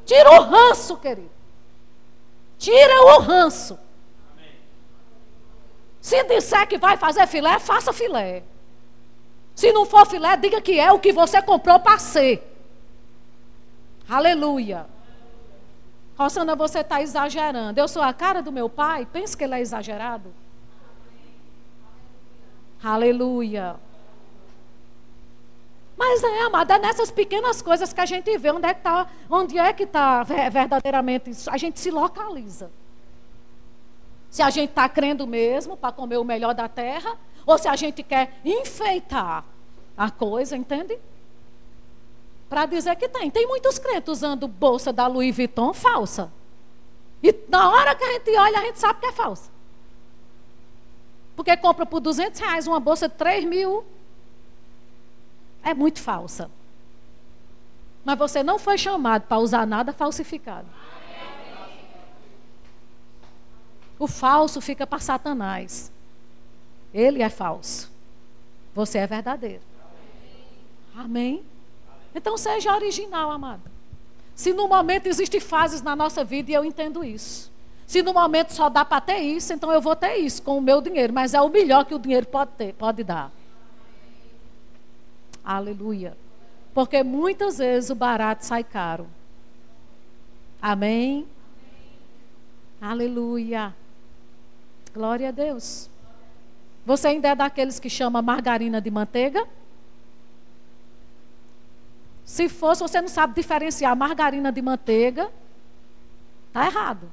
Tira 0.05 0.31
o 0.31 0.43
ranço, 0.43 0.97
querido. 0.99 1.31
Tira 2.59 3.03
o 3.03 3.21
ranço. 3.21 3.79
Se 6.01 6.23
disser 6.25 6.69
que 6.69 6.77
vai 6.77 6.99
fazer 6.99 7.27
filé, 7.27 7.59
faça 7.59 7.91
filé. 7.91 8.43
Se 9.55 9.73
não 9.73 9.87
for 9.87 10.07
filé, 10.07 10.37
diga 10.37 10.61
que 10.61 10.79
é 10.79 10.93
o 10.93 10.99
que 10.99 11.12
você 11.12 11.41
comprou 11.41 11.79
para 11.81 11.99
ser. 11.99 12.43
Aleluia. 14.09 14.87
Rosana, 16.17 16.55
você 16.55 16.81
está 16.81 17.03
exagerando. 17.03 17.79
Eu 17.79 17.89
sou 17.89 18.03
a 18.03 18.12
cara 18.12 18.41
do 18.41 18.53
meu 18.53 18.69
pai? 18.69 19.07
Pensa 19.07 19.37
que 19.37 19.45
ele 19.45 19.55
é 19.55 19.61
exagerado? 19.61 20.33
Aleluia. 22.83 23.77
Mas 25.97 26.23
é, 26.23 26.43
amada, 26.43 26.75
é 26.75 26.79
nessas 26.79 27.11
pequenas 27.11 27.62
coisas 27.62 27.93
que 27.93 28.01
a 28.01 28.07
gente 28.07 28.37
vê 28.37 28.51
onde 28.51 28.67
é 28.67 28.75
que 28.75 28.81
está, 28.81 29.07
onde 29.31 29.59
é 29.59 29.73
que 29.73 29.85
está 29.85 30.23
verdadeiramente 30.23 31.31
isso. 31.31 31.51
A 31.51 31.57
gente 31.57 31.81
se 31.81 31.91
localiza. 31.91 32.71
Se 34.31 34.43
a 34.43 34.51
gente 34.51 34.71
está 34.71 34.89
crendo 34.89 35.27
mesmo 35.27 35.77
para 35.77 35.93
comer 35.93 36.19
o 36.19 36.25
melhor 36.25 36.55
da 36.55 36.69
terra, 36.69 37.17
ou 37.47 37.57
se 37.57 37.69
a 37.69 37.77
gente 37.77 38.03
quer 38.03 38.41
enfeitar 38.45 39.45
a 39.97 40.11
coisa, 40.11 40.57
entende? 40.57 40.99
Para 42.55 42.66
dizer 42.66 42.94
que 42.94 43.09
tem. 43.09 43.28
Tem 43.32 43.48
muitos 43.48 43.80
crentes 43.80 44.12
usando 44.12 44.46
bolsa 44.46 44.92
da 44.92 45.09
Louis 45.09 45.34
Vuitton 45.34 45.74
falsa. 45.74 46.30
E 47.20 47.34
na 47.48 47.68
hora 47.68 47.96
que 47.96 48.05
a 48.05 48.12
gente 48.12 48.30
olha, 48.36 48.61
a 48.61 48.62
gente 48.62 48.78
sabe 48.78 49.00
que 49.00 49.07
é 49.07 49.11
falsa. 49.11 49.50
Porque 51.34 51.57
compra 51.57 51.84
por 51.84 51.98
200 51.98 52.38
reais 52.38 52.68
uma 52.68 52.78
bolsa 52.78 53.09
de 53.09 53.16
3 53.16 53.44
mil. 53.44 53.84
É 55.64 55.74
muito 55.74 56.00
falsa. 56.00 56.48
Mas 58.05 58.16
você 58.16 58.44
não 58.44 58.57
foi 58.57 58.78
chamado 58.78 59.22
para 59.22 59.38
usar 59.38 59.66
nada 59.66 59.92
falsificado. 59.92 60.68
O 63.98 64.07
falso 64.07 64.61
fica 64.61 64.86
para 64.86 65.00
Satanás. 65.00 65.90
Ele 66.92 67.20
é 67.20 67.28
falso. 67.28 67.90
Você 68.76 68.98
é 68.98 69.09
verdadeiro. 69.09 69.62
Amém? 70.94 71.44
Então 72.15 72.39
seja 72.39 72.75
original, 72.75 73.31
amado. 73.31 73.71
Se 74.35 74.53
no 74.53 74.69
momento 74.69 75.07
existem 75.07 75.41
fases 75.41 75.83
na 75.83 75.95
nossa 75.95 76.25
vida 76.25 76.51
e 76.51 76.55
eu 76.55 76.65
entendo 76.65 77.05
isso. 77.05 77.53
Se 77.87 78.03
no 78.03 78.12
momento 78.12 78.53
só 78.53 78.69
dá 78.69 78.85
para 78.85 79.01
ter 79.01 79.19
isso, 79.19 79.53
então 79.53 79.71
eu 79.71 79.81
vou 79.81 79.95
ter 79.95 80.17
isso 80.17 80.43
com 80.43 80.59
o 80.59 80.62
meu 80.62 80.81
dinheiro. 80.81 81.12
Mas 81.12 81.35
é 81.35 81.41
o 81.41 81.49
melhor 81.49 81.85
que 81.85 81.95
o 81.95 81.99
dinheiro 81.99 82.27
pode 82.27 82.53
ter, 82.53 82.73
pode 82.75 83.05
dar. 83.05 83.31
Aleluia. 85.45 86.17
Porque 86.73 87.03
muitas 87.03 87.59
vezes 87.59 87.91
o 87.91 87.95
barato 87.95 88.45
sai 88.45 88.65
caro. 88.65 89.07
Amém? 90.61 91.27
Aleluia. 92.81 93.75
Glória 94.93 95.29
a 95.29 95.33
Deus. 95.33 95.91
Você 96.87 97.09
ainda 97.09 97.29
é 97.29 97.35
daqueles 97.35 97.79
que 97.79 97.89
chama 97.89 98.21
margarina 98.21 98.81
de 98.81 98.91
manteiga? 98.91 99.47
Se 102.25 102.49
fosse, 102.49 102.83
você 102.83 103.01
não 103.01 103.09
sabe 103.09 103.35
diferenciar 103.35 103.95
margarina 103.97 104.51
de 104.51 104.62
manteiga, 104.62 105.31
tá 106.53 106.66
errado. 106.66 107.11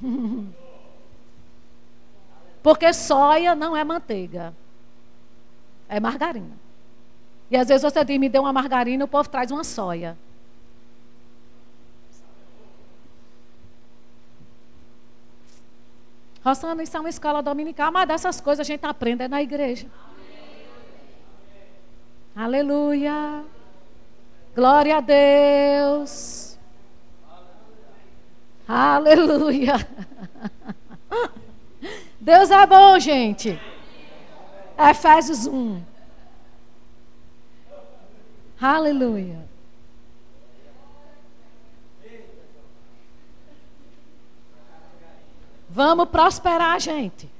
Porque 2.62 2.92
soia 2.92 3.54
não 3.54 3.76
é 3.76 3.82
manteiga. 3.82 4.54
É 5.88 5.98
margarina. 5.98 6.56
E 7.50 7.56
às 7.56 7.66
vezes 7.68 7.82
você 7.82 8.04
diz, 8.04 8.18
me 8.18 8.28
dê 8.28 8.38
uma 8.38 8.52
margarina, 8.52 9.04
o 9.04 9.08
povo 9.08 9.28
traz 9.28 9.50
uma 9.50 9.64
soia. 9.64 10.16
Rosana, 16.44 16.82
isso 16.82 16.96
é 16.96 17.00
uma 17.00 17.08
escola 17.08 17.42
dominical, 17.42 17.92
mas 17.92 18.08
dessas 18.08 18.40
coisas 18.40 18.66
a 18.66 18.66
gente 18.66 18.84
aprende 18.86 19.24
é 19.24 19.28
na 19.28 19.42
igreja. 19.42 19.88
Aleluia. 22.34 23.44
Glória 24.54 24.98
a 24.98 25.00
Deus. 25.00 26.58
Aleluia. 28.66 29.74
Deus 32.20 32.50
é 32.50 32.66
bom, 32.66 32.98
gente. 32.98 33.60
Efésios 34.78 35.46
1. 35.46 35.82
Aleluia. 38.60 39.48
Vamos 45.68 46.08
prosperar, 46.08 46.80
gente. 46.80 47.30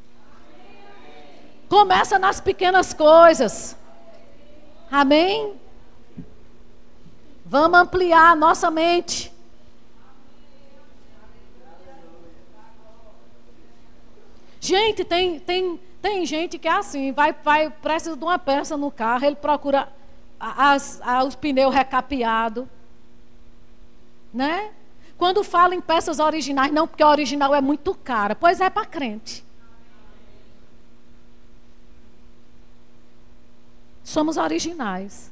Começa 1.68 2.18
nas 2.18 2.41
pequenas 2.41 2.93
coisas. 2.93 3.76
Amém? 4.91 5.55
Vamos 7.45 7.78
ampliar 7.78 8.32
a 8.32 8.36
nossa 8.36 8.70
mente. 8.70 9.32
Gente, 14.61 15.05
tem, 15.05 15.41
tem, 15.41 15.80
tem 16.03 16.26
gente 16.26 16.59
que 16.59 16.68
é 16.68 16.72
assim, 16.72 17.12
vai, 17.12 17.32
vai, 17.32 17.70
precisa 17.70 18.16
de 18.16 18.22
uma 18.22 18.38
peça 18.38 18.76
no 18.76 18.91
carro, 18.91 19.24
ele 19.24 19.36
procura 19.36 19.88
as, 20.38 21.01
as, 21.03 21.28
os 21.28 21.34
pneus 21.34 21.74
recapeados. 21.74 22.66
Né? 24.32 24.70
Quando 25.16 25.43
fala 25.45 25.74
em 25.74 25.80
peças 25.80 26.18
originais, 26.18 26.72
não, 26.72 26.86
porque 26.86 27.03
a 27.03 27.09
original 27.09 27.55
é 27.55 27.61
muito 27.61 27.95
cara. 27.95 28.34
Pois 28.34 28.61
é 28.61 28.68
para 28.68 28.86
crente. 28.86 29.45
Somos 34.03 34.36
originais. 34.36 35.30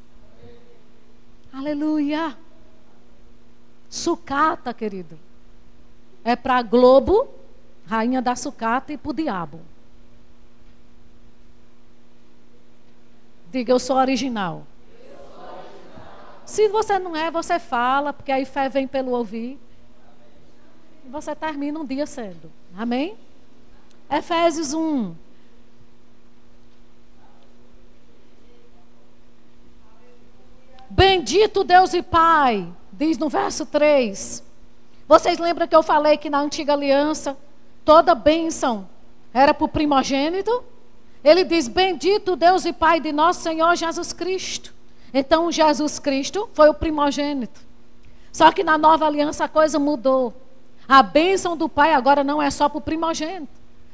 Aleluia. 1.52 2.36
Sucata, 3.88 4.72
querido. 4.74 5.18
É 6.22 6.36
para 6.36 6.60
Globo, 6.62 7.28
rainha 7.86 8.20
da 8.20 8.36
sucata, 8.36 8.92
e 8.92 8.98
para 8.98 9.10
o 9.10 9.14
diabo. 9.14 9.60
Diga, 13.50 13.72
eu 13.72 13.78
sou 13.78 13.96
original. 13.96 14.66
Se 16.44 16.68
você 16.68 16.98
não 16.98 17.16
é, 17.16 17.30
você 17.30 17.58
fala, 17.58 18.12
porque 18.12 18.32
aí 18.32 18.44
fé 18.44 18.68
vem 18.68 18.86
pelo 18.86 19.12
ouvir. 19.12 19.58
E 21.04 21.08
você 21.08 21.34
termina 21.34 21.78
um 21.78 21.84
dia 21.84 22.06
cedo. 22.06 22.50
Amém? 22.76 23.16
Efésios 24.10 24.72
1. 24.72 25.14
Bendito 31.28 31.62
Deus 31.62 31.92
e 31.92 32.00
Pai, 32.00 32.66
diz 32.90 33.18
no 33.18 33.28
verso 33.28 33.66
3. 33.66 34.42
Vocês 35.06 35.38
lembram 35.38 35.68
que 35.68 35.76
eu 35.76 35.82
falei 35.82 36.16
que 36.16 36.30
na 36.30 36.40
antiga 36.40 36.72
aliança 36.72 37.36
toda 37.84 38.14
bênção 38.14 38.88
era 39.34 39.52
para 39.52 39.66
o 39.66 39.68
primogênito? 39.68 40.64
Ele 41.22 41.44
diz: 41.44 41.68
Bendito 41.68 42.34
Deus 42.34 42.64
e 42.64 42.72
Pai 42.72 42.98
de 42.98 43.12
nosso 43.12 43.42
Senhor 43.42 43.76
Jesus 43.76 44.14
Cristo. 44.14 44.72
Então, 45.12 45.52
Jesus 45.52 45.98
Cristo 45.98 46.48
foi 46.54 46.70
o 46.70 46.74
primogênito. 46.74 47.60
Só 48.32 48.50
que 48.50 48.64
na 48.64 48.78
nova 48.78 49.04
aliança 49.04 49.44
a 49.44 49.48
coisa 49.48 49.78
mudou. 49.78 50.32
A 50.88 51.02
bênção 51.02 51.54
do 51.58 51.68
Pai 51.68 51.92
agora 51.92 52.24
não 52.24 52.40
é 52.40 52.50
só 52.50 52.70
para 52.70 52.78
o 52.78 52.80
primogênito. 52.80 53.52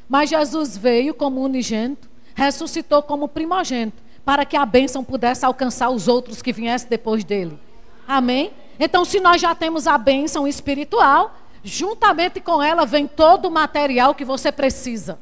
Mas 0.09 0.31
Jesus 0.31 0.77
veio 0.77 1.13
como 1.13 1.43
unigênito, 1.43 2.09
ressuscitou 2.33 3.03
como 3.03 3.27
primogênito, 3.27 4.04
para 4.25 4.45
que 4.45 4.57
a 4.57 4.65
bênção 4.65 5.05
pudesse 5.05 5.45
alcançar 5.45 5.91
os 5.91 6.09
outros 6.09 6.41
que 6.41 6.53
viessem 6.53 6.89
depois 6.89 7.25
dele. 7.25 7.59
Amém? 8.07 8.53
Então, 8.79 9.05
se 9.05 9.21
nós 9.21 9.41
já 9.41 9.55
temos 9.55 9.87
a 9.87 9.97
bênção 9.99 10.47
espiritual, 10.47 11.35
juntamente 11.63 12.41
com 12.41 12.63
ela 12.63 12.85
vem 12.85 13.07
todo 13.07 13.47
o 13.47 13.51
material 13.51 14.15
que 14.15 14.25
você 14.25 14.51
precisa. 14.51 15.19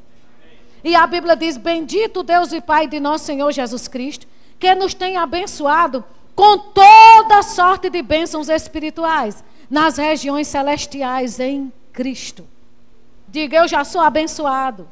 E 0.83 0.95
a 0.95 1.05
Bíblia 1.07 1.35
diz: 1.35 1.57
Bendito 1.57 2.23
Deus 2.23 2.51
e 2.51 2.59
Pai 2.59 2.87
de 2.87 2.99
nosso 2.99 3.25
Senhor 3.25 3.51
Jesus 3.51 3.87
Cristo, 3.87 4.27
que 4.59 4.73
nos 4.75 4.93
tem 4.93 5.17
abençoado 5.17 6.03
com 6.35 6.57
toda 6.57 7.43
sorte 7.43 7.89
de 7.89 8.01
bênçãos 8.01 8.49
espirituais 8.49 9.43
nas 9.69 9.97
regiões 9.97 10.47
celestiais 10.47 11.39
em 11.39 11.71
Cristo. 11.91 12.47
Diga, 13.27 13.57
eu 13.57 13.67
já 13.67 13.83
sou 13.83 14.01
abençoado. 14.01 14.87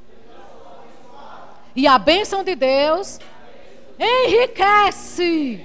E 1.76 1.88
a 1.88 1.98
bênção 1.98 2.44
de 2.44 2.56
Deus 2.56 3.20
enriquece 4.02 5.64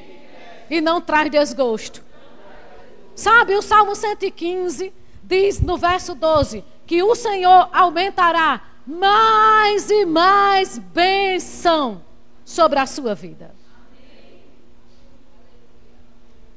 e 0.69 0.81
não 0.81 1.01
traz 1.01 1.31
desgosto. 1.31 2.05
Sabe, 3.15 3.55
o 3.55 3.63
Salmo 3.63 3.95
115 3.95 4.93
diz 5.23 5.61
no 5.61 5.79
verso 5.79 6.15
12 6.15 6.63
que 6.87 7.03
o 7.03 7.15
Senhor 7.15 7.69
aumentará 7.73 8.63
mais 8.87 9.91
e 9.91 10.05
mais 10.05 10.79
bênção 10.79 12.05
sobre 12.45 12.79
a 12.79 12.87
sua 12.87 13.15
vida. 13.15 13.55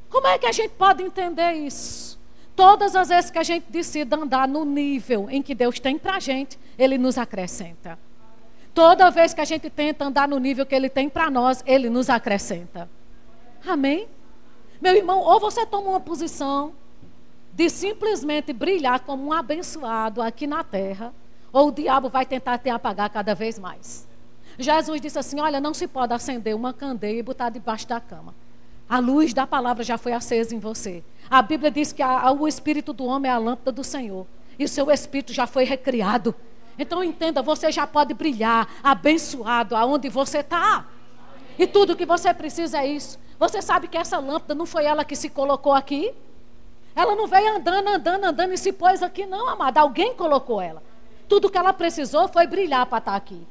Como 0.09 0.27
é 0.27 0.37
que 0.37 0.45
a 0.45 0.51
gente 0.51 0.71
pode 0.71 1.01
entender 1.01 1.53
isso? 1.53 2.19
Todas 2.55 2.95
as 2.95 3.07
vezes 3.07 3.31
que 3.31 3.39
a 3.39 3.43
gente 3.43 3.71
decide 3.71 4.13
andar 4.13 4.47
no 4.47 4.65
nível 4.65 5.29
em 5.29 5.41
que 5.41 5.55
Deus 5.55 5.79
tem 5.79 5.97
para 5.97 6.15
a 6.15 6.19
gente, 6.19 6.59
Ele 6.77 6.97
nos 6.97 7.17
acrescenta. 7.17 7.97
Toda 8.79 9.11
vez 9.11 9.33
que 9.33 9.41
a 9.41 9.45
gente 9.45 9.69
tenta 9.69 10.05
andar 10.05 10.25
no 10.25 10.39
nível 10.39 10.65
que 10.65 10.73
Ele 10.73 10.87
tem 10.87 11.09
para 11.09 11.29
nós, 11.29 11.61
Ele 11.65 11.89
nos 11.89 12.09
acrescenta. 12.09 12.89
Amém? 13.67 14.07
Meu 14.79 14.95
irmão, 14.95 15.19
ou 15.19 15.37
você 15.37 15.65
toma 15.65 15.89
uma 15.89 15.99
posição 15.99 16.71
de 17.53 17.69
simplesmente 17.69 18.53
brilhar 18.53 19.01
como 19.01 19.25
um 19.25 19.33
abençoado 19.33 20.21
aqui 20.21 20.47
na 20.47 20.63
terra, 20.63 21.13
ou 21.51 21.67
o 21.67 21.71
diabo 21.73 22.07
vai 22.07 22.25
tentar 22.25 22.57
te 22.57 22.69
apagar 22.69 23.09
cada 23.09 23.35
vez 23.35 23.59
mais. 23.59 24.07
Jesus 24.57 25.01
disse 25.01 25.19
assim: 25.19 25.41
Olha, 25.41 25.59
não 25.59 25.73
se 25.73 25.85
pode 25.85 26.13
acender 26.13 26.55
uma 26.55 26.71
candeia 26.71 27.19
e 27.19 27.21
botar 27.21 27.49
debaixo 27.49 27.85
da 27.85 27.99
cama. 27.99 28.33
A 28.87 28.99
luz 28.99 29.33
da 29.33 29.45
palavra 29.45 29.83
já 29.83 29.97
foi 29.97 30.13
acesa 30.13 30.55
em 30.55 30.59
você. 30.59 31.03
A 31.29 31.41
Bíblia 31.41 31.69
diz 31.69 31.91
que 31.91 32.01
a, 32.01 32.17
a, 32.17 32.31
o 32.31 32.47
espírito 32.47 32.93
do 32.93 33.03
homem 33.03 33.29
é 33.29 33.33
a 33.33 33.37
lâmpada 33.37 33.73
do 33.73 33.83
Senhor. 33.83 34.25
E 34.57 34.63
o 34.63 34.69
seu 34.69 34.89
espírito 34.89 35.33
já 35.33 35.45
foi 35.45 35.65
recriado. 35.65 36.33
Então 36.79 37.03
entenda, 37.03 37.41
você 37.41 37.71
já 37.73 37.85
pode 37.85 38.13
brilhar, 38.13 38.67
abençoado 38.81 39.75
aonde 39.75 40.07
você 40.07 40.39
está. 40.39 40.85
E 41.57 41.67
tudo 41.67 41.95
que 41.95 42.05
você 42.05 42.33
precisa 42.33 42.77
é 42.79 42.87
isso. 42.87 43.19
Você 43.37 43.61
sabe 43.61 43.89
que 43.89 43.97
essa 43.97 44.17
lâmpada 44.17 44.55
não 44.55 44.65
foi 44.65 44.85
ela 44.85 45.03
que 45.03 45.15
se 45.15 45.29
colocou 45.29 45.73
aqui? 45.73 46.13
Ela 46.95 47.15
não 47.15 47.27
veio 47.27 47.57
andando, 47.57 47.87
andando, 47.89 48.23
andando 48.23 48.53
e 48.53 48.57
se 48.57 48.71
pôs 48.71 49.03
aqui, 49.03 49.25
não, 49.25 49.49
amada. 49.49 49.81
Alguém 49.81 50.15
colocou 50.15 50.61
ela. 50.61 50.81
Tudo 51.27 51.49
que 51.49 51.57
ela 51.57 51.73
precisou 51.73 52.29
foi 52.29 52.47
brilhar 52.47 52.85
para 52.85 52.99
estar 52.99 53.15
aqui. 53.15 53.45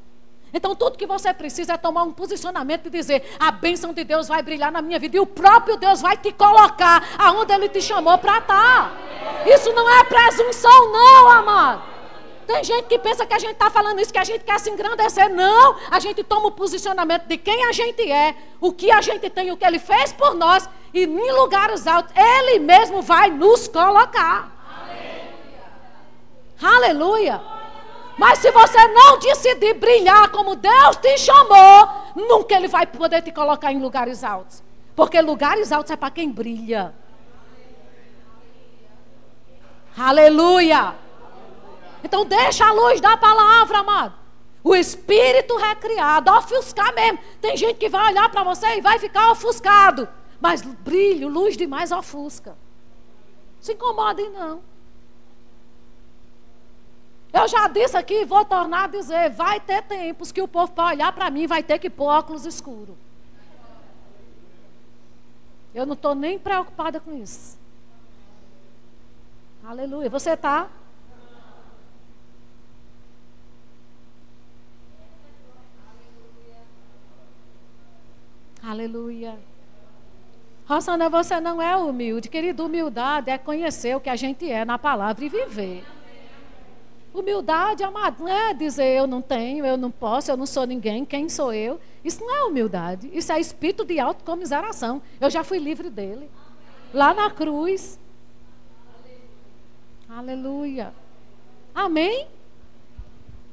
Então, 0.51 0.75
tudo 0.75 0.97
que 0.97 1.05
você 1.05 1.31
precisa 1.31 1.73
é 1.73 1.77
tomar 1.77 2.03
um 2.03 2.11
posicionamento 2.11 2.87
e 2.87 2.89
dizer: 2.89 3.35
a 3.39 3.51
bênção 3.51 3.93
de 3.93 4.03
Deus 4.03 4.27
vai 4.27 4.41
brilhar 4.41 4.71
na 4.71 4.81
minha 4.81 4.97
vida. 4.97 5.17
E 5.17 5.19
o 5.19 5.25
próprio 5.25 5.77
Deus 5.77 6.01
vai 6.01 6.17
te 6.17 6.31
colocar 6.31 7.03
aonde 7.19 7.53
Ele 7.53 7.69
te 7.69 7.81
chamou 7.81 8.17
para 8.17 8.39
estar. 8.39 8.91
Isso 9.45 9.71
não 9.73 9.87
é 9.87 10.03
presunção, 10.03 10.91
não, 10.91 11.29
amado. 11.29 11.98
Tem 12.49 12.63
gente 12.63 12.85
que 12.85 12.97
pensa 12.97 13.27
que 13.27 13.33
a 13.35 13.37
gente 13.37 13.51
está 13.51 13.69
falando 13.69 14.01
isso, 14.01 14.11
que 14.11 14.17
a 14.17 14.23
gente 14.23 14.43
quer 14.43 14.59
se 14.59 14.71
engrandecer. 14.71 15.29
Não, 15.29 15.75
a 15.91 15.99
gente 15.99 16.23
toma 16.23 16.47
o 16.47 16.51
posicionamento 16.51 17.27
de 17.27 17.37
quem 17.37 17.65
a 17.65 17.71
gente 17.71 18.11
é, 18.11 18.33
o 18.59 18.73
que 18.73 18.89
a 18.89 18.99
gente 19.01 19.29
tem, 19.29 19.51
o 19.51 19.55
que 19.55 19.63
Ele 19.63 19.77
fez 19.77 20.11
por 20.11 20.33
nós, 20.33 20.67
e 20.91 21.03
em 21.03 21.31
lugares 21.31 21.85
altos, 21.85 22.11
Ele 22.17 22.57
mesmo 22.57 23.03
vai 23.03 23.29
nos 23.29 23.67
colocar. 23.67 24.51
Aleluia. 26.59 27.37
Aleluia. 27.37 27.41
Mas 28.17 28.39
se 28.39 28.49
você 28.49 28.87
não 28.87 29.19
decidir 29.19 29.75
brilhar 29.75 30.29
como 30.29 30.55
Deus 30.55 30.97
te 30.97 31.19
chamou, 31.19 31.87
nunca 32.15 32.55
Ele 32.55 32.67
vai 32.67 32.87
poder 32.87 33.21
te 33.21 33.31
colocar 33.31 33.71
em 33.71 33.79
lugares 33.79 34.23
altos. 34.23 34.63
Porque 34.95 35.21
lugares 35.21 35.71
altos 35.71 35.91
é 35.91 35.95
para 35.95 36.09
quem 36.09 36.31
brilha. 36.31 36.95
Aleluia. 39.95 41.08
Então 42.03 42.25
deixa 42.25 42.65
a 42.65 42.71
luz 42.71 43.01
da 43.01 43.17
palavra, 43.17 43.79
amado. 43.79 44.13
O 44.63 44.75
espírito 44.75 45.55
recriado, 45.57 46.31
ofuscar 46.31 46.93
mesmo. 46.93 47.19
Tem 47.41 47.55
gente 47.55 47.77
que 47.77 47.89
vai 47.89 48.11
olhar 48.11 48.29
para 48.29 48.43
você 48.43 48.77
e 48.77 48.81
vai 48.81 48.99
ficar 48.99 49.31
ofuscado. 49.31 50.07
Mas 50.39 50.61
brilho, 50.61 51.27
luz 51.27 51.55
demais 51.55 51.91
ofusca. 51.91 52.57
Se 53.59 53.73
incomodem 53.73 54.29
não. 54.29 54.61
Eu 57.31 57.47
já 57.47 57.67
disse 57.67 57.95
aqui, 57.95 58.25
vou 58.25 58.43
tornar 58.43 58.85
a 58.85 58.87
dizer, 58.87 59.29
vai 59.29 59.59
ter 59.59 59.83
tempos 59.83 60.31
que 60.31 60.41
o 60.41 60.47
povo 60.47 60.71
para 60.71 60.87
olhar 60.87 61.11
para 61.13 61.29
mim 61.29 61.45
vai 61.45 61.61
ter 61.61 61.77
que 61.77 61.89
pôr 61.89 62.07
óculos 62.07 62.45
escuros. 62.45 62.95
Eu 65.73 65.85
não 65.85 65.93
estou 65.93 66.15
nem 66.15 66.39
preocupada 66.39 66.99
com 66.99 67.13
isso. 67.13 67.57
Aleluia. 69.63 70.09
Você 70.09 70.31
está? 70.31 70.67
Aleluia. 78.61 79.37
Rosana, 80.67 81.09
você 81.09 81.39
não 81.39 81.61
é 81.61 81.75
humilde. 81.75 82.29
Querido, 82.29 82.65
humildade 82.65 83.31
é 83.31 83.37
conhecer 83.37 83.95
o 83.95 83.99
que 83.99 84.09
a 84.09 84.15
gente 84.15 84.49
é 84.49 84.63
na 84.63 84.77
palavra 84.77 85.25
e 85.25 85.29
viver. 85.29 85.83
Humildade, 87.11 87.83
não 88.19 88.27
é 88.27 88.53
dizer 88.53 88.95
eu 88.95 89.07
não 89.07 89.19
tenho, 89.19 89.65
eu 89.65 89.75
não 89.75 89.89
posso, 89.89 90.29
eu 90.29 90.37
não 90.37 90.45
sou 90.45 90.67
ninguém, 90.67 91.03
quem 91.03 91.27
sou 91.27 91.51
eu? 91.51 91.79
Isso 92.05 92.23
não 92.23 92.35
é 92.35 92.43
humildade. 92.43 93.09
Isso 93.11 93.31
é 93.31 93.39
espírito 93.39 93.83
de 93.83 93.99
autocomiseração. 93.99 95.01
Eu 95.19 95.29
já 95.29 95.43
fui 95.43 95.57
livre 95.57 95.89
dele. 95.89 96.29
Lá 96.93 97.15
na 97.15 97.31
cruz. 97.31 97.99
Aleluia. 100.07 100.93
Amém? 101.73 102.27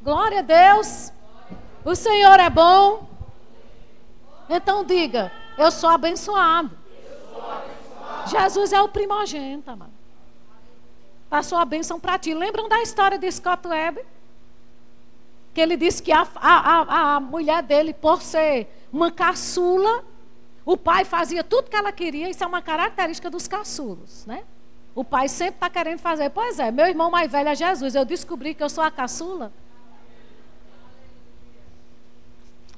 Glória 0.02 0.40
a 0.40 0.42
Deus. 0.42 1.12
O 1.84 1.94
Senhor 1.94 2.38
é 2.38 2.50
bom. 2.50 3.15
Então 4.48 4.84
diga: 4.84 5.32
Eu 5.56 5.70
sou 5.70 5.90
abençoado. 5.90 6.70
Jesus 8.26 8.72
é 8.72 8.80
o 8.80 8.88
primogênito, 8.88 9.70
mano. 9.70 9.94
Passou 11.28 11.58
a 11.58 11.64
bênção 11.64 11.98
para 11.98 12.18
ti. 12.18 12.34
Lembram 12.34 12.68
da 12.68 12.80
história 12.82 13.18
de 13.18 13.30
Scott 13.30 13.66
Webb? 13.66 14.04
Que 15.52 15.60
ele 15.60 15.76
disse 15.76 16.02
que 16.02 16.12
a, 16.12 16.26
a, 16.36 17.14
a, 17.16 17.20
mulher 17.20 17.62
dele, 17.62 17.92
por 17.92 18.22
ser 18.22 18.68
uma 18.92 19.10
caçula, 19.10 20.04
o 20.64 20.76
pai 20.76 21.04
fazia 21.04 21.42
tudo 21.42 21.70
que 21.70 21.76
ela 21.76 21.92
queria. 21.92 22.28
Isso 22.28 22.44
é 22.44 22.46
uma 22.46 22.62
característica 22.62 23.30
dos 23.30 23.48
caçulos, 23.48 24.26
né? 24.26 24.44
O 24.94 25.04
pai 25.04 25.28
sempre 25.28 25.56
está 25.56 25.68
querendo 25.68 25.98
fazer. 25.98 26.30
Pois 26.30 26.58
é, 26.58 26.70
meu 26.70 26.86
irmão 26.86 27.10
mais 27.10 27.30
velho 27.30 27.48
é 27.48 27.54
Jesus. 27.54 27.94
Eu 27.94 28.04
descobri 28.04 28.54
que 28.54 28.62
eu 28.62 28.68
sou 28.68 28.84
a 28.84 28.90
caçula. 28.90 29.52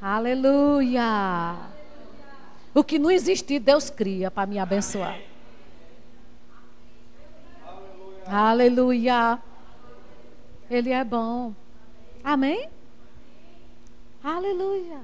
Aleluia. 0.00 1.56
O 2.72 2.84
que 2.84 2.98
não 2.98 3.10
existe, 3.10 3.58
Deus 3.58 3.90
cria 3.90 4.30
para 4.30 4.46
me 4.46 4.58
abençoar. 4.58 5.18
Aleluia. 8.26 9.38
Ele 10.70 10.90
é 10.90 11.02
bom. 11.02 11.52
Amém? 12.22 12.68
Aleluia. 14.22 15.00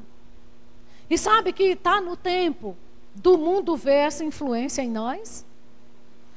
E 1.08 1.18
sabe 1.18 1.52
que 1.52 1.64
está 1.64 2.00
no 2.00 2.16
tempo 2.16 2.76
do 3.14 3.36
mundo 3.36 3.76
ver 3.76 4.06
essa 4.06 4.24
influência 4.24 4.82
em 4.82 4.90
nós? 4.90 5.44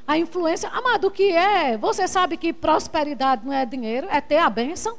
A 0.08 0.18
influência, 0.18 0.70
amado, 0.70 1.08
o 1.08 1.12
que 1.12 1.32
é? 1.32 1.78
Você 1.78 2.08
sabe 2.08 2.38
que 2.38 2.53
prosperidade 2.53 3.45
não 3.45 3.51
é 3.51 3.66
dinheiro, 3.66 4.08
é 4.10 4.22
ter 4.22 4.38
a 4.38 4.49
bênção? 4.49 4.97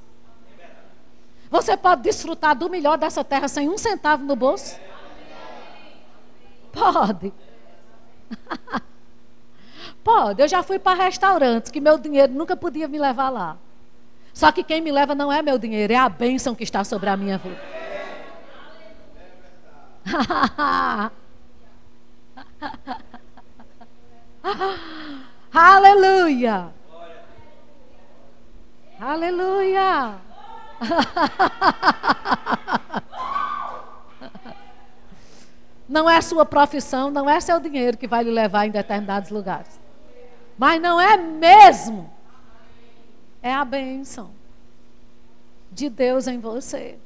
Você 1.50 1.76
pode 1.76 2.02
desfrutar 2.02 2.54
do 2.54 2.68
melhor 2.68 2.98
dessa 2.98 3.24
terra 3.24 3.48
sem 3.48 3.68
um 3.68 3.78
centavo 3.78 4.24
no 4.24 4.36
bolso? 4.36 4.78
Pode. 6.72 7.32
Pode. 10.04 10.42
Eu 10.42 10.48
já 10.48 10.62
fui 10.62 10.78
para 10.78 11.02
restaurantes 11.04 11.70
que 11.70 11.80
meu 11.80 11.98
dinheiro 11.98 12.32
nunca 12.32 12.56
podia 12.56 12.86
me 12.88 12.98
levar 12.98 13.30
lá. 13.30 13.56
Só 14.32 14.52
que 14.52 14.62
quem 14.62 14.80
me 14.80 14.92
leva 14.92 15.14
não 15.14 15.32
é 15.32 15.42
meu 15.42 15.58
dinheiro, 15.58 15.92
é 15.92 15.96
a 15.96 16.08
bênção 16.08 16.54
que 16.54 16.62
está 16.62 16.84
sobre 16.84 17.08
a 17.10 17.16
minha 17.16 17.38
vida. 17.38 17.60
Aleluia. 25.52 26.72
Aleluia! 29.00 30.27
Não 35.88 36.08
é 36.08 36.20
sua 36.20 36.44
profissão, 36.44 37.10
não 37.10 37.30
é 37.30 37.40
seu 37.40 37.58
dinheiro 37.58 37.96
que 37.96 38.06
vai 38.06 38.22
lhe 38.22 38.30
levar 38.30 38.66
em 38.66 38.70
determinados 38.70 39.30
lugares. 39.30 39.80
Mas 40.58 40.82
não 40.82 41.00
é 41.00 41.16
mesmo. 41.16 42.12
É 43.40 43.54
a 43.54 43.64
bênção 43.64 44.30
de 45.72 45.88
Deus 45.88 46.26
em 46.26 46.38
você. 46.38 46.98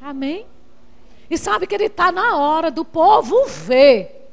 Amém? 0.00 0.46
E 1.28 1.36
sabe 1.36 1.66
que 1.66 1.74
ele 1.74 1.84
está 1.84 2.10
na 2.10 2.38
hora 2.38 2.70
do 2.70 2.84
povo 2.84 3.44
ver 3.46 4.30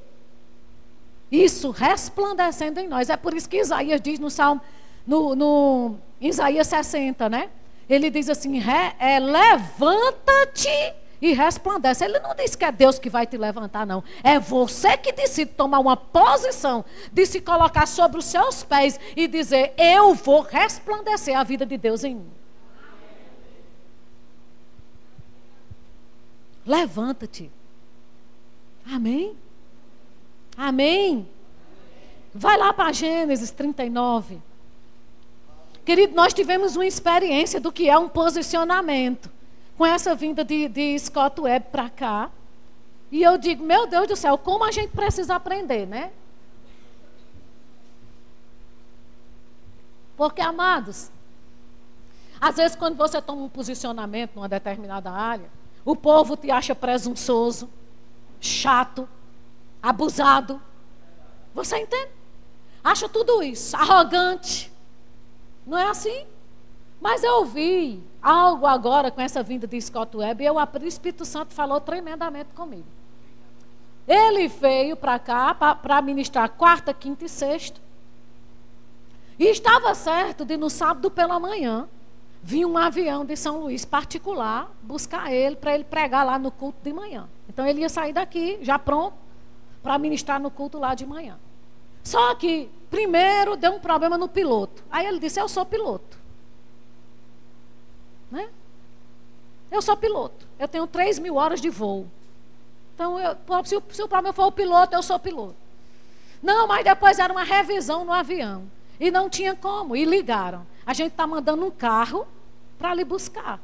isso 1.30 1.72
resplandecendo 1.72 2.78
em 2.78 2.88
nós. 2.88 3.10
É 3.10 3.18
por 3.18 3.34
isso 3.34 3.50
que 3.50 3.58
Isaías 3.58 4.00
diz 4.00 4.20
no 4.20 4.30
Salmo, 4.30 4.62
no, 5.06 5.36
no 5.36 5.96
Isaías 6.22 6.68
60, 6.68 7.30
né? 7.30 7.50
Ele 7.90 8.10
diz 8.10 8.30
assim: 8.30 8.62
é, 9.00 9.20
levanta-te 9.20 10.94
e 11.22 11.34
resplandece. 11.34 12.06
Ele 12.06 12.20
não 12.20 12.36
diz 12.36 12.56
que 12.56 12.64
é 12.64 12.72
Deus 12.72 13.00
que 13.00 13.10
vai 13.10 13.26
te 13.26 13.38
levantar, 13.38 13.86
não. 13.86 14.04
É 14.24 14.40
você 14.40 14.96
que 14.96 15.12
decide 15.12 15.52
tomar 15.52 15.80
uma 15.80 15.98
posição 15.98 16.86
de 17.12 17.26
se 17.26 17.42
colocar 17.42 17.86
sobre 17.88 18.20
os 18.20 18.26
seus 18.26 18.64
pés 18.64 19.00
e 19.16 19.28
dizer: 19.28 19.74
Eu 19.78 20.14
vou 20.14 20.42
resplandecer 20.42 21.38
a 21.38 21.44
vida 21.44 21.66
de 21.66 21.78
Deus 21.78 22.04
em 22.04 22.16
mim. 22.16 22.32
Levanta-te. 26.66 27.52
Amém? 28.86 29.36
Amém? 30.56 31.28
Vai 32.34 32.58
lá 32.58 32.72
para 32.72 32.92
Gênesis 32.92 33.50
39. 33.50 34.49
Querido, 35.86 36.16
nós 36.16 36.34
tivemos 36.34 36.76
uma 36.76 36.86
experiência 36.86 37.60
do 37.60 37.72
que 37.72 37.90
é 37.90 37.98
um 37.98 38.10
posicionamento 38.10 39.30
com 39.78 39.86
essa 39.86 40.14
vinda 40.14 40.44
de, 40.44 40.68
de 40.68 41.00
Scott 41.00 41.40
Webb 41.42 41.68
para 41.72 41.90
cá. 41.90 42.30
E 43.12 43.24
eu 43.24 43.38
digo, 43.38 43.64
meu 43.64 43.88
Deus 43.88 44.08
do 44.08 44.16
céu, 44.16 44.38
como 44.38 44.64
a 44.64 44.72
gente 44.72 44.92
precisa 44.92 45.36
aprender, 45.36 45.88
né? 45.88 46.12
Porque, 50.16 50.42
amados, 50.42 51.10
às 52.42 52.58
vezes 52.58 52.76
quando 52.76 52.98
você 52.98 53.22
toma 53.22 53.44
um 53.44 53.50
posicionamento 53.50 54.36
numa 54.36 54.50
determinada 54.50 55.10
área, 55.10 55.50
o 55.86 55.96
povo 55.96 56.36
te 56.36 56.52
acha 56.52 56.76
presunçoso, 56.76 57.70
chato, 58.40 59.08
abusado. 59.82 60.62
Você 61.54 61.78
entende? 61.78 62.12
Acha 62.84 63.10
tudo 63.10 63.42
isso, 63.42 63.76
arrogante. 63.76 64.72
Não 65.70 65.78
é 65.78 65.88
assim? 65.88 66.26
Mas 67.00 67.24
eu 67.24 67.36
ouvi 67.36 68.04
algo 68.22 68.66
agora 68.66 69.12
com 69.12 69.22
essa 69.22 69.44
vinda 69.44 69.68
de 69.68 69.80
Scott 69.80 70.18
Webb 70.18 70.44
e 70.44 70.50
o 70.50 70.60
Espírito 70.84 71.24
Santo 71.26 71.54
falou 71.54 71.80
tremendamente 71.80 72.50
comigo. 72.56 72.88
Ele 74.08 74.48
veio 74.48 74.96
para 74.96 75.20
cá 75.20 75.54
para 75.54 76.02
ministrar 76.02 76.50
quarta, 76.50 76.92
quinta 76.92 77.24
e 77.24 77.30
sexta. 77.30 77.80
E 79.38 79.46
estava 79.46 79.94
certo 79.94 80.44
de 80.44 80.58
no 80.58 80.72
sábado 80.72 81.12
pela 81.12 81.40
manhã 81.40 81.88
vir 82.42 82.66
um 82.66 82.76
avião 82.76 83.24
de 83.24 83.36
São 83.36 83.60
Luís 83.60 83.86
particular 83.86 84.72
buscar 84.82 85.32
ele 85.32 85.56
para 85.56 85.76
ele 85.76 85.84
pregar 85.84 86.26
lá 86.26 86.40
no 86.40 86.50
culto 86.50 86.80
de 86.82 86.92
manhã. 86.92 87.30
Então 87.48 87.66
ele 87.66 87.82
ia 87.82 87.90
sair 87.90 88.12
daqui 88.12 88.58
já 88.64 88.80
pronto 88.80 89.16
para 89.84 90.00
ministrar 90.00 90.40
no 90.40 90.50
culto 90.50 90.80
lá 90.80 90.96
de 90.96 91.06
manhã. 91.06 91.38
Só 92.04 92.34
que 92.36 92.70
primeiro 92.90 93.56
deu 93.56 93.74
um 93.74 93.80
problema 93.80 94.18
no 94.18 94.28
piloto. 94.28 94.84
Aí 94.90 95.06
ele 95.06 95.20
disse: 95.20 95.40
Eu 95.40 95.48
sou 95.48 95.66
piloto. 95.66 96.18
Né? 98.32 98.50
Eu 99.72 99.82
sou 99.82 99.96
piloto. 99.96 100.48
Eu 100.58 100.68
tenho 100.68 100.88
3 100.88 101.20
mil 101.20 101.36
horas 101.36 101.62
de 101.62 101.70
voo. 101.70 102.08
Então, 102.96 103.20
eu, 103.20 103.36
se, 103.64 103.76
o, 103.76 103.84
se 103.90 104.04
o 104.04 104.08
problema 104.08 104.34
for 104.34 104.48
o 104.48 104.52
piloto, 104.52 104.96
eu 104.96 105.02
sou 105.02 105.18
piloto. 105.20 105.56
Não, 106.42 106.68
mas 106.68 106.84
depois 106.84 107.20
era 107.20 107.32
uma 107.32 107.44
revisão 107.44 108.04
no 108.04 108.12
avião. 108.12 108.70
E 109.00 109.10
não 109.12 109.30
tinha 109.30 109.56
como. 109.56 109.96
E 109.96 110.04
ligaram. 110.04 110.66
A 110.86 110.94
gente 110.94 111.12
está 111.12 111.26
mandando 111.26 111.66
um 111.66 111.72
carro 111.72 112.28
para 112.78 112.94
lhe 112.94 113.04
buscar. 113.04 113.60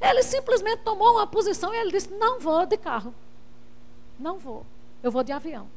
Ele 0.00 0.22
simplesmente 0.22 0.78
tomou 0.78 1.12
uma 1.12 1.26
posição 1.26 1.74
e 1.74 1.76
ele 1.76 1.90
disse: 1.90 2.10
Não 2.14 2.40
vou 2.40 2.64
de 2.64 2.76
carro. 2.76 3.14
Não 4.18 4.38
vou. 4.38 4.64
Eu 5.02 5.10
vou 5.10 5.22
de 5.22 5.32
avião. 5.32 5.68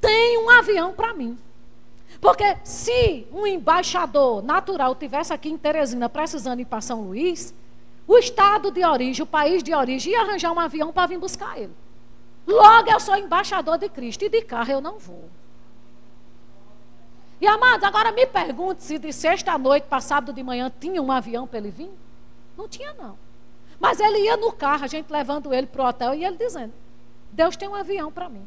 Tem 0.00 0.38
um 0.38 0.50
avião 0.50 0.92
para 0.92 1.12
mim. 1.12 1.38
Porque 2.20 2.56
se 2.64 3.26
um 3.32 3.46
embaixador 3.46 4.42
natural 4.42 4.94
tivesse 4.94 5.32
aqui 5.32 5.48
em 5.48 5.56
Teresina 5.56 6.08
precisando 6.08 6.60
ir 6.60 6.64
para 6.64 6.80
São 6.80 7.02
Luís, 7.02 7.54
o 8.06 8.18
estado 8.18 8.70
de 8.70 8.84
origem, 8.84 9.22
o 9.22 9.26
país 9.26 9.62
de 9.62 9.74
origem, 9.74 10.12
ia 10.12 10.20
arranjar 10.20 10.52
um 10.52 10.58
avião 10.58 10.92
para 10.92 11.06
vir 11.06 11.18
buscar 11.18 11.58
ele. 11.58 11.74
Logo 12.46 12.90
eu 12.90 12.98
sou 12.98 13.16
embaixador 13.16 13.78
de 13.78 13.88
Cristo 13.88 14.24
e 14.24 14.28
de 14.28 14.42
carro 14.42 14.72
eu 14.72 14.80
não 14.80 14.98
vou. 14.98 15.28
E 17.40 17.46
amados, 17.46 17.84
agora 17.84 18.12
me 18.12 18.26
pergunte 18.26 18.82
se 18.82 18.98
de 18.98 19.12
sexta 19.12 19.56
noite 19.56 19.84
para 19.84 20.00
sábado 20.00 20.32
de 20.32 20.42
manhã 20.42 20.70
tinha 20.78 21.00
um 21.00 21.10
avião 21.10 21.46
para 21.46 21.58
ele 21.58 21.70
vir? 21.70 21.90
Não 22.56 22.68
tinha, 22.68 22.92
não. 22.94 23.18
Mas 23.78 23.98
ele 23.98 24.18
ia 24.18 24.36
no 24.36 24.52
carro, 24.52 24.84
a 24.84 24.86
gente 24.86 25.10
levando 25.10 25.54
ele 25.54 25.66
para 25.66 25.82
o 25.82 25.88
hotel 25.88 26.12
e 26.14 26.22
ele 26.22 26.36
dizendo: 26.36 26.72
Deus 27.32 27.56
tem 27.56 27.66
um 27.66 27.74
avião 27.74 28.12
para 28.12 28.28
mim. 28.28 28.46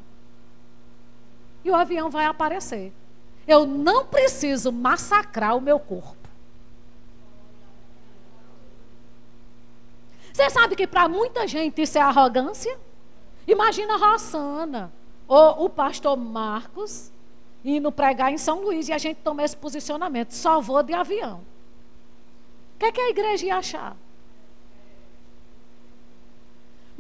E 1.64 1.72
o 1.72 1.76
avião 1.76 2.10
vai 2.10 2.26
aparecer. 2.26 2.94
Eu 3.48 3.66
não 3.66 4.06
preciso 4.06 4.72
massacrar 4.72 5.56
o 5.56 5.62
meu 5.62 5.80
corpo. 5.80 6.24
Você 10.34 10.50
sabe 10.50 10.76
que 10.76 10.88
para 10.88 11.08
muita 11.08 11.48
gente 11.48 11.82
isso 11.82 11.98
é 11.98 12.02
arrogância? 12.02 12.78
Imagina 13.48 13.94
a 13.94 13.98
Rossana 13.98 14.92
ou 15.28 15.66
o 15.66 15.70
pastor 15.70 16.18
Marcos 16.18 17.12
indo 17.64 17.92
pregar 17.92 18.32
em 18.32 18.38
São 18.38 18.62
Luís 18.62 18.90
e 18.90 18.94
a 18.94 18.98
gente 18.98 19.18
toma 19.18 19.44
esse 19.44 19.56
posicionamento. 19.56 20.32
Só 20.32 20.60
vou 20.60 20.82
de 20.82 20.94
avião. 20.94 21.42
O 22.76 22.80
que, 22.80 22.86
é 22.86 22.92
que 22.92 23.02
a 23.02 23.10
igreja 23.10 23.46
ia 23.46 23.58
achar? 23.58 23.96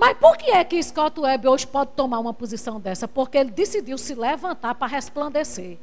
Mas 0.06 0.18
por 0.18 0.36
que 0.36 0.52
é 0.52 0.62
que 0.66 0.84
Scott 0.84 1.18
Webb 1.18 1.48
hoje 1.48 1.66
pode 1.66 1.92
tomar 1.92 2.20
uma 2.20 2.34
posição 2.34 2.78
dessa? 2.78 3.08
Porque 3.08 3.38
ele 3.38 3.52
decidiu 3.52 3.98
se 3.98 4.14
levantar 4.14 4.76
para 4.76 4.86
resplandecer. 4.86 5.78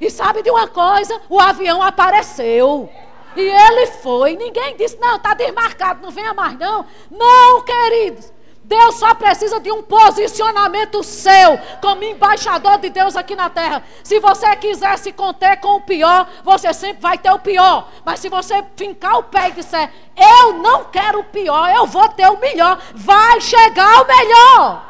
E 0.00 0.08
sabe 0.08 0.42
de 0.44 0.50
uma 0.52 0.68
coisa? 0.68 1.20
O 1.28 1.40
avião 1.40 1.82
apareceu. 1.82 2.88
E 3.34 3.40
ele 3.40 3.86
foi. 4.00 4.36
Ninguém 4.36 4.76
disse, 4.76 4.96
não, 5.00 5.16
está 5.16 5.34
desmarcado, 5.34 6.02
não 6.02 6.12
venha 6.12 6.32
mais 6.34 6.56
não. 6.56 6.86
Não, 7.10 7.64
queridos. 7.64 8.32
Deus 8.66 8.96
só 8.96 9.14
precisa 9.14 9.60
de 9.60 9.70
um 9.70 9.80
posicionamento 9.80 11.00
seu, 11.04 11.56
como 11.80 12.02
embaixador 12.02 12.78
de 12.78 12.90
Deus 12.90 13.14
aqui 13.14 13.36
na 13.36 13.48
terra. 13.48 13.80
Se 14.02 14.18
você 14.18 14.54
quiser 14.56 14.98
se 14.98 15.12
conter 15.12 15.60
com 15.60 15.76
o 15.76 15.80
pior, 15.82 16.28
você 16.42 16.74
sempre 16.74 17.00
vai 17.00 17.16
ter 17.16 17.30
o 17.30 17.38
pior. 17.38 17.88
Mas 18.04 18.18
se 18.18 18.28
você 18.28 18.64
fincar 18.74 19.18
o 19.18 19.22
pé 19.22 19.50
e 19.50 19.52
disser, 19.52 19.92
eu 20.16 20.54
não 20.54 20.82
quero 20.86 21.20
o 21.20 21.24
pior, 21.24 21.72
eu 21.76 21.86
vou 21.86 22.08
ter 22.08 22.28
o 22.28 22.40
melhor, 22.40 22.82
vai 22.92 23.40
chegar 23.40 24.02
o 24.02 24.06
melhor. 24.06 24.84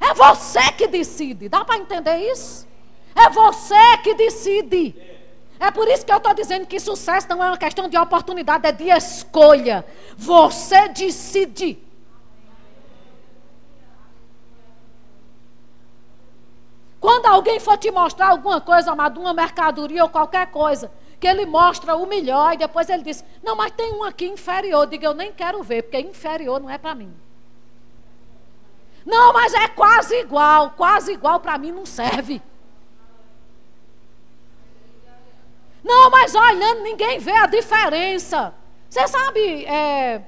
É 0.00 0.12
você 0.12 0.72
que 0.72 0.86
decide. 0.86 1.48
Dá 1.48 1.64
para 1.64 1.78
entender 1.78 2.30
isso? 2.30 2.68
É 3.14 3.30
você 3.30 3.96
que 4.02 4.12
decide. 4.12 5.09
É 5.60 5.70
por 5.70 5.86
isso 5.88 6.06
que 6.06 6.10
eu 6.10 6.16
estou 6.16 6.32
dizendo 6.32 6.66
que 6.66 6.80
sucesso 6.80 7.28
não 7.28 7.44
é 7.44 7.48
uma 7.48 7.58
questão 7.58 7.86
de 7.86 7.98
oportunidade, 7.98 8.66
é 8.66 8.72
de 8.72 8.88
escolha. 8.88 9.84
Você 10.16 10.88
decide. 10.88 11.78
Quando 16.98 17.26
alguém 17.26 17.60
for 17.60 17.76
te 17.76 17.90
mostrar 17.90 18.28
alguma 18.28 18.58
coisa, 18.58 18.92
amado, 18.92 19.20
uma 19.20 19.34
mercadoria 19.34 20.02
ou 20.02 20.08
qualquer 20.08 20.46
coisa, 20.46 20.90
que 21.20 21.26
ele 21.26 21.44
mostra 21.44 21.94
o 21.94 22.06
melhor 22.06 22.54
e 22.54 22.56
depois 22.56 22.88
ele 22.88 23.02
diz: 23.02 23.22
Não, 23.42 23.54
mas 23.54 23.70
tem 23.72 23.92
um 23.92 24.02
aqui 24.02 24.26
inferior. 24.26 24.86
Diga, 24.86 25.08
eu 25.08 25.14
nem 25.14 25.30
quero 25.30 25.62
ver, 25.62 25.82
porque 25.82 26.00
inferior 26.00 26.58
não 26.58 26.70
é 26.70 26.78
para 26.78 26.94
mim. 26.94 27.14
Não, 29.04 29.30
mas 29.34 29.52
é 29.52 29.68
quase 29.68 30.14
igual. 30.20 30.70
Quase 30.70 31.12
igual 31.12 31.38
para 31.38 31.58
mim 31.58 31.70
não 31.70 31.84
serve. 31.84 32.40
Não, 35.90 36.08
mas 36.08 36.36
olhando, 36.36 36.82
ninguém 36.82 37.18
vê 37.18 37.32
a 37.32 37.46
diferença. 37.46 38.54
Você 38.88 39.08
sabe, 39.08 39.64
é, 39.64 40.22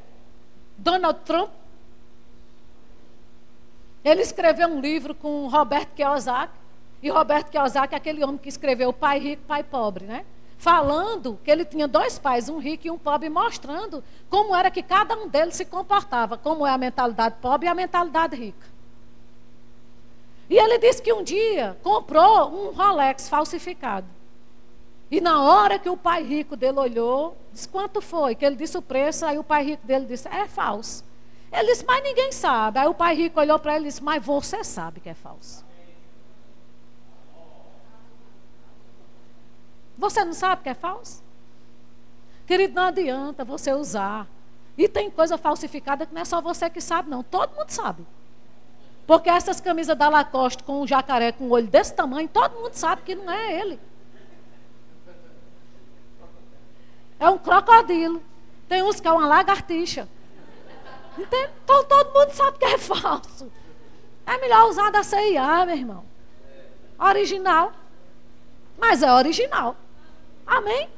Donald 0.77 1.21
Trump? 1.21 1.51
Ele 4.05 4.23
escreveu 4.23 4.67
um 4.67 4.81
livro 4.81 5.15
com 5.15 5.47
Roberto 5.47 5.95
Kiyosaki. 5.95 6.59
E 7.01 7.09
Roberto 7.11 7.49
Kiyosaki 7.49 7.95
é 7.95 7.97
aquele 7.97 8.25
homem 8.25 8.39
que 8.39 8.49
escreveu 8.49 8.93
Pai 8.93 9.21
Rico, 9.21 9.43
Pai 9.47 9.63
Pobre, 9.63 10.05
né? 10.05 10.25
falando 10.59 11.39
que 11.45 11.51
ele 11.51 11.65
tinha 11.65 11.87
dois 11.87 12.19
pais, 12.19 12.49
um 12.49 12.59
rico 12.59 12.87
e 12.87 12.91
um 12.91 12.99
pobre, 12.99 13.29
mostrando 13.29 14.03
como 14.31 14.55
era 14.55 14.71
que 14.71 14.81
cada 14.81 15.17
um 15.17 15.27
deles 15.29 15.57
se 15.57 15.65
comportava, 15.65 16.37
como 16.39 16.65
é 16.65 16.71
a 16.71 16.79
mentalidade 16.79 17.37
pobre 17.41 17.67
e 17.67 17.69
a 17.69 17.75
mentalidade 17.75 18.37
rica. 18.37 18.67
E 20.49 20.57
ele 20.57 20.79
disse 20.79 21.03
que 21.03 21.13
um 21.13 21.23
dia 21.23 21.77
comprou 21.83 22.49
um 22.49 22.73
Rolex 22.73 23.29
falsificado. 23.29 24.07
E 25.13 25.21
na 25.21 25.43
hora 25.43 25.79
que 25.79 25.91
o 25.91 25.97
pai 25.97 26.23
rico 26.23 26.57
dele 26.57 26.79
olhou, 26.79 27.37
disse 27.53 27.69
quanto 27.69 28.01
foi? 28.01 28.35
Que 28.35 28.47
ele 28.47 28.57
disse 28.57 28.79
o 28.79 28.81
preço, 28.81 29.27
aí 29.27 29.39
o 29.39 29.45
pai 29.45 29.63
rico 29.63 29.87
dele 29.87 30.07
disse, 30.07 30.27
é 30.27 30.49
falso. 30.49 31.05
Ele 31.53 31.67
disse, 31.67 31.85
mas 31.85 32.03
ninguém 32.03 32.33
sabe. 32.33 32.79
Aí 32.79 32.89
o 32.89 32.95
pai 32.95 33.15
rico 33.15 33.39
olhou 33.39 33.59
para 33.59 33.77
ele 33.77 33.85
e 33.85 33.89
disse, 33.89 34.03
mas 34.03 34.25
você 34.25 34.65
sabe 34.65 35.01
que 35.01 35.11
é 35.11 35.15
falso. 35.15 35.67
Você 39.99 40.25
não 40.25 40.33
sabe 40.33 40.63
que 40.63 40.71
é 40.71 40.75
falso? 40.75 41.23
Querido, 42.47 42.73
não 42.73 42.85
adianta 42.85 43.45
você 43.45 43.71
usar. 43.75 44.27
E 44.79 44.89
tem 44.89 45.11
coisa 45.11 45.37
falsificada 45.37 46.07
que 46.07 46.15
não 46.15 46.23
é 46.23 46.25
só 46.25 46.41
você 46.41 46.71
que 46.71 46.81
sabe, 46.81 47.11
não. 47.11 47.23
Todo 47.23 47.55
mundo 47.55 47.69
sabe. 47.69 48.03
Porque 49.07 49.29
essas 49.29 49.61
camisas 49.61 49.95
da 49.95 50.09
Lacoste 50.09 50.63
com 50.63 50.81
um 50.81 50.87
jacaré 50.87 51.33
com 51.33 51.45
um 51.45 51.51
olho 51.51 51.67
desse 51.67 51.93
tamanho, 51.93 52.29
todo 52.29 52.59
mundo 52.59 52.73
sabe 52.73 53.03
que 53.03 53.15
não 53.15 53.31
é 53.31 53.61
ele. 53.61 53.92
É 57.23 57.31
um 57.31 57.39
crocodilo. 57.39 58.21
Tem 58.69 58.83
uns 58.83 58.99
que 58.99 59.07
é 59.07 59.13
uma 59.13 59.29
lagartixa. 59.29 60.09
Entende? 61.17 61.51
Então 61.63 61.85
todo 61.85 62.13
mundo 62.13 62.33
sabe 62.33 62.59
que 62.59 62.65
é 62.65 62.77
falso. 62.79 63.49
É 64.27 64.39
melhor 64.39 64.69
usar 64.69 64.91
da 64.91 65.05
CIA, 65.05 65.65
meu 65.65 65.77
irmão. 65.77 66.05
Original. 66.99 67.73
Mas 68.77 69.05
é 69.05 69.13
original. 69.13 69.77
Amém? 70.45 70.91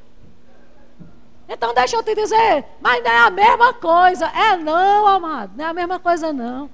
Então 1.47 1.75
deixa 1.75 1.95
eu 1.95 2.01
te 2.01 2.15
dizer, 2.15 2.65
mas 2.81 3.03
não 3.03 3.11
é 3.11 3.19
a 3.19 3.29
mesma 3.29 3.73
coisa. 3.75 4.25
É 4.25 4.57
não, 4.57 5.05
amado. 5.05 5.51
Não 5.55 5.63
é 5.63 5.67
a 5.67 5.73
mesma 5.75 5.99
coisa, 5.99 6.33
não. 6.33 6.71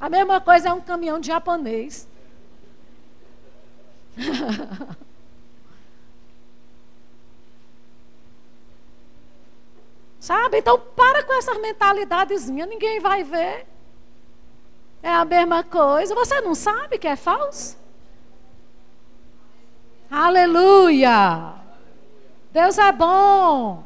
A 0.00 0.08
mesma 0.08 0.40
coisa 0.40 0.70
é 0.70 0.72
um 0.72 0.80
caminhão 0.80 1.20
de 1.20 1.26
japonês. 1.26 2.08
Sabe? 10.26 10.58
Então 10.58 10.76
para 10.76 11.22
com 11.22 11.32
essa 11.34 11.54
mentalidadezinha, 11.54 12.66
ninguém 12.66 12.98
vai 12.98 13.22
ver. 13.22 13.64
É 15.00 15.08
a 15.08 15.24
mesma 15.24 15.62
coisa. 15.62 16.16
Você 16.16 16.40
não 16.40 16.52
sabe 16.52 16.98
que 16.98 17.06
é 17.06 17.14
falso? 17.14 17.78
Aleluia! 20.10 21.54
Deus 22.50 22.76
é 22.76 22.90
bom. 22.90 23.84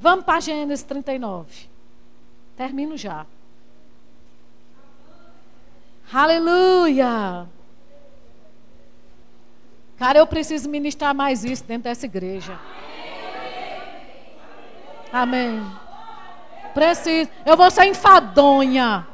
Vamos 0.00 0.24
para 0.24 0.40
Gênesis 0.40 0.82
39. 0.84 1.68
Termino 2.56 2.96
já. 2.96 3.26
Aleluia! 6.10 7.46
Cara, 9.98 10.18
eu 10.18 10.26
preciso 10.26 10.66
ministrar 10.70 11.14
mais 11.14 11.44
isso 11.44 11.62
dentro 11.64 11.84
dessa 11.84 12.06
igreja. 12.06 12.58
Amém. 15.12 15.64
Preciso. 16.74 17.30
Eu 17.44 17.56
vou 17.56 17.70
ser 17.70 17.86
enfadonha. 17.86 19.06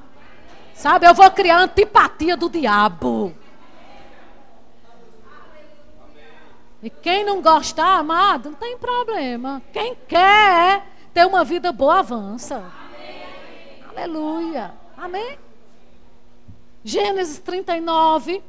Sabe? 0.75 1.07
Eu 1.07 1.15
vou 1.15 1.31
criar 1.31 1.59
antipatia 1.59 2.37
do 2.37 2.51
diabo. 2.51 3.35
E 6.83 6.91
quem 6.91 7.25
não 7.25 7.41
gostar, 7.41 7.99
amado, 7.99 8.51
não 8.51 8.57
tem 8.57 8.77
problema. 8.77 9.63
Quem 9.73 9.95
quer 10.09 10.85
ter 11.15 11.25
uma 11.25 11.45
vida 11.45 11.71
boa, 11.71 12.01
avança. 12.01 12.57
Amém. 12.57 13.85
Aleluia. 13.89 14.75
Amém? 14.97 15.39
Gênesis 16.85 17.39
39. 17.39 18.43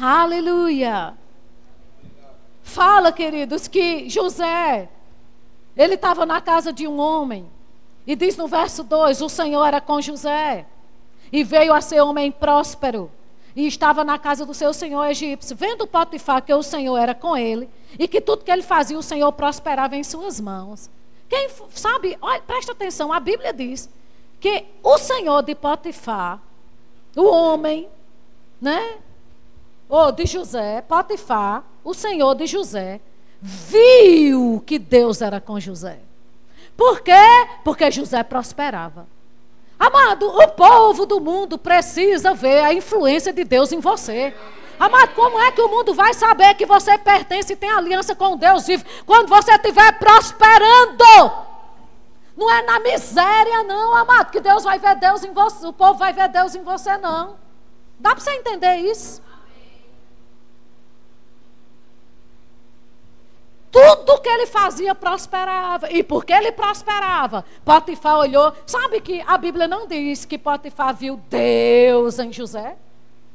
Aleluia. 0.00 1.14
Fala, 2.68 3.10
queridos, 3.10 3.66
que 3.66 4.10
José, 4.10 4.90
ele 5.74 5.94
estava 5.94 6.26
na 6.26 6.38
casa 6.38 6.70
de 6.70 6.86
um 6.86 6.98
homem. 6.98 7.48
E 8.06 8.14
diz 8.14 8.36
no 8.36 8.46
verso 8.46 8.84
2: 8.84 9.22
O 9.22 9.28
Senhor 9.28 9.64
era 9.64 9.80
com 9.80 10.02
José. 10.02 10.66
E 11.32 11.42
veio 11.42 11.72
a 11.72 11.80
ser 11.80 12.02
homem 12.02 12.30
próspero 12.30 13.10
e 13.56 13.66
estava 13.66 14.04
na 14.04 14.18
casa 14.18 14.44
do 14.44 14.52
seu 14.52 14.72
senhor 14.72 15.04
egípcio, 15.06 15.56
vendo 15.56 15.86
Potifar 15.86 16.42
que 16.42 16.52
o 16.52 16.62
Senhor 16.62 16.96
era 16.96 17.14
com 17.14 17.36
ele 17.36 17.68
e 17.98 18.06
que 18.06 18.20
tudo 18.20 18.44
que 18.44 18.50
ele 18.50 18.62
fazia 18.62 18.98
o 18.98 19.02
Senhor 19.02 19.32
prosperava 19.32 19.96
em 19.96 20.04
suas 20.04 20.38
mãos. 20.38 20.90
Quem 21.28 21.48
sabe, 21.70 22.16
olha, 22.20 22.40
presta 22.42 22.72
atenção, 22.72 23.12
a 23.12 23.18
Bíblia 23.18 23.52
diz 23.52 23.88
que 24.38 24.64
o 24.82 24.96
Senhor 24.98 25.42
de 25.42 25.54
Potifar, 25.54 26.40
o 27.16 27.24
homem, 27.24 27.88
né? 28.60 28.98
Ou 29.88 30.12
de 30.12 30.26
José, 30.26 30.82
Potifar, 30.82 31.64
o 31.82 31.94
Senhor 31.94 32.34
de 32.34 32.46
José, 32.46 33.00
viu 33.40 34.62
que 34.66 34.78
Deus 34.78 35.22
era 35.22 35.40
com 35.40 35.58
José. 35.58 35.98
Por 36.76 37.00
quê? 37.00 37.12
Porque 37.64 37.90
José 37.90 38.22
prosperava. 38.22 39.06
Amado, 39.78 40.26
o 40.26 40.48
povo 40.48 41.06
do 41.06 41.20
mundo 41.20 41.56
precisa 41.56 42.34
ver 42.34 42.60
a 42.60 42.74
influência 42.74 43.32
de 43.32 43.44
Deus 43.44 43.72
em 43.72 43.80
você. 43.80 44.34
Amado, 44.78 45.14
como 45.14 45.40
é 45.40 45.50
que 45.50 45.60
o 45.60 45.68
mundo 45.68 45.94
vai 45.94 46.14
saber 46.14 46.54
que 46.54 46.66
você 46.66 46.96
pertence 46.98 47.52
e 47.52 47.56
tem 47.56 47.70
aliança 47.70 48.14
com 48.14 48.36
Deus 48.36 48.66
vivo 48.66 48.84
quando 49.06 49.28
você 49.28 49.52
estiver 49.52 49.98
prosperando? 49.98 51.32
Não 52.36 52.48
é 52.48 52.62
na 52.62 52.78
miséria, 52.78 53.64
não, 53.64 53.94
amado, 53.94 54.30
que 54.30 54.40
Deus 54.40 54.62
vai 54.62 54.78
ver 54.78 54.94
Deus 54.96 55.24
em 55.24 55.32
você, 55.32 55.66
o 55.66 55.72
povo 55.72 55.98
vai 55.98 56.12
ver 56.12 56.28
Deus 56.28 56.54
em 56.54 56.62
você, 56.62 56.96
não. 56.98 57.36
Dá 57.98 58.10
para 58.10 58.20
você 58.20 58.30
entender 58.32 58.76
isso? 58.76 59.20
Tudo 63.70 64.20
que 64.20 64.28
ele 64.28 64.46
fazia 64.46 64.94
prosperava. 64.94 65.90
E 65.90 66.02
porque 66.02 66.32
ele 66.32 66.52
prosperava, 66.52 67.44
Potifar 67.64 68.18
olhou. 68.18 68.52
Sabe 68.66 69.00
que 69.00 69.22
a 69.26 69.36
Bíblia 69.36 69.68
não 69.68 69.86
diz 69.86 70.24
que 70.24 70.38
Potifar 70.38 70.94
viu 70.94 71.20
Deus 71.28 72.18
em 72.18 72.32
José, 72.32 72.76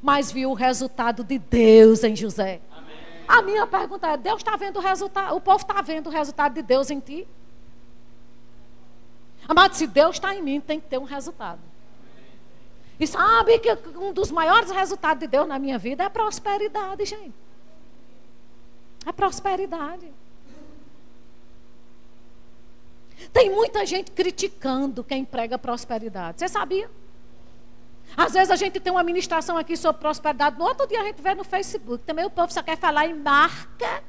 mas 0.02 0.32
viu 0.32 0.52
o 0.52 0.54
resultado 0.54 1.24
de 1.24 1.38
Deus 1.38 2.04
em 2.04 2.16
José. 2.16 2.62
Amém. 2.76 2.96
A 3.28 3.42
minha 3.42 3.68
pergunta 3.68 4.08
é: 4.08 4.18
Deus 4.18 4.38
está 4.38 4.56
vendo 4.56 4.78
o 4.78 4.82
resultado? 4.82 5.36
O 5.36 5.42
povo 5.42 5.62
está 5.62 5.82
vendo 5.82 6.08
o 6.08 6.12
resultado 6.12 6.54
de 6.54 6.62
Deus 6.62 6.90
em 6.90 7.00
ti? 7.00 7.28
Amado, 9.48 9.76
se 9.76 9.86
Deus 9.86 10.16
está 10.16 10.34
em 10.34 10.42
mim, 10.42 10.60
tem 10.60 10.80
que 10.80 10.88
ter 10.88 10.98
um 10.98 11.04
resultado. 11.04 11.60
E 13.00 13.06
sabe 13.06 13.60
que 13.60 13.70
um 13.98 14.14
dos 14.14 14.32
maiores 14.32 14.72
resultados 14.72 15.20
de 15.20 15.28
Deus 15.28 15.48
na 15.48 15.60
minha 15.60 15.78
vida 15.78 16.04
é 16.04 16.10
prosperidade, 16.10 17.06
gente. 17.06 17.34
É 19.06 19.12
prosperidade. 19.12 20.12
Tem 23.32 23.50
muita 23.50 23.86
gente 23.86 24.12
criticando 24.12 25.04
quem 25.04 25.24
prega 25.24 25.58
prosperidade. 25.58 26.40
Você 26.40 26.48
sabia? 26.48 26.90
Às 28.16 28.34
vezes 28.34 28.52
a 28.52 28.56
gente 28.56 28.80
tem 28.80 28.92
uma 28.92 29.04
ministração 29.04 29.58
aqui 29.58 29.76
sobre 29.76 30.02
prosperidade, 30.02 30.58
no 30.58 30.66
outro 30.66 30.88
dia 30.88 31.02
a 31.02 31.04
gente 31.04 31.22
vê 31.22 31.34
no 31.34 31.44
Facebook. 31.44 32.04
Também 32.04 32.26
o 32.26 32.30
povo 32.30 32.52
só 32.54 32.62
quer 32.62 32.78
falar 32.78 33.08
em 33.08 33.16
marca. 33.16 34.04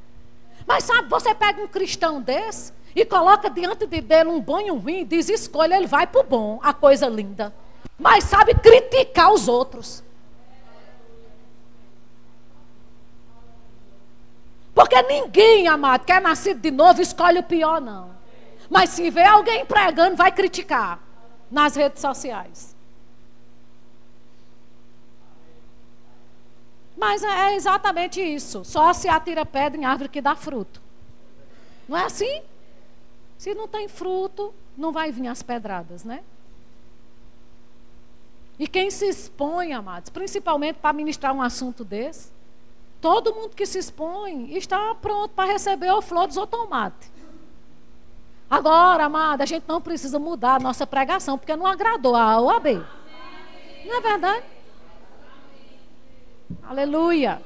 Mas 0.67 0.85
sabe, 0.85 1.09
você 1.09 1.35
pega 1.35 1.63
um 1.63 1.69
cristão 1.69 2.21
desse 2.21 2.73
e 2.95 3.05
coloca 3.05 3.51
diante 3.51 3.87
de 3.87 4.01
dele 4.01 4.31
um 4.31 4.41
bom 4.41 4.61
e 4.61 4.71
um 4.71 4.79
ruim, 4.79 5.05
diz 5.05 5.29
escolha, 5.29 5.77
ele 5.77 5.87
vai 5.87 6.07
para 6.07 6.21
o 6.21 6.25
bom, 6.25 6.61
a 6.63 6.73
coisa 6.73 7.09
linda. 7.09 7.53
Mas 7.99 8.25
sabe 8.25 8.55
criticar 8.55 9.33
os 9.33 9.49
outros. 9.49 10.03
Porque 14.75 15.01
ninguém, 15.03 15.69
amado, 15.69 16.05
que 16.05 16.13
é 16.13 16.21
nascido 16.21 16.61
de 16.61 16.71
novo, 16.71 17.01
escolhe 17.01 17.39
o 17.39 17.43
pior, 17.43 17.81
não. 17.81 18.14
Mas 18.71 18.91
se 18.91 19.11
vê 19.11 19.25
alguém 19.25 19.65
pregando, 19.67 20.17
vai 20.17 20.33
criticar 20.33 21.01
nas 21.51 21.77
redes 21.77 22.01
sociais. 22.01 22.75
Mas 26.97 27.23
é, 27.23 27.27
é 27.27 27.57
exatamente 27.57 28.21
isso. 28.21 28.65
Só 28.65 28.93
se 28.93 29.09
atira 29.09 29.45
pedra 29.45 29.81
em 29.81 29.85
árvore 29.85 30.09
que 30.09 30.21
dá 30.21 30.35
fruto. 30.35 30.81
Não 31.89 31.97
é 31.97 32.05
assim? 32.05 32.43
Se 33.37 33.55
não 33.55 33.69
tem 33.69 33.89
fruto, 33.89 34.55
não 34.77 34.93
vai 34.93 35.11
vir 35.13 35.29
as 35.29 35.43
pedradas, 35.43 36.05
né? 36.05 36.23
E 38.59 38.69
quem 38.69 38.91
se 38.91 39.07
expõe, 39.07 39.73
amados, 39.73 40.11
principalmente 40.11 40.77
para 40.77 40.93
ministrar 40.93 41.35
um 41.35 41.43
assunto 41.43 41.85
desse, 41.85 42.31
todo 43.01 43.35
mundo 43.35 43.55
que 43.55 43.67
se 43.67 43.79
expõe 43.79 44.57
está 44.57 44.95
pronto 44.95 45.33
para 45.33 45.53
receber 45.53 45.91
o 45.91 46.01
flor 46.01 46.29
ou 46.37 46.47
tomate. 46.47 47.11
Agora, 48.49 49.05
amada, 49.05 49.43
a 49.43 49.47
gente 49.47 49.65
não 49.67 49.81
precisa 49.81 50.19
mudar 50.19 50.57
a 50.57 50.61
nossa 50.61 50.87
pregação, 50.87 51.39
porque 51.39 51.57
não 51.57 51.67
agradou 51.67 52.15
a 52.15 52.41
OAB. 52.41 52.85
Não 53.85 53.97
é 53.97 54.01
verdade? 54.01 54.45
Aleluia. 56.63 57.43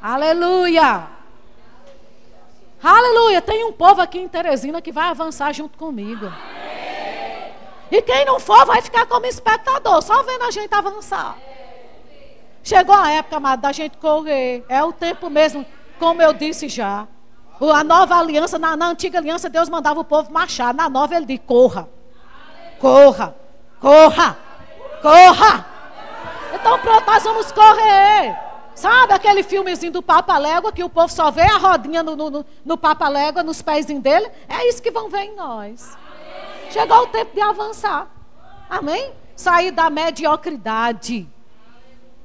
Aleluia. 0.00 1.08
Aleluia. 2.82 3.42
Tem 3.42 3.64
um 3.64 3.72
povo 3.72 4.00
aqui 4.00 4.18
em 4.18 4.28
Teresina 4.28 4.82
que 4.82 4.92
vai 4.92 5.08
avançar 5.08 5.52
junto 5.52 5.78
comigo. 5.78 6.30
E 7.90 8.02
quem 8.02 8.24
não 8.24 8.40
for 8.40 8.66
vai 8.66 8.82
ficar 8.82 9.06
como 9.06 9.26
espectador, 9.26 10.02
só 10.02 10.22
vendo 10.22 10.42
a 10.42 10.50
gente 10.50 10.74
avançar. 10.74 11.36
Chegou 12.62 12.94
a 12.94 13.10
época, 13.12 13.36
amado, 13.36 13.60
da 13.60 13.72
gente 13.72 13.96
correr. 13.98 14.64
É 14.68 14.82
o 14.82 14.92
tempo 14.92 15.30
mesmo, 15.30 15.64
como 15.98 16.20
eu 16.20 16.32
disse 16.32 16.68
já. 16.68 17.06
A 17.60 17.82
nova 17.82 18.16
aliança, 18.16 18.58
na, 18.58 18.76
na 18.76 18.88
antiga 18.88 19.18
aliança, 19.18 19.48
Deus 19.48 19.68
mandava 19.68 20.00
o 20.00 20.04
povo 20.04 20.30
marchar. 20.32 20.74
Na 20.74 20.88
nova, 20.88 21.16
ele 21.16 21.24
diz: 21.24 21.40
corra, 21.46 21.88
corra, 22.78 23.34
corra, 23.80 24.36
corra. 25.00 25.66
Então, 26.54 26.78
pronto, 26.78 27.06
nós 27.06 27.22
vamos 27.22 27.52
correr. 27.52 28.36
Sabe 28.74 29.14
aquele 29.14 29.42
filmezinho 29.42 29.90
do 29.90 30.02
Papa 30.02 30.36
Légua 30.36 30.70
que 30.70 30.84
o 30.84 30.90
povo 30.90 31.08
só 31.10 31.30
vê 31.30 31.42
a 31.42 31.56
rodinha 31.56 32.02
no, 32.02 32.14
no, 32.14 32.44
no 32.62 32.76
Papa 32.76 33.08
Légua, 33.08 33.42
nos 33.42 33.62
pés 33.62 33.86
dele? 33.86 34.30
É 34.46 34.68
isso 34.68 34.82
que 34.82 34.90
vão 34.90 35.08
ver 35.08 35.22
em 35.22 35.34
nós. 35.34 35.96
Chegou 36.70 37.04
o 37.04 37.06
tempo 37.06 37.34
de 37.34 37.40
avançar. 37.40 38.06
Amém? 38.68 39.12
Sair 39.34 39.70
da 39.70 39.88
mediocridade. 39.88 41.26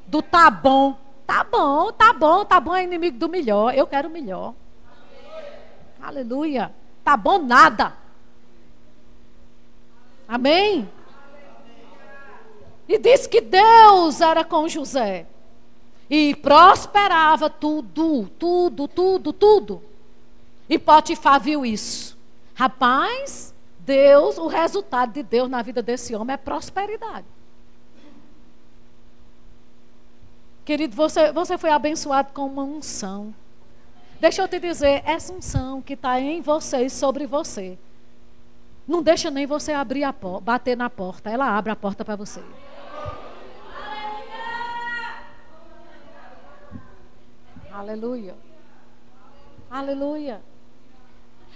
Do 0.07 0.21
tá 0.21 0.49
bom. 0.49 0.97
Tá 1.25 1.45
bom, 1.45 1.89
tá 1.93 2.11
bom, 2.11 2.43
tá 2.43 2.59
bom 2.59 2.75
é 2.75 2.84
inimigo 2.84 3.17
do 3.17 3.29
melhor. 3.29 3.73
Eu 3.73 3.88
quero 3.88 4.09
o 4.09 4.11
melhor. 4.11 4.53
Aleluia. 6.02 6.74
Tá 7.04 7.16
bom 7.16 7.39
nada. 7.39 7.93
Amém? 10.28 10.89
E 12.88 12.97
disse 12.97 13.28
que 13.30 13.41
Deus 13.41 14.22
era 14.22 14.43
com 14.43 14.68
José. 14.68 15.26
E 16.10 16.36
prosperava 16.36 17.49
tudo, 17.49 18.28
tudo, 18.38 18.88
tudo, 18.88 19.32
tudo. 19.32 19.82
E 20.70 20.78
Potifar 20.78 21.39
viu 21.39 21.66
isso. 21.66 22.18
Rapaz, 22.54 23.54
Deus, 23.80 24.38
o 24.38 24.47
resultado 24.47 25.14
de 25.14 25.24
Deus 25.24 25.49
na 25.49 25.62
vida 25.62 25.82
desse 25.82 26.16
homem 26.16 26.34
é 26.34 26.38
prosperidade. 26.38 27.26
Querido, 30.64 30.95
você, 30.95 31.32
você 31.32 31.58
foi 31.58 31.72
abençoado 31.72 32.32
com 32.34 32.45
uma 32.45 32.64
unção. 32.64 33.34
Deixa 34.22 34.43
eu 34.43 34.47
te 34.47 34.59
dizer, 34.59 35.01
essa 35.03 35.34
unção 35.34 35.82
que 35.82 35.93
está 35.93 36.19
em 36.22 36.41
você 36.41 36.86
e 36.86 36.89
sobre 36.91 37.26
você, 37.26 37.76
não 38.88 39.01
deixa 39.01 39.32
nem 39.32 39.47
você 39.47 39.72
abrir 39.72 40.03
a 40.03 40.13
bater 40.43 40.78
na 40.78 40.91
porta. 40.91 41.32
Ela 41.32 41.57
abre 41.57 41.72
a 41.72 41.76
porta 41.76 42.05
para 42.05 42.15
você. 42.15 42.39
Aleluia. 47.72 48.36
Aleluia. 49.72 50.39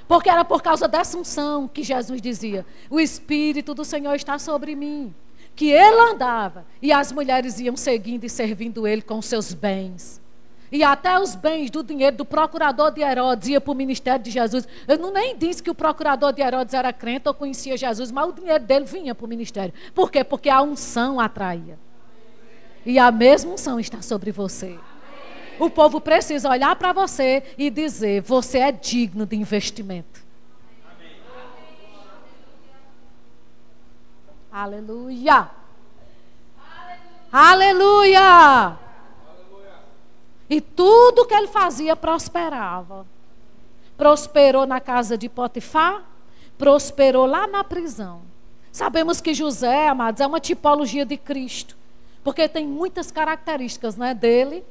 Porque 0.08 0.28
era 0.28 0.44
por 0.44 0.64
causa 0.64 0.88
dessa 0.88 1.20
unção 1.20 1.68
que 1.68 1.84
Jesus 1.84 2.20
dizia: 2.20 2.66
O 2.90 3.00
Espírito 3.00 3.76
do 3.76 3.86
Senhor 3.86 4.16
está 4.16 4.40
sobre 4.40 4.76
mim. 4.76 5.14
Que 5.56 5.70
ele 5.70 6.12
andava 6.12 6.66
e 6.82 6.92
as 6.92 7.12
mulheres 7.12 7.60
iam 7.60 7.78
seguindo 7.78 8.24
e 8.24 8.30
servindo 8.30 8.88
ele 8.88 9.04
com 9.04 9.22
seus 9.22 9.54
bens. 9.54 10.25
E 10.72 10.84
até 10.84 11.20
os 11.20 11.36
bens 11.36 11.70
do 11.70 11.84
dinheiro 11.84 12.18
do 12.18 12.26
procurador 12.26 12.92
de 12.92 13.02
Herodes 13.02 13.48
ia 13.48 13.62
para 13.62 13.72
o 13.72 13.76
ministério 13.76 14.24
de 14.24 14.32
Jesus. 14.32 14.68
Eu 14.88 14.98
não 14.98 15.12
nem 15.12 15.38
disse 15.38 15.62
que 15.62 15.70
o 15.70 15.76
procurador 15.76 16.34
de 16.34 16.42
Herodes 16.42 16.74
era 16.74 16.92
crente 16.92 17.28
ou 17.28 17.34
conhecia 17.34 17.78
Jesus, 17.78 18.12
mas 18.12 18.30
o 18.30 18.34
dinheiro 18.34 18.64
dele 18.64 18.86
vinha 18.86 19.14
para 19.14 19.26
o 19.26 19.30
ministério. 19.30 19.74
Por 19.94 20.12
quê? 20.12 20.24
Porque 20.24 20.50
a 20.50 20.62
unção 20.62 21.20
atraía. 21.20 21.78
E 22.86 23.00
a 23.00 23.12
mesma 23.12 23.54
unção 23.54 23.80
está 23.80 24.02
sobre 24.02 24.32
você. 24.32 24.78
O 25.60 25.70
povo 25.70 26.02
precisa 26.02 26.50
olhar 26.50 26.76
para 26.76 26.92
você 26.92 27.44
e 27.58 27.70
dizer: 27.70 28.22
você 28.22 28.60
é 28.60 28.72
digno 28.72 29.26
de 29.26 29.36
investimento. 29.36 30.26
Aleluia. 34.52 35.50
Aleluia. 37.32 38.16
Aleluia. 38.22 38.85
E 40.50 40.62
tudo 40.62 41.26
que 41.26 41.34
ele 41.34 41.48
fazia 41.48 41.96
prosperava. 41.96 43.06
Prosperou 43.98 44.66
na 44.66 44.80
casa 44.80 45.18
de 45.18 45.30
Potifar, 45.30 46.04
prosperou 46.58 47.26
lá 47.26 47.48
na 47.48 47.64
prisão. 47.64 48.22
Sabemos 48.72 49.22
que 49.22 49.34
José, 49.34 49.88
amados, 49.88 50.22
é 50.22 50.28
uma 50.28 50.40
tipologia 50.40 51.06
de 51.06 51.16
Cristo, 51.16 51.78
porque 52.24 52.50
tem 52.50 52.68
muitas 52.68 53.10
características 53.10 53.96
né, 53.96 54.14
dele 54.14 54.66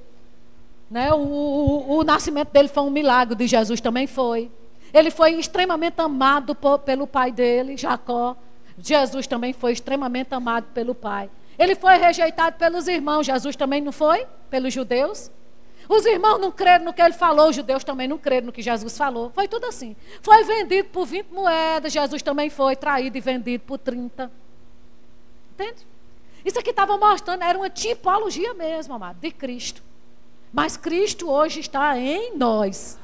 né? 0.90 1.12
O, 1.12 1.16
o, 1.16 1.96
o, 1.96 2.04
nascimento 2.04 2.50
dele 2.50 2.68
foi 2.68 2.82
um 2.82 2.90
milagre, 2.90 3.34
de 3.34 3.46
Jesus 3.46 3.80
também 3.80 4.06
foi. 4.06 4.50
Ele 4.92 5.10
foi 5.10 5.32
extremamente 5.32 6.00
amado 6.00 6.54
por, 6.54 6.78
pelo 6.78 7.06
pai 7.06 7.32
dele, 7.32 7.76
Jacó. 7.76 8.36
Jesus 8.78 9.26
também 9.26 9.52
foi 9.52 9.72
extremamente 9.72 10.32
amado 10.34 10.66
pelo 10.74 10.94
pai. 10.94 11.30
Ele 11.58 11.74
foi 11.74 11.96
rejeitado 11.96 12.56
pelos 12.58 12.86
irmãos, 12.88 13.26
Jesus 13.26 13.56
também 13.56 13.80
não 13.80 13.92
foi? 13.92 14.26
Pelos 14.50 14.72
judeus? 14.72 15.30
Os 15.88 16.04
irmãos 16.06 16.38
não 16.38 16.50
creram 16.50 16.86
no 16.86 16.92
que 16.92 17.02
ele 17.02 17.12
falou, 17.12 17.48
os 17.48 17.56
judeus 17.56 17.84
também 17.84 18.08
não 18.08 18.18
creram 18.18 18.46
no 18.46 18.52
que 18.52 18.62
Jesus 18.62 18.96
falou. 18.96 19.30
Foi 19.34 19.46
tudo 19.46 19.66
assim. 19.66 19.94
Foi 20.22 20.42
vendido 20.44 20.88
por 20.88 21.06
20 21.06 21.28
moedas, 21.28 21.92
Jesus 21.92 22.22
também 22.22 22.50
foi 22.50 22.76
traído 22.76 23.16
e 23.18 23.20
vendido 23.20 23.64
por 23.64 23.78
30. 23.78 24.30
Entende? 25.52 25.86
Isso 26.44 26.58
aqui 26.58 26.70
estava 26.70 26.96
mostrando, 26.98 27.42
era 27.42 27.56
uma 27.56 27.70
tipologia 27.70 28.52
mesmo, 28.54 28.94
amado, 28.94 29.18
de 29.20 29.30
Cristo. 29.30 29.82
Mas 30.52 30.76
Cristo 30.76 31.30
hoje 31.30 31.60
está 31.60 31.98
em 31.98 32.36
nós. 32.36 32.98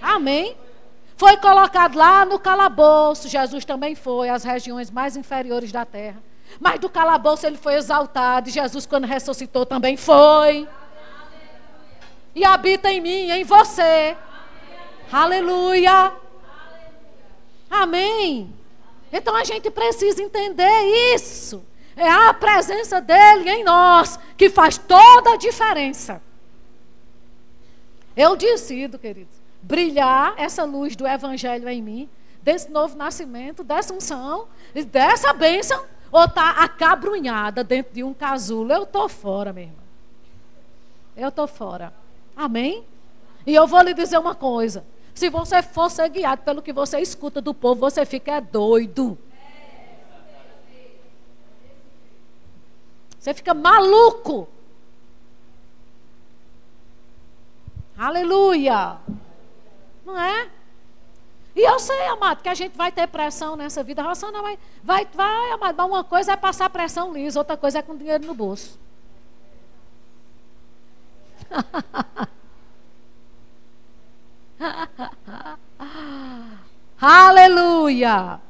Amém? 0.00 0.56
Foi 1.16 1.36
colocado 1.36 1.96
lá 1.96 2.24
no 2.24 2.38
calabouço, 2.38 3.28
Jesus 3.28 3.64
também 3.64 3.94
foi, 3.94 4.30
as 4.30 4.42
regiões 4.42 4.90
mais 4.90 5.16
inferiores 5.16 5.70
da 5.70 5.84
terra. 5.84 6.22
Mas 6.58 6.80
do 6.80 6.88
calabouço 6.88 7.46
ele 7.46 7.58
foi 7.58 7.74
exaltado, 7.74 8.48
e 8.48 8.52
Jesus, 8.52 8.86
quando 8.86 9.04
ressuscitou, 9.06 9.66
também 9.66 9.96
foi. 9.96 10.66
E 12.34 12.44
habita 12.44 12.90
em 12.90 13.00
mim, 13.00 13.30
em 13.30 13.44
você. 13.44 14.16
Aleluia. 15.10 16.12
Amém. 17.68 18.52
Então 19.12 19.34
a 19.34 19.44
gente 19.44 19.70
precisa 19.70 20.22
entender 20.22 21.14
isso. 21.14 21.64
É 21.96 22.08
a 22.08 22.32
presença 22.32 23.00
dele 23.00 23.50
em 23.50 23.64
nós 23.64 24.18
que 24.36 24.48
faz 24.48 24.78
toda 24.78 25.34
a 25.34 25.36
diferença. 25.36 26.22
Eu 28.16 28.36
decido, 28.36 28.98
queridos, 28.98 29.34
brilhar 29.62 30.34
essa 30.36 30.64
luz 30.64 30.96
do 30.96 31.06
Evangelho 31.06 31.68
em 31.68 31.82
mim, 31.82 32.08
desse 32.42 32.70
novo 32.70 32.96
nascimento, 32.96 33.62
dessa 33.62 33.92
unção, 33.92 34.46
dessa 34.86 35.32
bênção, 35.32 35.84
ou 36.10 36.24
está 36.24 36.50
acabrunhada 36.50 37.62
dentro 37.62 37.92
de 37.92 38.02
um 38.02 38.14
casulo. 38.14 38.72
Eu 38.72 38.84
estou 38.84 39.08
fora, 39.08 39.52
minha 39.52 39.66
irmã. 39.66 39.82
Eu 41.16 41.28
estou 41.28 41.46
fora. 41.46 41.92
Amém? 42.40 42.86
E 43.46 43.54
eu 43.54 43.66
vou 43.66 43.82
lhe 43.82 43.92
dizer 43.92 44.16
uma 44.16 44.34
coisa. 44.34 44.82
Se 45.14 45.28
você 45.28 45.62
for 45.62 45.90
ser 45.90 46.08
guiado 46.08 46.42
pelo 46.42 46.62
que 46.62 46.72
você 46.72 46.98
escuta 46.98 47.38
do 47.38 47.52
povo, 47.52 47.80
você 47.80 48.06
fica 48.06 48.40
doido. 48.40 49.18
Você 53.18 53.34
fica 53.34 53.52
maluco. 53.52 54.48
Aleluia! 57.98 58.96
Não 60.06 60.18
é? 60.18 60.48
E 61.54 61.60
eu 61.60 61.78
sei, 61.78 62.06
amado, 62.06 62.42
que 62.42 62.48
a 62.48 62.54
gente 62.54 62.74
vai 62.74 62.90
ter 62.90 63.06
pressão 63.06 63.54
nessa 63.54 63.82
vida. 63.82 64.00
Ração 64.00 64.32
vai, 64.32 64.58
vai, 64.82 65.06
vai, 65.12 65.50
amado. 65.50 65.76
Mas 65.76 65.86
uma 65.86 66.04
coisa 66.04 66.32
é 66.32 66.36
passar 66.36 66.70
pressão 66.70 67.12
lisa, 67.12 67.38
outra 67.38 67.58
coisa 67.58 67.80
é 67.80 67.82
com 67.82 67.94
dinheiro 67.94 68.26
no 68.26 68.34
bolso. 68.34 68.78
Aleluia! 77.00 78.40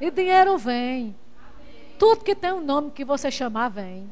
E 0.00 0.10
dinheiro 0.10 0.58
vem. 0.58 1.16
Tudo 1.98 2.24
que 2.24 2.34
tem 2.34 2.52
um 2.52 2.60
nome 2.60 2.90
que 2.90 3.04
você 3.04 3.30
chamar 3.30 3.68
vem. 3.68 4.10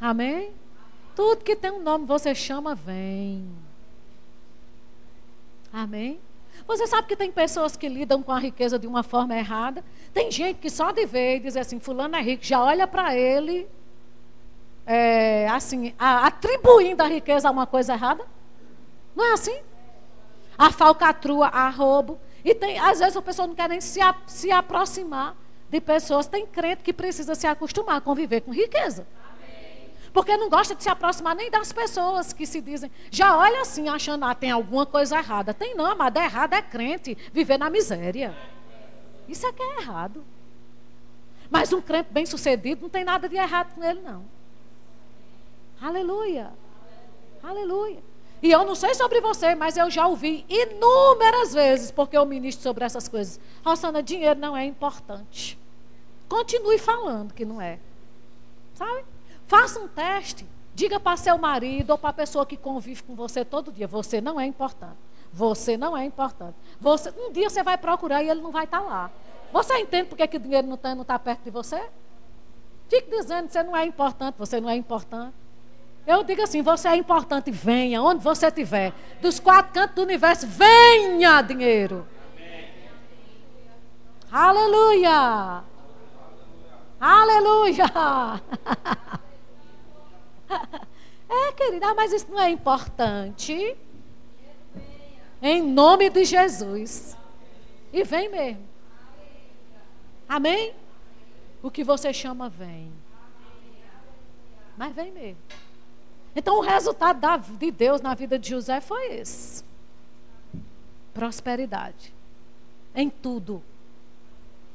Amém? 0.00 0.52
Tudo 1.14 1.44
que 1.44 1.54
tem 1.54 1.70
um 1.70 1.82
nome 1.82 2.06
você 2.06 2.34
chama, 2.34 2.74
vem. 2.74 3.48
Amém? 5.72 6.18
Você 6.66 6.86
sabe 6.86 7.08
que 7.08 7.16
tem 7.16 7.30
pessoas 7.30 7.76
que 7.76 7.88
lidam 7.88 8.22
com 8.22 8.32
a 8.32 8.38
riqueza 8.38 8.78
de 8.78 8.86
uma 8.86 9.02
forma 9.02 9.36
errada. 9.36 9.84
Tem 10.12 10.30
gente 10.30 10.58
que 10.58 10.70
só 10.70 10.90
de 10.92 11.06
ver 11.06 11.36
e 11.36 11.40
dizer 11.40 11.60
assim, 11.60 11.80
fulano 11.80 12.16
é 12.16 12.22
rico, 12.22 12.44
já 12.44 12.62
olha 12.62 12.86
para 12.86 13.16
ele, 13.16 13.68
é, 14.92 15.46
assim, 15.48 15.94
a, 15.96 16.26
atribuindo 16.26 17.00
a 17.00 17.06
riqueza 17.06 17.46
a 17.46 17.52
uma 17.52 17.64
coisa 17.64 17.92
errada. 17.92 18.26
Não 19.14 19.24
é 19.24 19.32
assim? 19.34 19.56
A 20.58 20.72
falcatrua, 20.72 21.46
a 21.46 21.68
roubo. 21.68 22.18
E 22.44 22.52
tem, 22.56 22.76
às 22.76 22.98
vezes 22.98 23.16
a 23.16 23.22
pessoa 23.22 23.46
não 23.46 23.54
quer 23.54 23.68
nem 23.68 23.80
se, 23.80 24.00
a, 24.00 24.12
se 24.26 24.50
aproximar 24.50 25.36
de 25.70 25.80
pessoas. 25.80 26.26
Tem 26.26 26.44
crente 26.44 26.82
que 26.82 26.92
precisa 26.92 27.36
se 27.36 27.46
acostumar 27.46 27.98
a 27.98 28.00
conviver 28.00 28.40
com 28.40 28.52
riqueza. 28.52 29.06
Porque 30.12 30.36
não 30.36 30.50
gosta 30.50 30.74
de 30.74 30.82
se 30.82 30.88
aproximar 30.88 31.36
nem 31.36 31.52
das 31.52 31.72
pessoas 31.72 32.32
que 32.32 32.44
se 32.44 32.60
dizem. 32.60 32.90
Já 33.12 33.38
olha 33.38 33.60
assim, 33.60 33.88
achando, 33.88 34.24
ah, 34.24 34.34
tem 34.34 34.50
alguma 34.50 34.84
coisa 34.84 35.18
errada. 35.18 35.54
Tem 35.54 35.72
não, 35.72 35.86
amada, 35.86 36.18
é 36.18 36.24
errado 36.24 36.54
é 36.54 36.62
crente 36.62 37.16
viver 37.32 37.60
na 37.60 37.70
miséria. 37.70 38.36
Isso 39.28 39.46
é 39.46 39.52
que 39.52 39.62
é 39.62 39.82
errado. 39.82 40.24
Mas 41.48 41.72
um 41.72 41.80
crente 41.80 42.08
bem 42.10 42.26
sucedido 42.26 42.82
não 42.82 42.88
tem 42.90 43.04
nada 43.04 43.28
de 43.28 43.36
errado 43.36 43.72
com 43.72 43.84
ele, 43.84 44.00
não. 44.00 44.39
Aleluia. 45.80 46.50
Aleluia. 47.42 48.02
E 48.42 48.50
eu 48.50 48.64
não 48.64 48.74
sei 48.74 48.94
sobre 48.94 49.20
você, 49.20 49.54
mas 49.54 49.76
eu 49.76 49.90
já 49.90 50.06
ouvi 50.06 50.44
inúmeras 50.48 51.52
vezes, 51.52 51.90
porque 51.90 52.16
eu 52.16 52.24
ministro 52.24 52.62
sobre 52.62 52.84
essas 52.84 53.08
coisas. 53.08 53.38
Rosana, 53.64 54.02
dinheiro 54.02 54.38
não 54.38 54.56
é 54.56 54.64
importante. 54.64 55.58
Continue 56.28 56.78
falando 56.78 57.34
que 57.34 57.44
não 57.44 57.60
é. 57.60 57.78
Sabe? 58.74 59.04
Faça 59.46 59.78
um 59.80 59.88
teste. 59.88 60.46
Diga 60.74 60.98
para 60.98 61.16
seu 61.16 61.36
marido 61.36 61.90
ou 61.90 61.98
para 61.98 62.10
a 62.10 62.14
pessoa 62.14 62.46
que 62.46 62.56
convive 62.56 63.02
com 63.02 63.14
você 63.14 63.44
todo 63.44 63.72
dia: 63.72 63.86
você 63.86 64.20
não 64.20 64.40
é 64.40 64.46
importante. 64.46 64.96
Você 65.32 65.76
não 65.76 65.96
é 65.96 66.04
importante. 66.04 66.54
Você, 66.80 67.12
um 67.18 67.32
dia 67.32 67.50
você 67.50 67.62
vai 67.62 67.76
procurar 67.76 68.22
e 68.22 68.30
ele 68.30 68.40
não 68.40 68.50
vai 68.50 68.64
estar 68.64 68.80
tá 68.80 68.84
lá. 68.84 69.10
Você 69.52 69.76
entende 69.78 70.08
porque 70.08 70.26
que 70.26 70.36
o 70.36 70.40
dinheiro 70.40 70.66
não 70.66 70.76
está 70.76 70.96
tá 71.04 71.18
perto 71.18 71.42
de 71.42 71.50
você? 71.50 71.82
Fique 72.88 73.10
dizendo 73.10 73.50
você 73.50 73.62
não 73.62 73.76
é 73.76 73.84
importante, 73.84 74.36
você 74.38 74.60
não 74.60 74.70
é 74.70 74.76
importante. 74.76 75.34
Eu 76.06 76.24
digo 76.24 76.42
assim: 76.42 76.62
você 76.62 76.88
é 76.88 76.96
importante, 76.96 77.50
venha, 77.50 78.02
onde 78.02 78.22
você 78.22 78.46
estiver. 78.46 78.92
Dos 79.20 79.38
quatro 79.38 79.72
cantos 79.72 79.94
do 79.94 80.02
universo, 80.02 80.46
venha 80.46 81.42
dinheiro. 81.42 82.06
Aleluia! 84.30 85.64
Aleluia! 87.00 87.84
é, 91.28 91.52
querida, 91.52 91.94
mas 91.94 92.12
isso 92.12 92.30
não 92.30 92.40
é 92.40 92.50
importante. 92.50 93.76
Em 95.42 95.62
nome 95.62 96.10
de 96.10 96.24
Jesus. 96.24 97.16
E 97.92 98.04
vem 98.04 98.28
mesmo. 98.28 98.68
Amém? 100.28 100.74
O 101.62 101.70
que 101.70 101.82
você 101.82 102.12
chama 102.12 102.48
vem. 102.48 102.92
Mas 104.76 104.94
vem 104.94 105.10
mesmo. 105.10 105.40
Então 106.34 106.58
o 106.58 106.60
resultado 106.60 107.20
da, 107.20 107.36
de 107.36 107.70
Deus 107.70 108.00
na 108.00 108.14
vida 108.14 108.38
de 108.38 108.50
José 108.50 108.80
foi 108.80 109.14
esse: 109.14 109.64
prosperidade. 111.12 112.14
Em 112.94 113.08
tudo. 113.08 113.62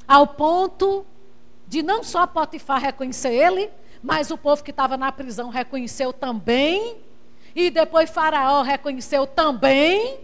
Ao 0.08 0.28
ponto 0.28 1.06
de 1.68 1.82
não 1.82 2.04
só 2.04 2.28
Potifar 2.28 2.80
reconhecer 2.80 3.34
ele, 3.34 3.70
mas 4.02 4.30
o 4.30 4.38
povo 4.38 4.64
que 4.64 4.72
estava 4.72 4.96
na 4.96 5.12
prisão 5.12 5.50
reconheceu 5.50 6.14
também. 6.14 6.98
E 7.56 7.70
depois 7.70 8.10
Faraó 8.10 8.62
reconheceu 8.62 9.26
também. 9.26 10.20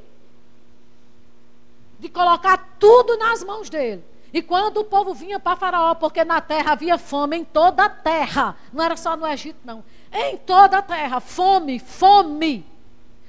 De 2.00 2.10
colocar 2.10 2.76
tudo 2.80 3.18
nas 3.18 3.44
mãos 3.44 3.70
dele. 3.70 4.04
E 4.34 4.42
quando 4.42 4.78
o 4.78 4.84
povo 4.84 5.14
vinha 5.14 5.40
para 5.40 5.58
Faraó, 5.58 5.94
porque 5.96 6.24
na 6.24 6.40
terra 6.40 6.72
havia 6.72 6.98
fome 6.98 7.38
em 7.38 7.44
toda 7.44 7.86
a 7.86 7.90
terra, 7.90 8.56
não 8.72 8.84
era 8.84 8.96
só 8.96 9.18
no 9.18 9.28
Egito, 9.28 9.60
não. 9.66 9.84
Em 10.12 10.38
toda 10.38 10.80
a 10.80 10.82
terra, 10.82 11.20
fome, 11.20 11.80
fome. 11.80 12.66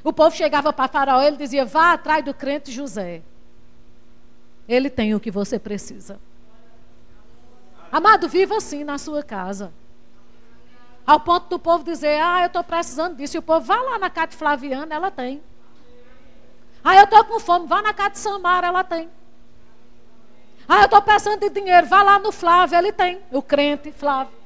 O 0.03 0.13
povo 0.13 0.35
chegava 0.35 0.73
para 0.73 0.89
Faraó, 0.89 1.23
ele 1.23 1.37
dizia: 1.37 1.65
vá 1.65 1.93
atrás 1.93 2.25
do 2.25 2.35
crente 2.35 2.73
José. 2.73 3.23
Ele 4.69 4.91
tem 4.91 5.15
o 5.15 5.21
que 5.21 5.31
você 5.31 5.59
precisa. 5.59 6.19
Amado, 7.91 8.29
viva 8.29 8.57
assim 8.57 8.85
na 8.85 8.99
sua 8.99 9.23
casa. 9.23 9.73
Ao 11.07 11.21
ponto 11.21 11.49
do 11.49 11.59
povo 11.59 11.85
dizer: 11.85 12.21
ah, 12.21 12.41
eu 12.41 12.47
estou 12.47 12.65
precisando 12.65 13.17
disso. 13.17 13.37
E 13.37 13.39
o 13.39 13.43
povo, 13.43 13.65
vá 13.67 13.77
lá 13.77 13.99
na 13.99 14.11
casa 14.11 14.29
de 14.29 14.37
Flaviana, 14.37 14.95
ela 14.95 15.11
tem. 15.11 15.43
Ah, 16.83 16.97
eu 16.97 17.05
estou 17.05 17.25
com 17.25 17.39
fome, 17.39 17.67
vá 17.67 17.81
na 17.81 17.95
casa 17.95 18.11
de 18.11 18.19
Samara, 18.19 18.67
ela 18.67 18.83
tem. 18.83 19.09
Ah, 20.69 20.81
eu 20.81 20.85
estou 20.87 21.03
precisando 21.03 21.41
de 21.41 21.51
dinheiro. 21.51 21.87
Vá 21.87 22.03
lá 22.03 22.19
no 22.19 22.33
Flávio, 22.33 22.77
ele 22.77 22.93
tem. 22.93 23.21
O 23.31 23.43
crente 23.43 23.93
Flávio. 23.93 24.42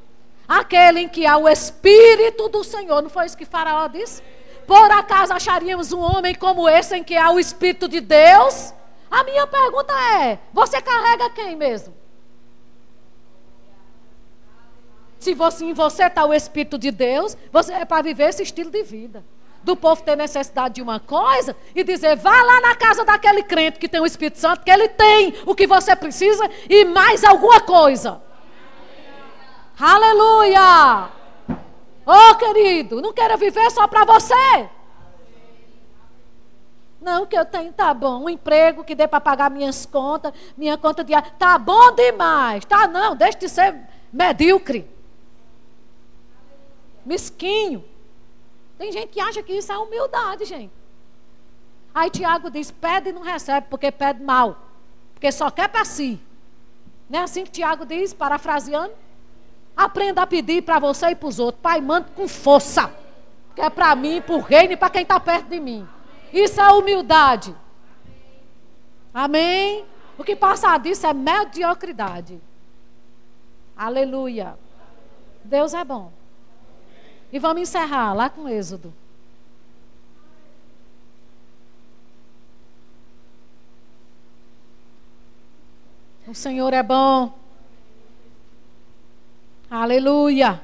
Aquele 0.48 1.00
em 1.00 1.08
que 1.08 1.26
há 1.26 1.36
o 1.36 1.48
Espírito 1.48 2.48
do 2.48 2.62
Senhor. 2.62 3.02
Não 3.02 3.10
foi 3.10 3.26
isso 3.26 3.36
que 3.36 3.44
Faraó 3.44 3.86
disse? 3.88 4.22
Por 4.66 4.90
acaso 4.90 5.32
acharíamos 5.32 5.92
um 5.92 6.00
homem 6.00 6.34
como 6.34 6.68
esse 6.68 6.96
em 6.96 7.04
que 7.04 7.16
há 7.16 7.30
o 7.30 7.38
Espírito 7.38 7.88
de 7.88 8.00
Deus? 8.00 8.72
A 9.10 9.24
minha 9.24 9.46
pergunta 9.46 9.92
é: 10.22 10.38
você 10.52 10.80
carrega 10.82 11.30
quem 11.30 11.56
mesmo? 11.56 11.94
Se 15.18 15.34
você, 15.34 15.64
em 15.64 15.72
você 15.72 16.04
está 16.04 16.24
o 16.24 16.34
Espírito 16.34 16.78
de 16.78 16.90
Deus, 16.90 17.36
você 17.50 17.72
é 17.72 17.84
para 17.84 18.02
viver 18.02 18.28
esse 18.28 18.42
estilo 18.42 18.70
de 18.70 18.82
vida 18.82 19.24
do 19.66 19.74
povo 19.74 20.00
ter 20.00 20.16
necessidade 20.16 20.76
de 20.76 20.82
uma 20.82 21.00
coisa 21.00 21.56
e 21.74 21.82
dizer: 21.82 22.16
vá 22.16 22.42
lá 22.42 22.60
na 22.60 22.74
casa 22.76 23.04
daquele 23.04 23.42
crente 23.42 23.78
que 23.78 23.88
tem 23.88 24.00
o 24.00 24.06
Espírito 24.06 24.38
Santo, 24.38 24.62
que 24.64 24.70
ele 24.70 24.88
tem 24.88 25.34
o 25.44 25.54
que 25.54 25.66
você 25.66 25.94
precisa 25.96 26.48
e 26.70 26.84
mais 26.84 27.24
alguma 27.24 27.60
coisa. 27.60 28.22
Aleluia! 29.78 31.10
Oh, 32.06 32.34
querido, 32.36 33.02
não 33.02 33.12
quero 33.12 33.36
viver 33.36 33.70
só 33.70 33.86
para 33.86 34.04
você. 34.04 34.70
Não, 37.00 37.26
que 37.26 37.36
eu 37.36 37.44
tenho, 37.44 37.72
tá 37.72 37.92
bom, 37.92 38.24
um 38.24 38.28
emprego 38.28 38.82
que 38.82 38.94
dê 38.94 39.06
para 39.06 39.20
pagar 39.20 39.50
minhas 39.50 39.84
contas, 39.84 40.32
minha 40.56 40.78
conta 40.78 41.04
diária, 41.04 41.30
tá 41.38 41.58
bom 41.58 41.92
demais. 41.94 42.64
Tá 42.64 42.88
não, 42.88 43.14
deixe 43.14 43.38
de 43.38 43.48
ser 43.48 43.76
medíocre. 44.12 44.88
Mesquinho. 47.04 47.84
Tem 48.78 48.90
gente 48.90 49.08
que 49.08 49.20
acha 49.20 49.42
que 49.42 49.52
isso 49.52 49.70
é 49.70 49.78
humildade, 49.78 50.44
gente. 50.46 50.72
Aí 51.94 52.10
Tiago 52.10 52.50
diz: 52.50 52.70
pede 52.70 53.10
e 53.10 53.12
não 53.12 53.22
recebe, 53.22 53.66
porque 53.70 53.92
pede 53.92 54.22
mal. 54.22 54.58
Porque 55.14 55.30
só 55.30 55.50
quer 55.50 55.68
para 55.68 55.84
si. 55.84 56.20
Não 57.08 57.20
é 57.20 57.22
assim 57.22 57.44
que 57.44 57.50
Tiago 57.50 57.86
diz, 57.86 58.12
parafraseando? 58.12 58.92
Aprenda 59.76 60.22
a 60.22 60.26
pedir 60.26 60.62
para 60.62 60.78
você 60.78 61.08
e 61.08 61.14
para 61.14 61.28
os 61.28 61.38
outros. 61.38 61.60
Pai, 61.62 61.80
manda 61.80 62.08
com 62.14 62.26
força. 62.26 62.90
Que 63.54 63.60
é 63.60 63.68
para 63.68 63.94
mim, 63.94 64.22
para 64.22 64.34
o 64.34 64.40
reino 64.40 64.72
e 64.72 64.76
para 64.76 64.90
quem 64.90 65.02
está 65.02 65.20
perto 65.20 65.48
de 65.48 65.60
mim. 65.60 65.86
Isso 66.32 66.60
é 66.60 66.72
humildade. 66.72 67.54
Amém? 69.12 69.84
O 70.18 70.24
que 70.24 70.34
passa 70.34 70.76
disso 70.78 71.06
é 71.06 71.12
mediocridade. 71.12 72.40
Aleluia. 73.76 74.58
Deus 75.44 75.74
é 75.74 75.84
bom. 75.84 76.10
E 77.30 77.38
vamos 77.38 77.62
encerrar 77.62 78.14
lá 78.14 78.30
com 78.30 78.48
Êxodo. 78.48 78.92
O 86.26 86.34
Senhor 86.34 86.72
é 86.72 86.82
bom. 86.82 87.32
Aleluia. 89.70 90.62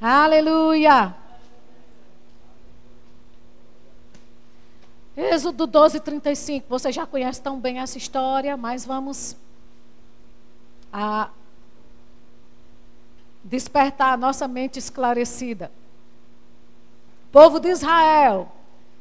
Aleluia. 0.00 1.14
Êxodo 5.16 5.66
12, 5.66 6.00
35. 6.00 6.66
Você 6.68 6.92
já 6.92 7.04
conhece 7.04 7.40
tão 7.42 7.58
bem 7.58 7.80
essa 7.80 7.98
história, 7.98 8.56
mas 8.56 8.84
vamos 8.84 9.36
a 10.92 11.30
despertar 13.42 14.12
a 14.12 14.16
nossa 14.16 14.46
mente 14.46 14.78
esclarecida. 14.78 15.72
Povo 17.32 17.58
de 17.58 17.70
Israel, 17.70 18.52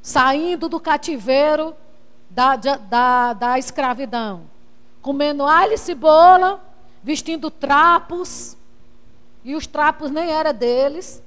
saindo 0.02 0.68
do 0.68 0.80
cativeiro 0.80 1.76
da, 2.30 2.56
da, 2.56 3.34
da 3.34 3.60
escravidão, 3.60 4.50
comendo 5.02 5.44
alho 5.44 5.74
e 5.74 5.78
cebola, 5.78 6.60
vestindo 7.04 7.52
trapos, 7.52 8.58
e 9.44 9.56
os 9.56 9.68
trapos 9.68 10.10
nem 10.10 10.32
eram 10.32 10.54
deles. 10.54 11.22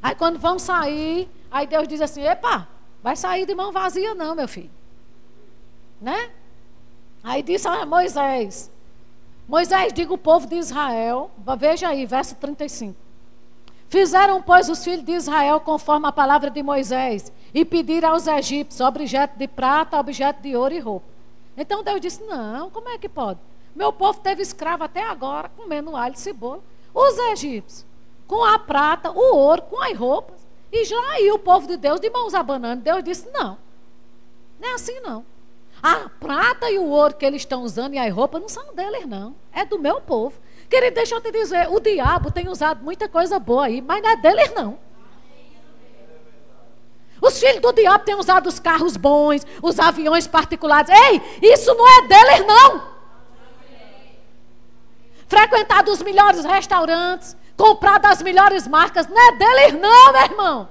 Aí 0.00 0.14
quando 0.14 0.38
vão 0.38 0.58
sair, 0.58 1.28
aí 1.50 1.66
Deus 1.66 1.88
diz 1.88 2.00
assim: 2.00 2.22
Epa, 2.22 2.68
vai 3.02 3.16
sair 3.16 3.44
de 3.44 3.54
mão 3.54 3.72
vazia, 3.72 4.14
não, 4.14 4.34
meu 4.34 4.48
filho. 4.48 4.70
Né? 6.00 6.30
Aí 7.22 7.42
disse 7.42 7.66
a 7.66 7.84
Moisés: 7.84 8.70
Moisés, 9.48 9.92
diga 9.92 10.14
o 10.14 10.18
povo 10.18 10.46
de 10.46 10.56
Israel, 10.56 11.30
veja 11.58 11.88
aí, 11.88 12.06
verso 12.06 12.36
35. 12.36 12.94
Fizeram, 13.88 14.40
pois, 14.40 14.68
os 14.68 14.84
filhos 14.84 15.04
de 15.04 15.12
Israel 15.12 15.58
conforme 15.58 16.06
a 16.06 16.12
palavra 16.12 16.48
de 16.48 16.62
Moisés, 16.62 17.32
e 17.52 17.64
pediram 17.64 18.10
aos 18.10 18.28
egípcios 18.28 18.80
objeto 18.80 19.36
de 19.36 19.48
prata, 19.48 19.98
objeto 19.98 20.40
de 20.40 20.54
ouro 20.54 20.72
e 20.72 20.78
roupa. 20.78 21.06
Então 21.56 21.82
Deus 21.82 22.00
disse: 22.00 22.22
Não, 22.22 22.70
como 22.70 22.88
é 22.88 22.96
que 22.96 23.08
pode? 23.08 23.40
Meu 23.74 23.92
povo 23.92 24.20
teve 24.20 24.42
escravo 24.42 24.84
até 24.84 25.02
agora, 25.02 25.50
comendo 25.56 25.96
alho 25.96 26.14
e 26.14 26.18
cebola. 26.18 26.62
Os 26.92 27.16
egípcios, 27.32 27.86
com 28.26 28.44
a 28.44 28.58
prata, 28.58 29.10
o 29.10 29.36
ouro, 29.36 29.62
com 29.62 29.80
as 29.82 29.96
roupas. 29.96 30.40
E 30.72 30.84
já 30.84 31.00
aí 31.12 31.30
o 31.32 31.38
povo 31.38 31.66
de 31.66 31.76
Deus 31.76 32.00
de 32.00 32.10
mãos 32.10 32.34
abanando. 32.34 32.82
Deus 32.82 33.02
disse: 33.02 33.28
Não, 33.32 33.58
não 34.60 34.68
é 34.68 34.72
assim 34.74 35.00
não. 35.00 35.24
A 35.82 36.10
prata 36.10 36.70
e 36.70 36.78
o 36.78 36.84
ouro 36.84 37.14
que 37.14 37.24
eles 37.24 37.42
estão 37.42 37.62
usando 37.62 37.94
e 37.94 37.98
as 37.98 38.12
roupas 38.12 38.40
não 38.40 38.48
são 38.48 38.74
deles, 38.74 39.06
não. 39.06 39.34
É 39.52 39.64
do 39.64 39.78
meu 39.78 40.00
povo. 40.00 40.38
Querido, 40.68 40.94
deixa 40.94 41.14
eu 41.14 41.20
te 41.20 41.32
dizer, 41.32 41.68
o 41.70 41.80
diabo 41.80 42.30
tem 42.30 42.48
usado 42.48 42.84
muita 42.84 43.08
coisa 43.08 43.38
boa 43.38 43.64
aí, 43.64 43.80
mas 43.80 44.02
não 44.02 44.10
é 44.10 44.16
deles, 44.16 44.52
não. 44.54 44.78
Os 47.20 47.38
filhos 47.38 47.60
do 47.60 47.72
diabo 47.72 48.04
têm 48.04 48.14
usado 48.14 48.46
os 48.46 48.58
carros 48.58 48.96
bons, 48.96 49.46
os 49.62 49.78
aviões 49.78 50.26
particulares. 50.26 50.90
Ei, 50.90 51.20
isso 51.42 51.74
não 51.74 51.86
é 51.86 52.08
deles, 52.08 52.46
não. 52.46 52.89
Frequentado 55.30 55.92
os 55.92 56.02
melhores 56.02 56.44
restaurantes, 56.44 57.36
comprado 57.56 58.06
as 58.06 58.20
melhores 58.20 58.66
marcas, 58.66 59.06
não 59.06 59.16
é 59.16 59.32
deles, 59.36 59.80
não, 59.80 60.12
meu 60.12 60.22
irmão. 60.22 60.68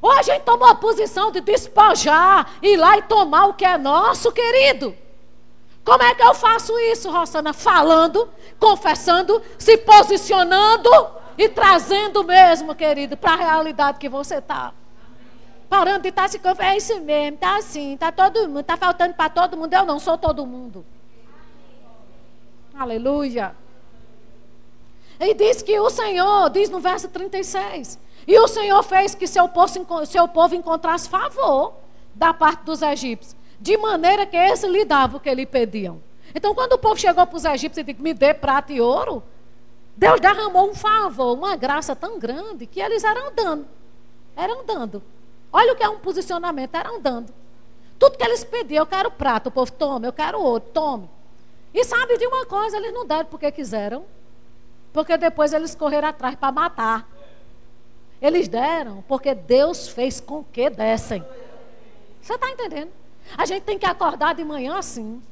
Ou 0.00 0.10
a 0.10 0.20
gente 0.20 0.42
tomou 0.42 0.66
a 0.66 0.74
posição 0.74 1.30
de 1.30 1.40
despojar, 1.40 2.54
ir 2.60 2.76
lá 2.76 2.98
e 2.98 3.02
tomar 3.02 3.46
o 3.46 3.54
que 3.54 3.64
é 3.64 3.78
nosso, 3.78 4.32
querido. 4.32 4.96
Como 5.84 6.02
é 6.02 6.12
que 6.12 6.24
eu 6.24 6.34
faço 6.34 6.76
isso, 6.80 7.08
Rossana? 7.08 7.52
Falando, 7.52 8.28
confessando, 8.58 9.40
se 9.56 9.78
posicionando 9.78 10.90
e 11.38 11.48
trazendo 11.48 12.24
mesmo, 12.24 12.74
querido, 12.74 13.16
para 13.16 13.34
a 13.34 13.36
realidade 13.36 14.00
que 14.00 14.08
você 14.08 14.38
está. 14.38 14.74
Parando 15.72 16.06
estar 16.06 16.24
tá 16.24 16.28
se. 16.28 16.38
É 16.58 16.76
isso 16.76 17.00
mesmo, 17.00 17.36
está 17.36 17.56
assim, 17.56 17.94
está 17.94 18.12
todo 18.12 18.46
mundo, 18.46 18.60
está 18.60 18.76
faltando 18.76 19.14
para 19.14 19.30
todo 19.30 19.56
mundo. 19.56 19.72
Eu 19.72 19.86
não 19.86 19.98
sou 19.98 20.18
todo 20.18 20.44
mundo. 20.44 20.84
Aleluia. 22.78 23.56
E 25.18 25.32
diz 25.32 25.62
que 25.62 25.80
o 25.80 25.88
Senhor, 25.88 26.50
diz 26.50 26.68
no 26.68 26.78
verso 26.78 27.08
36, 27.08 27.98
e 28.26 28.38
o 28.38 28.46
Senhor 28.48 28.82
fez 28.82 29.14
que 29.14 29.26
seu 29.26 29.48
povo, 29.48 30.04
seu 30.04 30.28
povo 30.28 30.54
encontrasse 30.54 31.08
favor 31.08 31.72
da 32.14 32.34
parte 32.34 32.64
dos 32.64 32.82
egípcios, 32.82 33.34
de 33.58 33.74
maneira 33.78 34.26
que 34.26 34.36
eles 34.36 34.62
lhe 34.64 34.84
davam 34.84 35.16
o 35.16 35.20
que 35.20 35.34
lhe 35.34 35.46
pediam. 35.46 36.02
Então, 36.34 36.54
quando 36.54 36.74
o 36.74 36.78
povo 36.78 37.00
chegou 37.00 37.26
para 37.26 37.36
os 37.38 37.46
egípcios 37.46 37.78
e 37.78 37.82
disse: 37.82 38.02
Me 38.02 38.12
dê 38.12 38.34
prata 38.34 38.74
e 38.74 38.80
ouro, 38.82 39.22
Deus 39.96 40.20
derramou 40.20 40.68
um 40.68 40.74
favor, 40.74 41.32
uma 41.32 41.56
graça 41.56 41.96
tão 41.96 42.18
grande 42.18 42.66
que 42.66 42.78
eles 42.78 43.02
eram 43.02 43.28
andando. 43.28 43.66
Eram 44.36 44.60
andando. 44.60 45.02
Olha 45.52 45.72
o 45.72 45.76
que 45.76 45.82
é 45.82 45.88
um 45.88 45.98
posicionamento, 45.98 46.74
eram 46.74 46.96
andando. 46.96 47.32
Tudo 47.98 48.16
que 48.16 48.24
eles 48.24 48.42
pediam, 48.42 48.82
eu 48.82 48.86
quero 48.86 49.10
prata, 49.10 49.48
o 49.48 49.52
povo 49.52 49.70
tome, 49.70 50.08
eu 50.08 50.12
quero 50.12 50.40
ouro, 50.40 50.64
tome. 50.72 51.08
E 51.74 51.84
sabe 51.84 52.16
de 52.16 52.26
uma 52.26 52.46
coisa, 52.46 52.76
eles 52.76 52.92
não 52.92 53.06
deram 53.06 53.26
porque 53.26 53.50
quiseram, 53.52 54.04
porque 54.92 55.16
depois 55.16 55.52
eles 55.52 55.74
correram 55.74 56.08
atrás 56.08 56.34
para 56.34 56.52
matar. 56.52 57.08
Eles 58.20 58.48
deram 58.48 59.02
porque 59.08 59.34
Deus 59.34 59.88
fez 59.88 60.20
com 60.20 60.44
que 60.44 60.70
dessem. 60.70 61.24
Você 62.20 62.34
está 62.34 62.50
entendendo? 62.50 62.90
A 63.36 63.44
gente 63.46 63.62
tem 63.62 63.78
que 63.78 63.86
acordar 63.86 64.34
de 64.34 64.44
manhã 64.44 64.78
assim. 64.78 65.22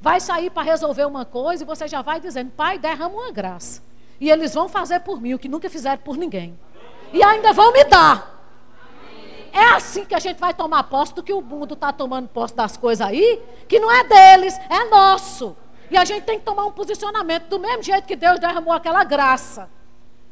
Vai 0.00 0.20
sair 0.20 0.50
para 0.50 0.62
resolver 0.62 1.04
uma 1.04 1.24
coisa 1.24 1.62
e 1.62 1.66
você 1.66 1.86
já 1.86 2.02
vai 2.02 2.20
dizendo: 2.20 2.50
Pai, 2.50 2.78
derrama 2.78 3.14
uma 3.14 3.30
graça. 3.30 3.82
E 4.20 4.30
eles 4.30 4.54
vão 4.54 4.68
fazer 4.68 5.00
por 5.00 5.20
mim 5.20 5.34
o 5.34 5.38
que 5.38 5.48
nunca 5.48 5.70
fizeram 5.70 5.98
por 5.98 6.16
ninguém. 6.16 6.58
E 7.12 7.22
ainda 7.22 7.52
vão 7.52 7.72
me 7.72 7.84
dar. 7.84 8.39
É 9.52 9.64
assim 9.70 10.04
que 10.04 10.14
a 10.14 10.18
gente 10.18 10.38
vai 10.38 10.54
tomar 10.54 10.84
posse 10.84 11.14
do 11.14 11.22
que 11.22 11.32
o 11.32 11.40
mundo 11.40 11.74
está 11.74 11.92
tomando 11.92 12.28
posse 12.28 12.54
das 12.54 12.76
coisas 12.76 13.06
aí, 13.06 13.42
que 13.68 13.78
não 13.80 13.90
é 13.90 14.04
deles, 14.04 14.58
é 14.68 14.84
nosso. 14.88 15.56
E 15.90 15.96
a 15.96 16.04
gente 16.04 16.24
tem 16.24 16.38
que 16.38 16.44
tomar 16.44 16.64
um 16.66 16.72
posicionamento 16.72 17.48
do 17.48 17.58
mesmo 17.58 17.82
jeito 17.82 18.06
que 18.06 18.14
Deus 18.14 18.38
derramou 18.38 18.72
aquela 18.72 19.02
graça 19.02 19.68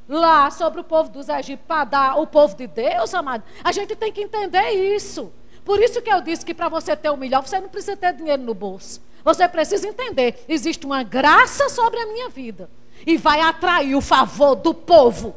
lá 0.09 0.51
sobre 0.51 0.81
o 0.81 0.85
povo 0.85 1.11
dos 1.11 1.29
egípcios 1.29 1.67
para 1.67 1.85
dar 1.85 2.19
o 2.19 2.27
povo 2.27 2.57
de 2.57 2.67
Deus, 2.67 3.13
amado. 3.13 3.43
A 3.63 3.73
gente 3.73 3.95
tem 3.95 4.11
que 4.11 4.23
entender 4.23 4.71
isso. 4.71 5.33
Por 5.65 5.81
isso 5.81 6.01
que 6.01 6.11
eu 6.11 6.23
disse 6.23 6.47
que 6.47 6.55
para 6.55 6.69
você 6.69 6.97
ter 6.97 7.11
o 7.11 7.17
melhor, 7.17 7.47
você 7.47 7.61
não 7.61 7.69
precisa 7.69 7.97
ter 7.97 8.15
dinheiro 8.15 8.43
no 8.43 8.55
bolso. 8.55 9.03
Você 9.23 9.47
precisa 9.47 9.87
entender, 9.87 10.43
existe 10.49 10.87
uma 10.87 11.03
graça 11.03 11.69
sobre 11.69 12.01
a 12.01 12.07
minha 12.07 12.29
vida 12.31 12.71
e 13.07 13.19
vai 13.19 13.41
atrair 13.41 13.95
o 13.95 14.01
favor 14.01 14.55
do 14.55 14.73
povo. 14.73 15.35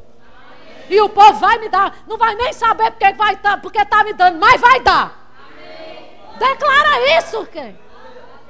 E 0.91 0.99
o 0.99 1.07
povo 1.07 1.39
vai 1.39 1.57
me 1.57 1.69
dar, 1.69 1.99
não 2.05 2.18
vai 2.18 2.35
nem 2.35 2.51
saber 2.51 2.91
porque 2.91 3.13
vai 3.13 3.38
tá, 3.38 3.57
porque 3.57 3.81
está 3.81 4.03
me 4.03 4.11
dando, 4.11 4.38
mas 4.38 4.59
vai 4.59 4.81
dar. 4.81 5.31
Declara 6.38 7.18
isso, 7.18 7.45
quem? 7.45 7.80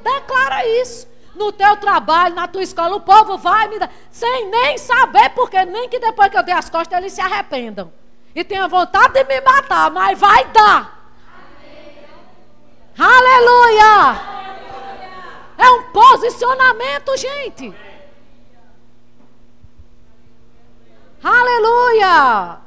Declara 0.01 0.65
isso 0.65 1.07
no 1.35 1.51
teu 1.51 1.77
trabalho, 1.77 2.33
na 2.33 2.47
tua 2.47 2.63
escola, 2.63 2.95
o 2.95 3.01
povo 3.01 3.37
vai 3.37 3.67
me 3.67 3.77
dar, 3.77 3.91
sem 4.09 4.49
nem 4.49 4.75
saber, 4.79 5.29
porque 5.35 5.63
nem 5.65 5.87
que 5.87 5.99
depois 5.99 6.31
que 6.31 6.37
eu 6.37 6.41
dei 6.41 6.55
as 6.55 6.67
costas 6.67 6.97
eles 6.97 7.13
se 7.13 7.21
arrependam. 7.21 7.93
E 8.33 8.43
tenham 8.43 8.67
vontade 8.67 9.13
de 9.13 9.23
me 9.23 9.39
matar, 9.41 9.91
mas 9.91 10.17
vai 10.17 10.45
dar. 10.45 10.99
Aleluia! 12.97 14.19
É 15.59 15.69
um 15.69 15.83
posicionamento, 15.91 17.15
gente. 17.17 17.90
Aleluia! 21.23 22.59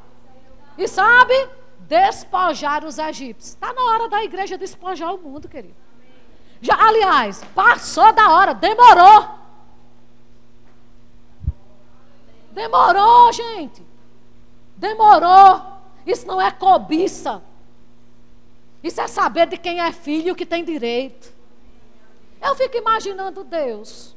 E 0.79 0.89
sabe? 0.89 1.35
Despojar 1.81 2.85
os 2.85 2.99
egípcios. 2.99 3.55
Está 3.55 3.73
na 3.73 3.83
hora 3.85 4.09
da 4.09 4.25
igreja 4.25 4.57
despojar 4.57 5.15
o 5.15 5.19
mundo, 5.19 5.49
querido. 5.49 5.75
Já, 6.61 6.75
aliás, 6.77 7.45
passou 7.55 8.13
da 8.13 8.31
hora, 8.31 8.55
demorou. 8.55 9.29
Demorou, 12.53 13.33
gente. 13.33 13.83
Demorou. 14.77 15.63
Isso 16.07 16.27
não 16.27 16.41
é 16.41 16.51
cobiça. 16.51 17.43
Isso 18.83 19.01
é 19.01 19.07
saber 19.09 19.47
de 19.47 19.57
quem 19.57 19.81
é 19.81 19.91
filho 19.93 20.35
que 20.35 20.47
tem 20.47 20.65
direito. 20.65 21.33
Eu 22.41 22.55
fico 22.55 22.77
imaginando 22.77 23.43
Deus, 23.43 24.15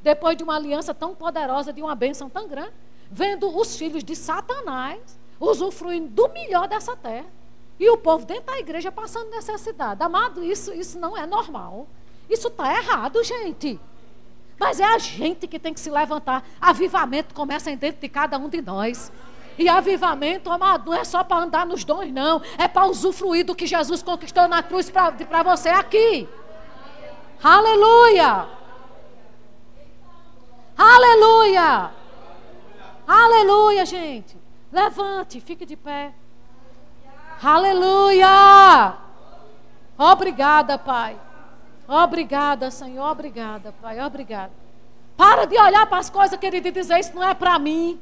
depois 0.00 0.36
de 0.36 0.44
uma 0.44 0.54
aliança 0.54 0.94
tão 0.94 1.14
poderosa, 1.14 1.72
de 1.72 1.82
uma 1.82 1.96
bênção 1.96 2.30
tão 2.30 2.46
grande, 2.46 2.72
vendo 3.10 3.54
os 3.56 3.76
filhos 3.76 4.02
de 4.02 4.16
Satanás 4.16 5.00
usufruindo 5.38 6.08
do 6.08 6.28
melhor 6.28 6.68
dessa 6.68 6.96
terra. 6.96 7.26
E 7.78 7.90
o 7.90 7.98
povo 7.98 8.24
dentro 8.24 8.46
da 8.46 8.58
igreja 8.58 8.90
passando 8.90 9.30
necessidade. 9.30 10.02
Amado, 10.02 10.42
isso, 10.42 10.72
isso 10.72 10.98
não 10.98 11.16
é 11.16 11.26
normal. 11.26 11.86
Isso 12.28 12.48
está 12.48 12.74
errado, 12.74 13.22
gente. 13.22 13.78
Mas 14.58 14.80
é 14.80 14.84
a 14.84 14.98
gente 14.98 15.46
que 15.46 15.58
tem 15.58 15.74
que 15.74 15.80
se 15.80 15.90
levantar. 15.90 16.42
Avivamento 16.60 17.34
começa 17.34 17.74
dentro 17.76 18.00
de 18.00 18.08
cada 18.08 18.38
um 18.38 18.48
de 18.48 18.62
nós. 18.62 19.12
E 19.58 19.68
avivamento, 19.68 20.50
amado, 20.50 20.90
não 20.90 20.98
é 20.98 21.04
só 21.04 21.22
para 21.24 21.42
andar 21.42 21.66
nos 21.66 21.84
dons, 21.84 22.10
não. 22.12 22.42
É 22.58 22.66
para 22.66 22.86
usufruir 22.86 23.44
do 23.44 23.54
que 23.54 23.66
Jesus 23.66 24.02
conquistou 24.02 24.48
na 24.48 24.62
cruz 24.62 24.90
para 24.90 25.42
você 25.42 25.68
aqui. 25.68 26.28
Aleluia! 27.42 28.48
Aleluia! 30.76 31.90
Aleluia, 33.06 33.86
gente. 33.86 34.36
Levante, 34.72 35.40
fique 35.40 35.64
de 35.64 35.76
pé. 35.76 36.12
Aleluia! 37.42 38.96
Obrigada, 39.96 40.78
Pai. 40.78 41.18
Obrigada, 41.86 42.70
Senhor. 42.70 43.10
Obrigada, 43.10 43.72
Pai. 43.80 44.00
Obrigada. 44.00 44.52
Para 45.16 45.46
de 45.46 45.58
olhar 45.58 45.86
para 45.86 45.98
as 45.98 46.10
coisas, 46.10 46.38
querido, 46.38 46.68
e 46.68 46.72
dizer: 46.72 46.98
Isso 46.98 47.14
não 47.14 47.22
é 47.22 47.34
para 47.34 47.58
mim. 47.58 48.00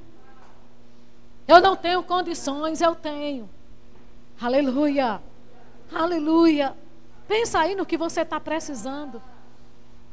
Eu 1.47 1.60
não 1.60 1.76
tenho 1.76 2.02
condições, 2.02 2.81
eu 2.81 2.94
tenho. 2.94 3.48
Aleluia. 4.40 5.20
Aleluia. 5.94 6.74
Pensa 7.28 7.60
aí 7.60 7.74
no 7.74 7.86
que 7.86 7.97
você 7.97 8.22
está 8.22 8.40
precisando. 8.40 9.22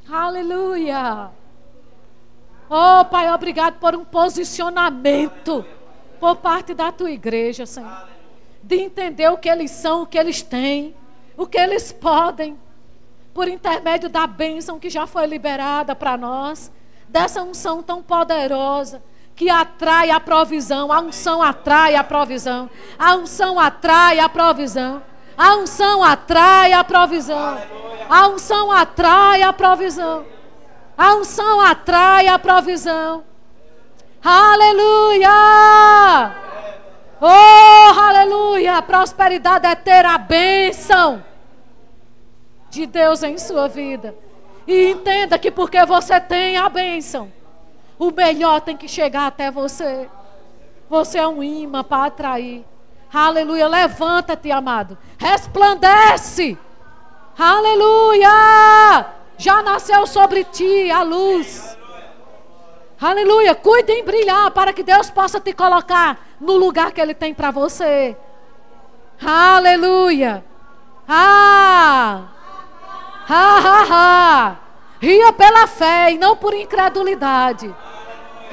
Aleluia. 0.10 1.32
Oh, 2.74 3.04
Pai, 3.04 3.32
obrigado 3.34 3.80
por 3.80 3.94
um 3.96 4.06
posicionamento 4.06 5.66
por 6.20 6.38
parte 6.38 6.74
da 6.74 6.92
tua 6.92 7.12
igreja, 7.12 7.66
Senhor 7.66 8.12
de 8.64 8.76
entender 8.78 9.30
o 9.30 9.38
que 9.38 9.50
eles 9.50 9.72
são, 9.72 10.04
o 10.04 10.06
que 10.06 10.18
eles 10.18 10.42
têm, 10.42 10.96
o 11.36 11.48
que 11.48 11.58
eles 11.58 11.92
podem, 11.92 12.58
por 13.34 13.48
intermédio 13.48 14.10
da 14.10 14.28
bênção 14.28 14.80
que 14.80 14.90
já 14.90 15.08
foi 15.08 15.26
liberada 15.26 15.96
para 15.96 16.18
nós, 16.18 16.72
dessa 17.08 17.42
unção 17.42 17.82
tão 17.82 18.04
poderosa 18.04 19.02
que 19.36 19.50
atrai 19.50 20.12
a 20.12 20.20
provisão. 20.20 20.92
A 20.92 21.00
unção 21.00 21.42
atrai 21.42 21.96
a 21.96 22.04
provisão. 22.04 22.70
A 23.00 23.16
unção 23.16 23.60
atrai 23.60 24.20
a 24.20 24.30
provisão. 24.30 25.02
A 25.38 25.56
unção 25.56 26.04
atrai 26.04 26.74
a 26.74 26.84
provisão. 26.84 27.58
A 28.10 28.28
unção 28.28 28.72
atrai 28.72 29.42
a 29.42 29.54
provisão. 29.54 30.26
A 30.98 31.16
unção 31.16 31.62
atrai 31.62 32.28
a 32.28 32.38
provisão. 32.38 33.24
Aleluia! 34.24 35.30
Oh, 37.20 38.00
aleluia! 38.00 38.82
Prosperidade 38.82 39.66
é 39.66 39.76
ter 39.76 40.06
a 40.06 40.18
bênção 40.18 41.24
de 42.70 42.86
Deus 42.86 43.24
em 43.24 43.38
sua 43.38 43.68
vida. 43.68 44.16
E 44.68 44.92
entenda 44.92 45.40
que 45.40 45.50
porque 45.52 45.84
você 45.86 46.20
tem 46.20 46.58
a 46.58 46.70
bênção, 46.70 47.32
o 47.98 48.12
melhor 48.12 48.62
tem 48.62 48.78
que 48.78 48.88
chegar 48.88 49.28
até 49.28 49.52
você. 49.52 50.10
Você 50.90 51.18
é 51.18 51.28
um 51.28 51.42
imã 51.42 51.84
para 51.84 52.06
atrair. 52.06 52.66
Aleluia. 53.14 53.68
Levanta-te, 53.68 54.52
amado. 54.52 54.98
Resplandece. 55.18 56.58
Aleluia. 57.38 58.30
Já 59.42 59.64
nasceu 59.64 60.06
sobre 60.06 60.44
ti 60.44 60.92
a 60.92 61.02
luz. 61.02 61.76
Aleluia. 63.02 63.56
Cuide 63.56 63.92
em 63.92 64.04
brilhar 64.04 64.52
para 64.52 64.72
que 64.72 64.84
Deus 64.84 65.10
possa 65.10 65.40
te 65.40 65.52
colocar 65.52 66.20
no 66.40 66.58
lugar 66.58 66.92
que 66.92 67.02
Ele 67.02 67.16
tem 67.16 67.34
para 67.34 67.50
você. 67.50 68.16
Aleluia. 69.20 70.46
Ah! 71.10 72.26
Ha, 73.28 73.58
ha, 73.58 73.86
ha. 73.90 74.56
Ria 75.00 75.34
pela 75.34 75.66
fé 75.66 76.12
e 76.12 76.20
não 76.20 76.38
por 76.38 76.54
incredulidade. 76.54 77.74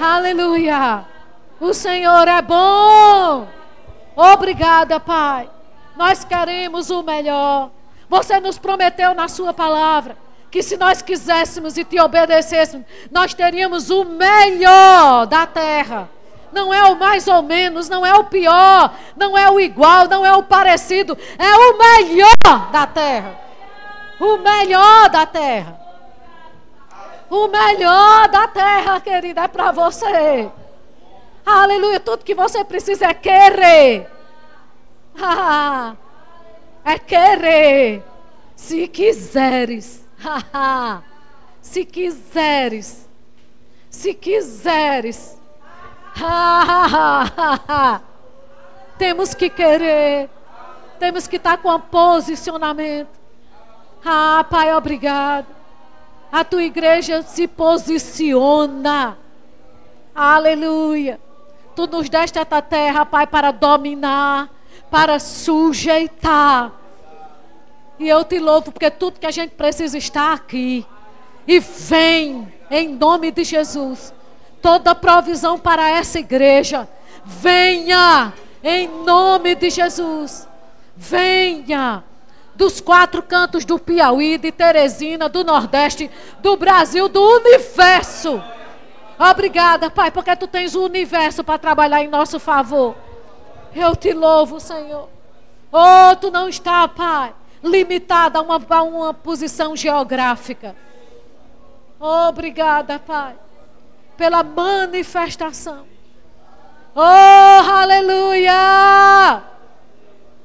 Aleluia. 0.01 1.05
O 1.60 1.74
Senhor 1.74 2.27
é 2.27 2.40
bom. 2.40 3.47
Obrigada, 4.16 4.98
Pai. 4.98 5.51
Nós 5.98 6.24
queremos 6.24 6.89
o 6.89 7.02
melhor. 7.02 7.69
Você 8.09 8.40
nos 8.40 8.56
prometeu 8.56 9.15
na 9.15 9.28
Sua 9.28 9.52
palavra 9.52 10.16
que 10.51 10.62
se 10.62 10.77
nós 10.77 11.03
quiséssemos 11.03 11.77
e 11.77 11.85
te 11.85 12.01
obedecêssemos, 12.01 12.87
nós 13.11 13.35
teríamos 13.35 13.91
o 13.91 14.05
melhor 14.05 15.27
da 15.27 15.47
terra. 15.47 16.09
Não 16.53 16.73
é 16.73 16.83
o 16.85 16.97
mais 16.97 17.29
ou 17.29 17.43
menos, 17.43 17.89
não 17.89 18.05
é 18.05 18.15
o 18.15 18.25
pior, 18.25 18.95
não 19.16 19.37
é 19.37 19.51
o 19.51 19.61
igual, 19.61 20.09
não 20.09 20.25
é 20.25 20.33
o 20.33 20.43
parecido, 20.43 21.16
é 21.39 21.57
o 21.57 21.79
melhor 21.79 22.70
da 22.73 22.87
terra. 22.87 23.39
O 24.19 24.39
melhor 24.39 25.11
da 25.11 25.27
terra. 25.27 25.79
O 27.31 27.47
melhor 27.49 28.29
da 28.29 28.49
terra, 28.49 29.01
querida, 29.01 29.43
é 29.43 29.49
para 29.49 29.70
você. 29.70 30.51
Aleluia. 31.45 32.01
Tudo 32.01 32.25
que 32.25 32.35
você 32.35 32.65
precisa 32.65 33.07
é 33.07 33.15
querer. 33.15 34.11
É 36.85 36.99
querer. 36.99 38.03
Se 38.57 38.89
quiseres. 38.89 40.07
Se 41.61 41.85
quiseres. 41.85 43.09
Se 43.90 44.15
quiseres. 44.15 45.39
Temos 48.99 49.35
que 49.35 49.49
querer. 49.49 50.31
Temos 50.99 51.27
que 51.27 51.36
estar 51.36 51.59
com 51.59 51.74
um 51.74 51.81
posicionamento. 51.81 53.11
Ah, 54.05 54.45
Pai, 54.49 54.74
obrigado. 54.74 55.47
A 56.31 56.45
tua 56.45 56.62
igreja 56.62 57.23
se 57.23 57.49
posiciona. 57.49 59.16
Aleluia. 60.15 61.20
Tu 61.74 61.86
nos 61.86 62.09
deste 62.09 62.39
esta 62.39 62.61
terra, 62.61 63.07
Pai, 63.07 63.27
para 63.27 63.53
dominar, 63.53 64.51
para 64.90 65.19
sujeitar. 65.19 66.73
E 67.99 68.09
eu 68.09 68.25
te 68.25 68.39
louvo 68.39 68.70
porque 68.70 68.91
tudo 68.91 69.19
que 69.19 69.27
a 69.27 69.31
gente 69.31 69.51
precisa 69.51 69.99
está 69.99 70.33
aqui. 70.33 70.87
E 71.47 71.59
vem 71.61 72.53
em 72.70 72.89
nome 72.89 73.31
de 73.31 73.45
Jesus. 73.45 74.12
Toda 74.62 74.95
provisão 74.95 75.59
para 75.59 75.89
essa 75.89 76.19
igreja. 76.19 76.89
Venha 77.25 78.33
em 78.62 78.89
nome 79.05 79.55
de 79.55 79.70
Jesus. 79.70 80.47
Venha 80.97 82.05
dos 82.55 82.81
quatro 82.81 83.23
cantos 83.23 83.65
do 83.65 83.79
Piauí, 83.79 84.37
de 84.37 84.51
Teresina, 84.51 85.29
do 85.29 85.45
Nordeste, 85.45 86.11
do 86.41 86.57
Brasil, 86.57 87.09
do 87.09 87.23
universo. 87.23 88.43
Obrigada, 89.19 89.89
Pai, 89.89 90.11
porque 90.11 90.35
tu 90.35 90.49
tens 90.49 90.75
o 90.75 90.85
universo 90.85 91.45
para 91.45 91.59
trabalhar 91.59 92.03
em 92.03 92.09
nosso 92.09 92.41
favor. 92.41 92.97
Eu 93.75 93.95
te 93.95 94.12
louvo, 94.12 94.59
Senhor. 94.59 95.09
Oh, 95.73 96.16
tu 96.16 96.31
não 96.31 96.49
está, 96.49 96.89
Pai, 96.89 97.33
limitada 97.62 98.39
a 98.39 98.43
uma, 98.43 98.60
a 98.68 98.82
uma 98.82 99.14
posição 99.14 99.76
geográfica. 99.76 100.76
Obrigada, 102.01 102.98
Pai, 102.98 103.36
pela 104.16 104.43
manifestação. 104.43 105.86
Oh, 106.94 107.70
aleluia! 107.70 109.43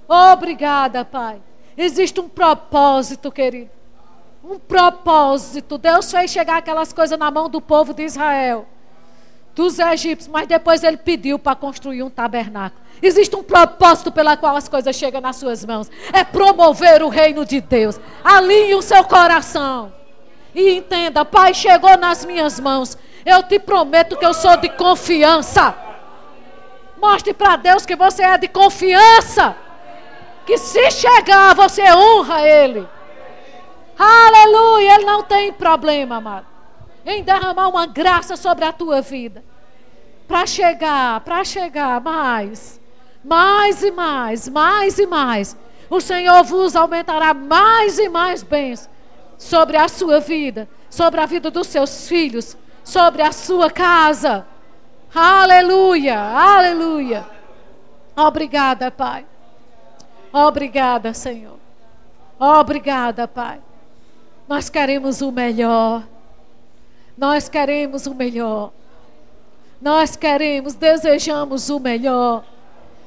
Obrigada, 0.08 1.06
Pai. 1.06 1.42
Existe 1.78 2.20
um 2.20 2.30
propósito, 2.30 3.32
querido. 3.32 3.72
Um 4.44 4.60
propósito. 4.60 5.78
Deus 5.78 6.12
fez 6.12 6.30
chegar 6.32 6.58
aquelas 6.58 6.92
coisas 6.92 7.18
na 7.18 7.32
mão 7.32 7.50
do 7.50 7.62
povo 7.62 7.94
de 7.94 8.04
Israel, 8.04 8.68
dos 9.56 9.80
egípcios, 9.80 10.28
mas 10.28 10.48
depois 10.48 10.84
ele 10.84 10.98
pediu 10.98 11.40
para 11.40 11.56
construir 11.56 12.04
um 12.04 12.10
tabernáculo. 12.10 12.83
Existe 13.04 13.36
um 13.36 13.44
propósito 13.44 14.14
pela 14.14 14.38
qual 14.38 14.56
as 14.56 14.70
coisas 14.70 14.96
chegam 14.96 15.20
nas 15.20 15.36
suas 15.36 15.66
mãos. 15.66 15.92
É 16.14 16.24
promover 16.24 17.04
o 17.04 17.10
reino 17.10 17.46
de 17.46 17.60
Deus. 17.60 18.00
Alinhe 18.24 18.76
o 18.76 18.82
seu 18.82 19.04
coração. 19.04 19.92
E 20.56 20.72
entenda, 20.72 21.26
Pai, 21.26 21.54
chegou 21.54 21.98
nas 21.98 22.24
minhas 22.24 22.62
mãos. 22.62 22.98
Eu 23.26 23.44
te 23.44 23.60
prometo 23.60 24.16
que 24.16 24.26
eu 24.26 24.34
sou 24.34 24.56
de 24.56 24.70
confiança. 24.70 25.76
Mostre 26.98 27.34
para 27.34 27.58
Deus 27.58 27.86
que 27.86 27.96
você 27.96 28.24
é 28.24 28.38
de 28.38 28.48
confiança. 28.48 29.54
Que 30.46 30.58
se 30.58 30.90
chegar, 30.92 31.54
você 31.56 31.84
honra 31.92 32.48
Ele. 32.48 32.88
Aleluia. 34.00 34.96
Ele 34.96 35.06
não 35.06 35.24
tem 35.24 35.52
problema, 35.52 36.18
amado, 36.18 36.46
em 37.06 37.22
derramar 37.22 37.68
uma 37.68 37.86
graça 37.86 38.38
sobre 38.38 38.64
a 38.64 38.72
tua 38.72 39.02
vida. 39.02 39.44
Para 40.26 40.46
chegar, 40.46 41.20
para 41.20 41.44
chegar 41.44 42.00
mais 42.00 42.82
mais 43.24 43.82
e 43.82 43.92
mais, 43.92 44.50
mais 44.50 45.00
e 45.00 45.06
mais. 45.06 45.58
O 45.90 46.02
Senhor 46.02 46.44
vos 46.44 46.76
aumentará 46.76 47.34
mais 47.34 47.98
e 48.00 48.10
mais 48.10 48.44
bens 48.44 48.90
sobre 49.38 49.78
a 49.78 49.88
sua 49.88 50.20
vida, 50.20 50.68
sobre 50.90 51.22
a 51.22 51.26
vida 51.26 51.52
dos 51.52 51.68
seus 51.68 52.08
filhos, 52.08 52.58
sobre 52.84 53.22
a 53.22 53.32
sua 53.32 53.70
casa. 53.70 54.46
Aleluia, 55.14 56.20
aleluia. 56.20 57.26
Obrigada, 58.16 58.90
Pai. 58.90 59.26
Obrigada, 60.32 61.14
Senhor. 61.14 61.60
Obrigada, 62.40 63.28
Pai. 63.28 63.62
Nós 64.48 64.70
queremos 64.70 65.22
o 65.22 65.32
melhor. 65.32 66.04
Nós 67.18 67.48
queremos 67.48 68.08
o 68.08 68.16
melhor. 68.16 68.72
Nós 69.82 70.16
queremos, 70.16 70.74
desejamos 70.74 71.70
o 71.70 71.80
melhor. 71.80 72.44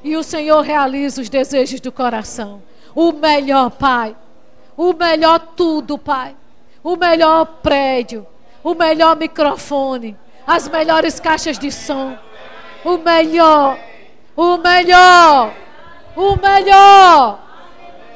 E 0.03 0.17
o 0.17 0.23
Senhor 0.23 0.61
realiza 0.61 1.21
os 1.21 1.29
desejos 1.29 1.81
do 1.81 1.91
coração. 1.91 2.63
O 2.95 3.13
melhor, 3.13 3.71
Pai. 3.71 4.17
O 4.77 4.93
melhor 4.93 5.39
tudo, 5.57 5.99
Pai. 5.99 6.37
O 6.83 6.97
melhor 6.97 7.45
prédio. 7.63 8.27
O 8.63 8.75
melhor 8.75 9.17
microfone. 9.17 10.17
As 10.47 10.69
melhores 10.69 11.19
caixas 11.19 11.59
de 11.59 11.73
som. 11.73 12.17
O 12.85 12.99
melhor. 12.99 13.79
O 14.37 14.57
melhor. 14.59 15.55
O 16.15 16.37
melhor. 16.37 17.41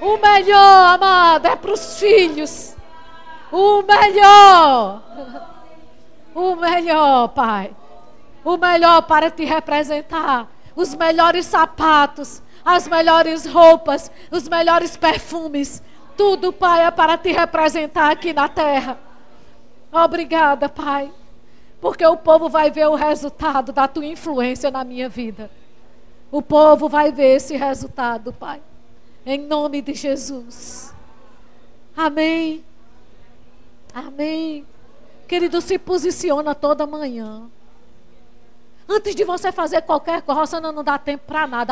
O 0.01 0.17
melhor, 0.17 0.95
amada, 0.95 1.51
é 1.51 1.57
para 1.57 1.73
os 1.73 1.99
filhos. 1.99 2.75
O 3.53 3.83
melhor. 3.83 5.03
O 6.35 6.57
melhor, 6.57 7.29
Pai. 7.29 7.71
O 8.45 8.57
melhor 8.57 9.03
para 9.03 9.31
te 9.31 9.45
representar 9.45 10.49
os 10.75 10.95
melhores 10.95 11.47
sapatos, 11.47 12.43
as 12.65 12.87
melhores 12.87 13.47
roupas, 13.47 14.11
os 14.31 14.49
melhores 14.49 14.97
perfumes. 14.97 15.83
Tudo, 16.17 16.53
Pai, 16.53 16.85
é 16.85 16.91
para 16.91 17.17
te 17.17 17.33
representar 17.33 18.11
aqui 18.11 18.33
na 18.33 18.49
terra. 18.49 18.99
Obrigada, 19.93 20.69
Pai, 20.69 21.11
porque 21.81 22.05
o 22.07 22.17
povo 22.17 22.49
vai 22.49 22.71
ver 22.71 22.87
o 22.87 22.95
resultado 22.95 23.73
da 23.73 23.89
tua 23.89 24.07
influência 24.07 24.71
na 24.71 24.85
minha 24.85 25.09
vida. 25.09 25.51
O 26.31 26.41
povo 26.41 26.89
vai 26.89 27.11
ver 27.11 27.37
esse 27.37 27.57
resultado, 27.57 28.33
Pai. 28.33 28.61
Em 29.27 29.39
nome 29.39 29.83
de 29.83 29.95
Jesus. 29.95 30.95
Amém. 31.97 32.65
Amém. 33.93 34.65
Querido, 35.27 35.61
se 35.61 35.79
posiciona 35.79 36.55
toda 36.55 36.87
manhã. 36.87 37.51
Antes 38.93 39.15
de 39.15 39.23
você 39.23 39.53
fazer 39.53 39.83
qualquer 39.83 40.21
coisa, 40.21 40.61
não 40.61 40.83
dá 40.83 40.99
tempo 40.99 41.23
para 41.25 41.47
nada. 41.47 41.69